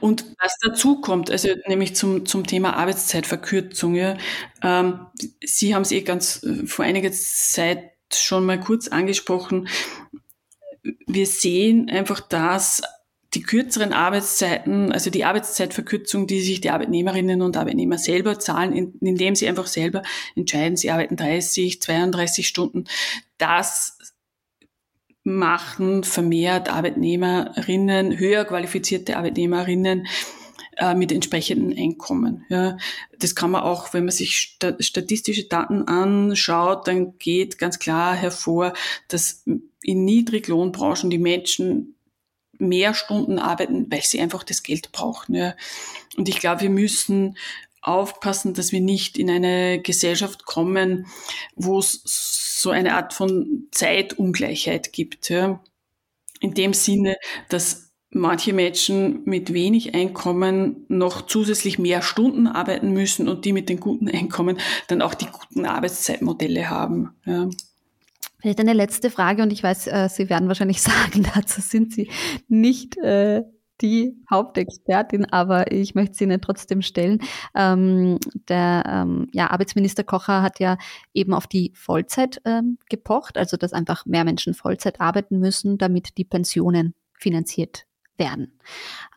Und 0.00 0.24
was 0.40 0.56
dazu 0.62 1.00
kommt, 1.00 1.30
also 1.30 1.48
nämlich 1.66 1.96
zum, 1.96 2.24
zum 2.24 2.46
Thema 2.46 2.76
Arbeitszeitverkürzung, 2.76 3.94
ja, 3.94 4.16
ähm, 4.62 5.06
Sie 5.44 5.74
haben 5.74 5.82
es 5.82 5.92
eh 5.92 6.02
ganz 6.02 6.42
äh, 6.44 6.66
vor 6.66 6.84
einiger 6.84 7.10
Zeit 7.10 7.90
schon 8.12 8.46
mal 8.46 8.60
kurz 8.60 8.88
angesprochen. 8.88 9.68
Wir 11.06 11.26
sehen 11.26 11.90
einfach, 11.90 12.20
dass 12.20 12.82
die 13.34 13.42
kürzeren 13.42 13.92
Arbeitszeiten, 13.92 14.92
also 14.92 15.10
die 15.10 15.24
Arbeitszeitverkürzung, 15.24 16.26
die 16.26 16.40
sich 16.40 16.60
die 16.60 16.70
Arbeitnehmerinnen 16.70 17.42
und 17.42 17.56
Arbeitnehmer 17.56 17.98
selber 17.98 18.38
zahlen, 18.38 18.94
indem 19.00 19.34
sie 19.34 19.48
einfach 19.48 19.66
selber 19.66 20.02
entscheiden, 20.36 20.76
sie 20.76 20.90
arbeiten 20.90 21.16
30, 21.16 21.82
32 21.82 22.46
Stunden, 22.46 22.84
das 23.36 23.95
machen 25.26 26.04
vermehrt 26.04 26.68
Arbeitnehmerinnen, 26.72 28.16
höher 28.16 28.44
qualifizierte 28.44 29.16
Arbeitnehmerinnen 29.16 30.06
äh, 30.76 30.94
mit 30.94 31.10
entsprechenden 31.10 31.76
Einkommen. 31.76 32.44
Ja. 32.48 32.76
Das 33.18 33.34
kann 33.34 33.50
man 33.50 33.62
auch, 33.62 33.92
wenn 33.92 34.04
man 34.04 34.12
sich 34.12 34.56
statistische 34.78 35.48
Daten 35.48 35.82
anschaut, 35.88 36.86
dann 36.86 37.18
geht 37.18 37.58
ganz 37.58 37.80
klar 37.80 38.14
hervor, 38.14 38.72
dass 39.08 39.42
in 39.82 40.04
Niedriglohnbranchen 40.04 41.10
die 41.10 41.18
Menschen 41.18 41.96
mehr 42.58 42.94
Stunden 42.94 43.40
arbeiten, 43.40 43.86
weil 43.90 44.02
sie 44.02 44.20
einfach 44.20 44.44
das 44.44 44.62
Geld 44.62 44.92
brauchen. 44.92 45.34
Ja. 45.34 45.56
Und 46.16 46.28
ich 46.28 46.38
glaube, 46.38 46.60
wir 46.60 46.70
müssen 46.70 47.36
aufpassen, 47.86 48.54
dass 48.54 48.72
wir 48.72 48.80
nicht 48.80 49.18
in 49.18 49.30
eine 49.30 49.80
Gesellschaft 49.80 50.44
kommen, 50.44 51.06
wo 51.54 51.78
es 51.78 52.02
so 52.62 52.70
eine 52.70 52.94
Art 52.94 53.12
von 53.12 53.68
Zeitungleichheit 53.70 54.92
gibt. 54.92 55.28
Ja. 55.28 55.62
In 56.40 56.54
dem 56.54 56.74
Sinne, 56.74 57.16
dass 57.48 57.92
manche 58.10 58.52
Menschen 58.52 59.22
mit 59.24 59.52
wenig 59.52 59.94
Einkommen 59.94 60.84
noch 60.88 61.22
zusätzlich 61.26 61.78
mehr 61.78 62.02
Stunden 62.02 62.46
arbeiten 62.46 62.92
müssen 62.92 63.28
und 63.28 63.44
die 63.44 63.52
mit 63.52 63.68
den 63.68 63.80
guten 63.80 64.08
Einkommen 64.08 64.58
dann 64.88 65.02
auch 65.02 65.14
die 65.14 65.26
guten 65.26 65.66
Arbeitszeitmodelle 65.66 66.70
haben. 66.70 67.14
Ja. 67.24 67.48
Vielleicht 68.40 68.60
eine 68.60 68.74
letzte 68.74 69.10
Frage 69.10 69.42
und 69.42 69.52
ich 69.52 69.62
weiß, 69.62 69.88
äh, 69.88 70.08
Sie 70.08 70.28
werden 70.28 70.48
wahrscheinlich 70.48 70.82
sagen, 70.82 71.26
dazu 71.34 71.60
sind 71.60 71.92
Sie 71.92 72.10
nicht 72.48 72.96
äh, 72.98 73.42
die 73.80 74.16
Hauptexpertin, 74.30 75.26
aber 75.26 75.72
ich 75.72 75.94
möchte 75.94 76.14
sie 76.14 76.24
Ihnen 76.24 76.40
trotzdem 76.40 76.82
stellen. 76.82 77.20
Ähm, 77.54 78.18
der 78.48 78.84
ähm, 78.86 79.28
ja, 79.32 79.50
Arbeitsminister 79.50 80.04
Kocher 80.04 80.42
hat 80.42 80.60
ja 80.60 80.78
eben 81.12 81.34
auf 81.34 81.46
die 81.46 81.72
Vollzeit 81.74 82.40
ähm, 82.44 82.78
gepocht, 82.88 83.36
also 83.36 83.56
dass 83.56 83.72
einfach 83.72 84.06
mehr 84.06 84.24
Menschen 84.24 84.54
Vollzeit 84.54 85.00
arbeiten 85.00 85.38
müssen, 85.38 85.78
damit 85.78 86.16
die 86.16 86.24
Pensionen 86.24 86.94
finanziert 87.14 87.86
werden. 88.16 88.58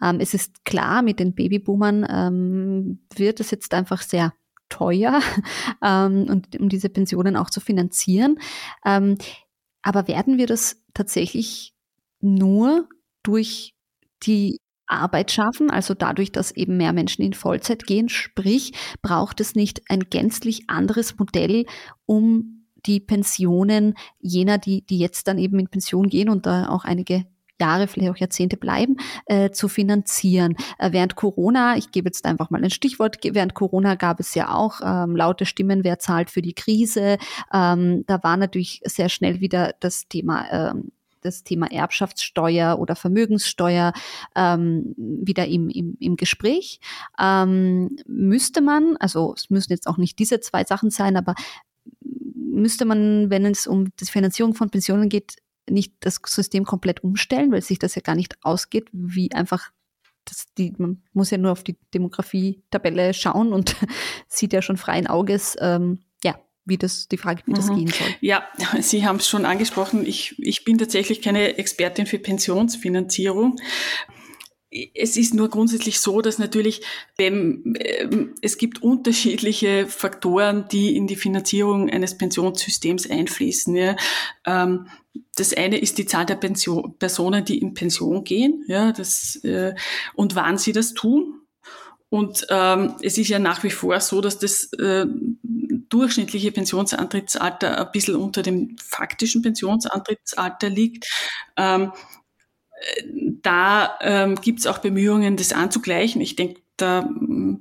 Ähm, 0.02 0.20
es 0.20 0.34
ist 0.34 0.66
klar, 0.66 1.02
mit 1.02 1.20
den 1.20 1.34
Babyboomern 1.34 2.06
ähm, 2.10 3.00
wird 3.16 3.40
es 3.40 3.52
jetzt 3.52 3.74
einfach 3.74 4.02
sehr 4.02 4.34
teuer, 4.68 5.22
ähm, 5.84 6.26
und, 6.30 6.60
um 6.60 6.70
diese 6.70 6.90
Pensionen 6.90 7.36
auch 7.38 7.50
zu 7.50 7.60
finanzieren. 7.60 8.38
Aber 9.82 10.08
werden 10.08 10.38
wir 10.38 10.46
das 10.46 10.84
tatsächlich 10.94 11.74
nur 12.20 12.90
durch 13.24 13.74
die 14.24 14.60
Arbeit 14.90 15.32
schaffen, 15.32 15.70
also 15.70 15.94
dadurch, 15.94 16.32
dass 16.32 16.52
eben 16.52 16.78
mehr 16.78 16.94
Menschen 16.94 17.24
in 17.24 17.34
Vollzeit 17.34 17.86
gehen, 17.86 18.10
sprich, 18.10 18.74
braucht 19.02 19.40
es 19.40 19.56
nicht 19.56 19.82
ein 19.90 20.10
gänzlich 20.10 20.64
anderes 20.68 21.18
Modell, 21.18 21.66
um 22.06 22.66
die 22.86 23.00
Pensionen 23.00 23.94
jener, 24.20 24.58
die, 24.58 24.86
die 24.86 24.98
jetzt 24.98 25.28
dann 25.28 25.38
eben 25.38 25.60
in 25.60 25.68
Pension 25.68 26.10
gehen 26.10 26.30
und 26.30 26.46
da 26.46 26.70
auch 26.70 26.86
einige 26.86 27.26
Jahre, 27.62 27.88
vielleicht 27.88 28.12
auch 28.12 28.18
Jahrzehnte 28.18 28.58
bleiben, 28.58 28.96
äh, 29.26 29.52
zu 29.52 29.68
finanzieren. 29.68 30.56
Äh, 30.78 30.94
während 30.94 31.16
Corona, 31.16 31.76
ich 31.76 31.92
gebe 31.92 32.08
jetzt 32.08 32.26
einfach 32.26 32.50
mal 32.50 32.64
ein 32.64 32.70
Stichwort, 32.70 33.18
während 33.22 33.54
Corona 33.54 33.96
gab 33.96 34.20
es 34.20 34.34
ja 34.34 34.54
auch 34.54 34.80
ähm, 34.82 35.16
laute 35.16 35.46
Stimmen, 35.46 35.84
wer 35.84 36.00
zahlt 36.00 36.30
für 36.30 36.42
die 36.42 36.54
Krise. 36.54 37.18
Ähm, 37.54 38.06
da 38.08 38.24
war 38.24 38.38
natürlich 38.38 38.82
sehr 38.86 39.10
schnell 39.10 39.42
wieder 39.42 39.74
das 39.82 40.08
Thema 40.08 40.46
ähm, 40.52 40.92
das 41.22 41.44
Thema 41.44 41.72
Erbschaftssteuer 41.72 42.80
oder 42.80 42.96
Vermögenssteuer 42.96 43.94
ähm, 44.36 44.94
wieder 44.98 45.48
im, 45.48 45.70
im, 45.70 45.98
im 46.00 46.16
Gespräch. 46.16 46.80
Ähm, 47.20 47.98
müsste 48.08 48.62
man, 48.62 48.98
also 48.98 49.34
es 49.36 49.50
müssen 49.50 49.72
jetzt 49.72 49.88
auch 49.88 49.98
nicht 49.98 50.20
diese 50.20 50.40
zwei 50.40 50.64
Sachen 50.64 50.90
sein, 50.90 51.18
aber 51.18 51.36
müsste 52.34 52.86
man, 52.86 53.30
wenn 53.30 53.46
es 53.46 53.68
um 53.68 53.96
die 54.00 54.06
Finanzierung 54.06 54.54
von 54.54 54.70
Pensionen 54.70 55.10
geht, 55.10 55.36
nicht 55.70 55.94
das 56.02 56.20
System 56.26 56.66
komplett 56.66 57.04
umstellen, 57.04 57.52
weil 57.52 57.62
sich 57.62 57.80
das 57.80 57.96
ja 57.96 58.02
gar 58.02 58.16
nicht 58.16 58.38
ausgeht, 58.44 58.90
wie 58.92 59.32
einfach 59.32 59.72
das, 60.26 60.46
die, 60.58 60.74
man 60.78 61.02
muss 61.14 61.32
ja 61.32 61.38
nur 61.38 61.52
auf 61.52 61.64
die 61.64 61.78
Demografie-Tabelle 61.94 63.14
schauen 63.14 63.54
und 63.54 63.76
sieht 64.28 64.54
ja 64.54 64.62
schon 64.62 64.78
freien 64.78 65.08
Auges, 65.08 65.56
ähm, 65.60 66.00
wie 66.70 66.78
das, 66.78 67.08
die 67.08 67.18
Frage, 67.18 67.42
wie 67.46 67.52
mhm. 67.52 67.56
das 67.56 67.68
gehen 67.68 67.88
soll. 67.88 68.08
Ja, 68.22 68.48
Sie 68.80 69.06
haben 69.06 69.18
es 69.18 69.28
schon 69.28 69.46
angesprochen. 69.46 70.06
Ich, 70.06 70.36
ich 70.40 70.64
bin 70.64 70.78
tatsächlich 70.78 71.22
keine 71.22 71.58
Expertin 71.58 72.06
für 72.06 72.20
Pensionsfinanzierung 72.20 73.58
es 74.72 75.18
ist 75.18 75.34
nur 75.34 75.50
grundsätzlich 75.50 76.00
so, 76.00 76.22
dass 76.22 76.38
natürlich 76.38 76.82
ähm, 77.18 77.76
es 78.42 78.58
gibt 78.58 78.84
unterschiedliche 78.84 79.88
Faktoren, 79.88 80.68
die 80.72 80.96
in 80.96 81.08
die 81.08 81.16
Finanzierung 81.16 81.90
eines 81.90 82.18
Pensionssystems 82.18 83.10
einfließen. 83.10 83.76
Ja. 83.76 83.96
Ähm, 84.46 84.88
das 85.36 85.56
eine 85.56 85.80
ist 85.80 85.98
die 85.98 86.06
Zahl 86.06 86.28
der 86.28 86.36
Pension, 86.36 86.96
Personen, 87.00 87.44
die 87.46 87.58
in 87.58 87.74
Pension 87.74 88.24
gehen, 88.24 88.64
ja, 88.68 88.92
das, 88.92 89.38
äh, 89.44 89.74
und 90.14 90.36
wann 90.36 90.60
sie 90.60 90.72
das 90.72 90.94
tun. 90.94 91.39
Und 92.10 92.48
ähm, 92.50 92.96
es 93.02 93.18
ist 93.18 93.28
ja 93.28 93.38
nach 93.38 93.64
wie 93.64 93.70
vor 93.70 94.00
so, 94.00 94.20
dass 94.20 94.40
das 94.40 94.74
äh, 94.74 95.06
durchschnittliche 95.90 96.52
Pensionsantrittsalter 96.52 97.86
ein 97.86 97.92
bisschen 97.92 98.16
unter 98.16 98.42
dem 98.42 98.78
faktischen 98.78 99.42
Pensionsantrittsalter 99.42 100.70
liegt. 100.70 101.06
Ähm, 101.56 101.92
da 103.42 103.98
ähm, 104.02 104.36
gibt 104.36 104.60
es 104.60 104.68
auch 104.68 104.80
Bemühungen, 104.80 105.38
das 105.38 105.54
anzugleichen. 105.54 106.22
Ich 106.22 106.36
denke, 106.36 106.62
da 106.78 107.02
ähm, 107.02 107.60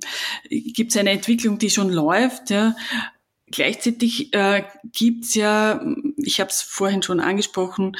gibt 0.49 0.91
es 0.91 0.97
eine 0.97 1.11
Entwicklung, 1.11 1.59
die 1.59 1.69
schon 1.69 1.89
läuft. 1.89 2.49
Ja. 2.49 2.75
Gleichzeitig 3.51 4.33
äh, 4.33 4.63
gibt 4.91 5.25
es 5.25 5.35
ja, 5.35 5.83
ich 6.17 6.39
habe 6.39 6.49
es 6.49 6.61
vorhin 6.61 7.01
schon 7.01 7.19
angesprochen, 7.19 7.97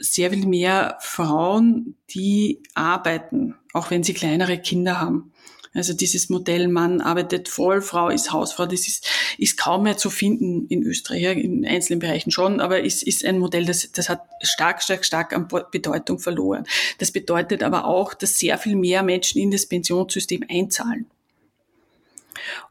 sehr 0.00 0.30
viel 0.30 0.46
mehr 0.46 0.98
Frauen, 1.00 1.96
die 2.10 2.62
arbeiten, 2.74 3.54
auch 3.72 3.90
wenn 3.90 4.02
sie 4.02 4.14
kleinere 4.14 4.58
Kinder 4.58 5.00
haben. 5.00 5.32
Also 5.76 5.92
dieses 5.92 6.30
Modell, 6.30 6.68
Mann 6.68 7.02
arbeitet 7.02 7.48
voll, 7.48 7.82
Frau 7.82 8.08
ist 8.08 8.32
Hausfrau, 8.32 8.64
das 8.64 8.88
ist, 8.88 9.06
ist 9.36 9.58
kaum 9.58 9.82
mehr 9.82 9.98
zu 9.98 10.08
finden 10.08 10.66
in 10.68 10.82
Österreich, 10.82 11.36
in 11.36 11.66
einzelnen 11.66 12.00
Bereichen 12.00 12.30
schon, 12.30 12.60
aber 12.60 12.80
ist, 12.80 13.02
ist 13.02 13.24
ein 13.24 13.38
Modell, 13.38 13.66
das, 13.66 13.92
das 13.92 14.08
hat 14.08 14.22
stark, 14.40 14.82
stark, 14.82 15.04
stark 15.04 15.34
an 15.34 15.48
Bedeutung 15.70 16.18
verloren. 16.18 16.66
Das 16.98 17.12
bedeutet 17.12 17.62
aber 17.62 17.84
auch, 17.84 18.14
dass 18.14 18.38
sehr 18.38 18.56
viel 18.56 18.74
mehr 18.74 19.02
Menschen 19.02 19.40
in 19.40 19.50
das 19.50 19.66
Pensionssystem 19.66 20.44
einzahlen. 20.48 21.06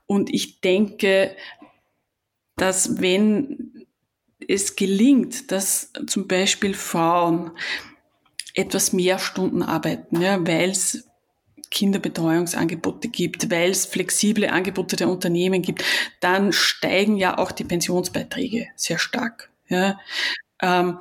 Und 0.08 0.34
ich 0.34 0.62
denke, 0.62 1.36
dass 2.56 3.00
wenn 3.00 3.86
es 4.48 4.76
gelingt, 4.76 5.52
dass 5.52 5.92
zum 6.08 6.28
Beispiel 6.28 6.74
Frauen 6.74 7.52
etwas 8.56 8.94
mehr 8.94 9.20
Stunden 9.20 9.62
arbeiten, 9.62 10.22
ja, 10.22 10.46
weil 10.48 10.72
es 10.72 11.08
Kinderbetreuungsangebote 11.70 13.10
gibt, 13.10 13.50
weil 13.52 13.72
es 13.72 13.86
flexible 13.86 14.50
Angebote 14.50 14.96
der 14.96 15.10
Unternehmen 15.10 15.62
gibt, 15.62 15.84
dann 16.20 16.52
steigen 16.52 17.18
ja 17.18 17.38
auch 17.38 17.52
die 17.52 17.64
Pensionsbeiträge 17.64 18.68
sehr 18.76 19.00
stark. 19.00 19.50
Ja. 19.68 20.00
Ähm, 20.62 21.00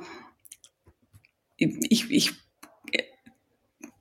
ich, 1.57 2.09
ich 2.11 2.33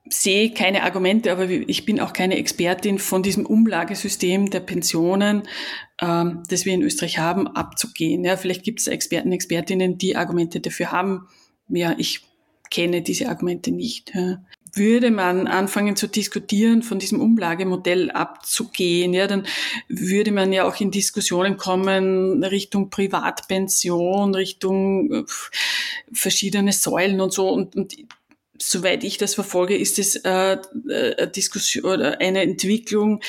sehe 0.09 0.53
keine 0.53 0.83
Argumente, 0.83 1.33
aber 1.33 1.49
ich 1.49 1.87
bin 1.87 2.01
auch 2.01 2.13
keine 2.13 2.37
Expertin 2.37 2.99
von 2.99 3.23
diesem 3.23 3.47
Umlagesystem 3.47 4.51
der 4.51 4.61
Pensionen, 4.61 5.45
ähm, 6.01 6.43
das 6.49 6.65
wir 6.65 6.75
in 6.75 6.83
Österreich 6.83 7.19
haben, 7.19 7.47
abzugehen. 7.47 8.25
Ja, 8.25 8.37
vielleicht 8.37 8.65
gibt 8.65 8.81
es 8.81 8.87
Experten, 8.87 9.33
Expertinnen, 9.33 9.99
die 9.99 10.17
Argumente 10.17 10.61
dafür 10.61 10.93
haben. 10.93 11.29
Ja, 11.69 11.95
ich 11.99 12.21
kenne 12.71 13.03
diese 13.03 13.29
Argumente 13.29 13.71
nicht. 13.71 14.13
Ja 14.15 14.39
würde 14.77 15.11
man 15.11 15.47
anfangen 15.47 15.97
zu 15.97 16.07
diskutieren, 16.07 16.83
von 16.83 16.99
diesem 16.99 17.21
Umlagemodell 17.21 18.11
abzugehen, 18.11 19.15
ja, 19.15 19.27
dann 19.27 19.47
würde 19.89 20.33
man 20.33 20.53
ja 20.53 20.65
auch 20.65 20.81
in 20.81 20.91
Diskussionen 20.91 21.57
kommen 21.57 22.43
Richtung 22.45 22.91
Privatpension, 22.91 24.35
Richtung 24.35 25.13
äh, 25.13 25.25
verschiedene 26.13 26.73
Säulen 26.73 27.21
und 27.21 27.33
so. 27.33 27.49
Und, 27.49 27.77
und 27.77 27.95
soweit 28.59 29.05
ich 29.05 29.19
das 29.19 29.35
verfolge, 29.35 29.77
ist 29.77 29.99
es 29.99 30.17
äh, 30.17 30.53
äh, 30.89 31.17
eine 31.17 31.29
Diskussion 31.29 31.85
oder 31.85 32.21
eine 32.21 32.43
Entwicklung, 32.43 33.21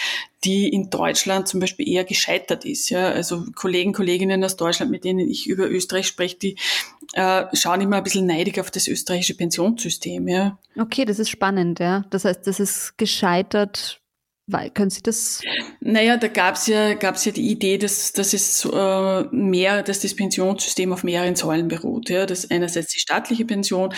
die 0.43 0.69
in 0.69 0.89
Deutschland 0.89 1.47
zum 1.47 1.59
Beispiel 1.59 1.87
eher 1.87 2.03
gescheitert 2.03 2.65
ist. 2.65 2.89
Ja? 2.89 3.09
Also 3.09 3.45
Kollegen, 3.55 3.93
Kolleginnen 3.93 4.43
aus 4.43 4.55
Deutschland, 4.55 4.91
mit 4.91 5.03
denen 5.03 5.27
ich 5.27 5.47
über 5.47 5.69
Österreich 5.69 6.07
spreche, 6.07 6.37
die 6.37 6.55
äh, 7.13 7.45
schauen 7.53 7.81
immer 7.81 7.97
ein 7.97 8.03
bisschen 8.03 8.25
neidig 8.25 8.59
auf 8.59 8.71
das 8.71 8.87
österreichische 8.87 9.35
Pensionssystem. 9.35 10.27
Ja? 10.27 10.57
Okay, 10.77 11.05
das 11.05 11.19
ist 11.19 11.29
spannend. 11.29 11.79
Ja, 11.79 12.05
das 12.09 12.25
heißt, 12.25 12.45
das 12.47 12.59
ist 12.59 12.97
gescheitert 12.97 14.01
Weil, 14.47 14.69
können 14.69 14.91
Sie 14.91 15.01
das? 15.01 15.41
Naja, 15.79 16.17
da 16.17 16.27
gab 16.27 16.53
es 16.55 16.67
ja, 16.67 16.93
gab's 16.93 17.25
ja 17.25 17.31
die 17.31 17.49
Idee, 17.49 17.79
dass, 17.79 18.13
dass 18.13 18.31
es 18.33 18.63
äh, 18.63 19.23
mehr, 19.31 19.81
dass 19.81 20.01
das 20.01 20.15
Pensionssystem 20.15 20.93
auf 20.93 21.03
mehreren 21.03 21.35
Säulen 21.35 21.67
beruht. 21.67 22.09
Ja. 22.09 22.27
Das 22.27 22.51
einerseits 22.51 22.89
die 22.89 22.99
staatliche 22.99 23.45
Pension, 23.45 23.91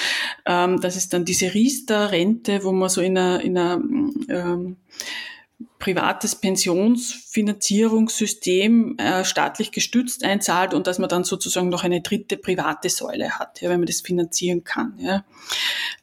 ähm, 0.45 0.79
das 0.79 0.95
ist 0.95 1.11
dann 1.13 1.25
diese 1.25 1.53
Riester-Rente, 1.53 2.63
wo 2.63 2.71
man 2.71 2.87
so 2.87 3.01
in 3.01 3.17
einer, 3.17 3.41
in 3.41 3.57
einer 3.57 3.81
ähm, 4.29 4.77
privates 5.79 6.35
Pensionsfinanzierungssystem 6.35 8.97
äh, 8.97 9.23
staatlich 9.23 9.71
gestützt 9.71 10.23
einzahlt 10.23 10.73
und 10.73 10.87
dass 10.87 10.97
man 10.97 11.09
dann 11.09 11.23
sozusagen 11.23 11.69
noch 11.69 11.83
eine 11.83 12.01
dritte 12.01 12.37
private 12.37 12.89
Säule 12.89 13.37
hat, 13.37 13.61
ja, 13.61 13.69
wenn 13.69 13.79
man 13.79 13.85
das 13.85 14.01
finanzieren 14.01 14.63
kann. 14.63 14.97
Ja. 14.99 15.23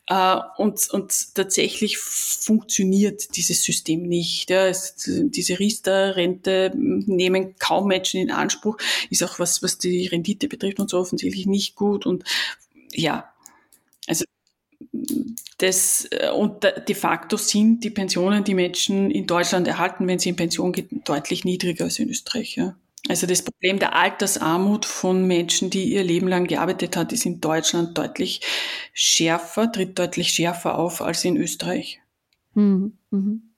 Äh, 0.07 0.63
und, 0.63 0.89
und 0.91 1.35
tatsächlich 1.35 1.99
funktioniert 1.99 3.37
dieses 3.37 3.65
System 3.65 4.03
nicht. 4.03 4.51
Ja. 4.51 4.67
Es, 4.67 4.95
diese 5.07 5.59
Riester-Rente 5.59 6.73
nehmen 6.75 7.57
kaum 7.59 7.89
Menschen 7.89 8.21
in 8.21 8.31
Anspruch, 8.31 8.77
ist 9.11 9.25
auch 9.25 9.39
was, 9.39 9.63
was 9.63 9.79
die 9.79 10.07
Rendite 10.07 10.49
betrifft 10.49 10.79
und 10.79 10.91
so 10.91 10.99
offensichtlich 10.99 11.47
nicht 11.47 11.75
gut. 11.75 12.05
Und 12.07 12.25
ja, 12.93 13.33
also 14.07 14.25
das, 15.59 16.09
äh, 16.11 16.31
und 16.31 16.65
de 16.65 16.95
facto 16.95 17.37
sind 17.37 17.85
die 17.85 17.91
Pensionen, 17.91 18.45
die 18.45 18.55
Menschen 18.55 19.11
in 19.11 19.27
Deutschland 19.27 19.69
erhalten, 19.69 20.07
wenn 20.07 20.19
sie 20.19 20.31
in 20.31 20.37
Pension 20.37 20.73
gehen, 20.73 21.03
deutlich 21.05 21.45
niedriger 21.45 21.85
als 21.85 21.99
in 21.99 22.09
Österreich. 22.09 22.57
Ja. 22.57 22.77
Also 23.09 23.27
das 23.27 23.43
Problem 23.43 23.79
der 23.79 23.95
Altersarmut 23.95 24.87
von 24.87 25.27
Menschen, 25.27 25.69
die 25.69 25.93
ihr 25.93 26.03
Leben 26.03 26.27
lang 26.27 26.47
gearbeitet 26.47 26.97
haben, 26.97 27.11
ist 27.11 27.27
in 27.27 27.41
Deutschland 27.41 27.97
deutlich 27.99 28.41
schärfer, 28.95 29.71
tritt 29.71 29.99
deutlich 29.99 30.31
schärfer 30.31 30.79
auf 30.79 31.03
als 31.03 31.25
in 31.25 31.37
Österreich. 31.37 32.01
Mhm. 32.55 32.97
Mhm. 33.11 33.55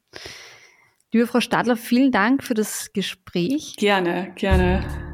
Liebe 1.12 1.28
Frau 1.28 1.40
Stadler, 1.40 1.76
vielen 1.76 2.10
Dank 2.10 2.42
für 2.42 2.54
das 2.54 2.92
Gespräch. 2.92 3.76
Gerne, 3.76 4.32
gerne. 4.34 5.05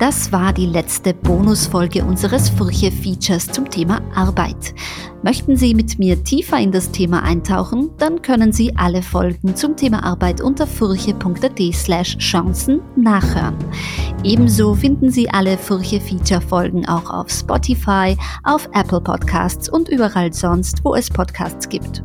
Das 0.00 0.32
war 0.32 0.54
die 0.54 0.64
letzte 0.64 1.12
Bonusfolge 1.12 2.02
unseres 2.02 2.48
Furche-Features 2.48 3.48
zum 3.48 3.68
Thema 3.68 4.00
Arbeit. 4.14 4.74
Möchten 5.22 5.58
Sie 5.58 5.74
mit 5.74 5.98
mir 5.98 6.24
tiefer 6.24 6.58
in 6.58 6.72
das 6.72 6.90
Thema 6.90 7.22
eintauchen, 7.22 7.90
dann 7.98 8.22
können 8.22 8.50
Sie 8.50 8.74
alle 8.78 9.02
Folgen 9.02 9.54
zum 9.56 9.76
Thema 9.76 10.02
Arbeit 10.02 10.40
unter 10.40 10.66
furche.at 10.66 11.60
slash 11.74 12.16
Chancen 12.16 12.80
nachhören. 12.96 13.58
Ebenso 14.24 14.74
finden 14.74 15.10
Sie 15.10 15.28
alle 15.28 15.58
Furche-Feature-Folgen 15.58 16.88
auch 16.88 17.10
auf 17.10 17.28
Spotify, 17.28 18.16
auf 18.42 18.70
Apple 18.72 19.02
Podcasts 19.02 19.68
und 19.68 19.90
überall 19.90 20.32
sonst, 20.32 20.82
wo 20.82 20.94
es 20.94 21.10
Podcasts 21.10 21.68
gibt. 21.68 22.02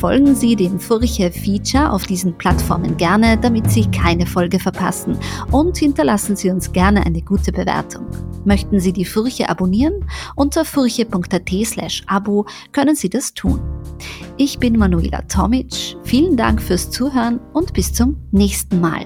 Folgen 0.00 0.34
Sie 0.34 0.56
dem 0.56 0.80
Furche 0.80 1.30
Feature 1.30 1.92
auf 1.92 2.06
diesen 2.06 2.32
Plattformen 2.38 2.96
gerne, 2.96 3.36
damit 3.36 3.70
Sie 3.70 3.84
keine 3.90 4.24
Folge 4.24 4.58
verpassen 4.58 5.18
und 5.52 5.76
hinterlassen 5.76 6.36
Sie 6.36 6.48
uns 6.48 6.72
gerne 6.72 7.04
eine 7.04 7.20
gute 7.20 7.52
Bewertung. 7.52 8.06
Möchten 8.46 8.80
Sie 8.80 8.94
die 8.94 9.04
Furche 9.04 9.50
abonnieren? 9.50 10.06
Unter 10.36 10.64
furche.at 10.64 11.50
slash 11.66 12.02
abo 12.06 12.46
können 12.72 12.96
Sie 12.96 13.10
das 13.10 13.34
tun. 13.34 13.60
Ich 14.38 14.58
bin 14.58 14.78
Manuela 14.78 15.20
Tomic, 15.28 15.98
vielen 16.02 16.34
Dank 16.34 16.62
fürs 16.62 16.90
Zuhören 16.90 17.38
und 17.52 17.74
bis 17.74 17.92
zum 17.92 18.16
nächsten 18.30 18.80
Mal. 18.80 19.04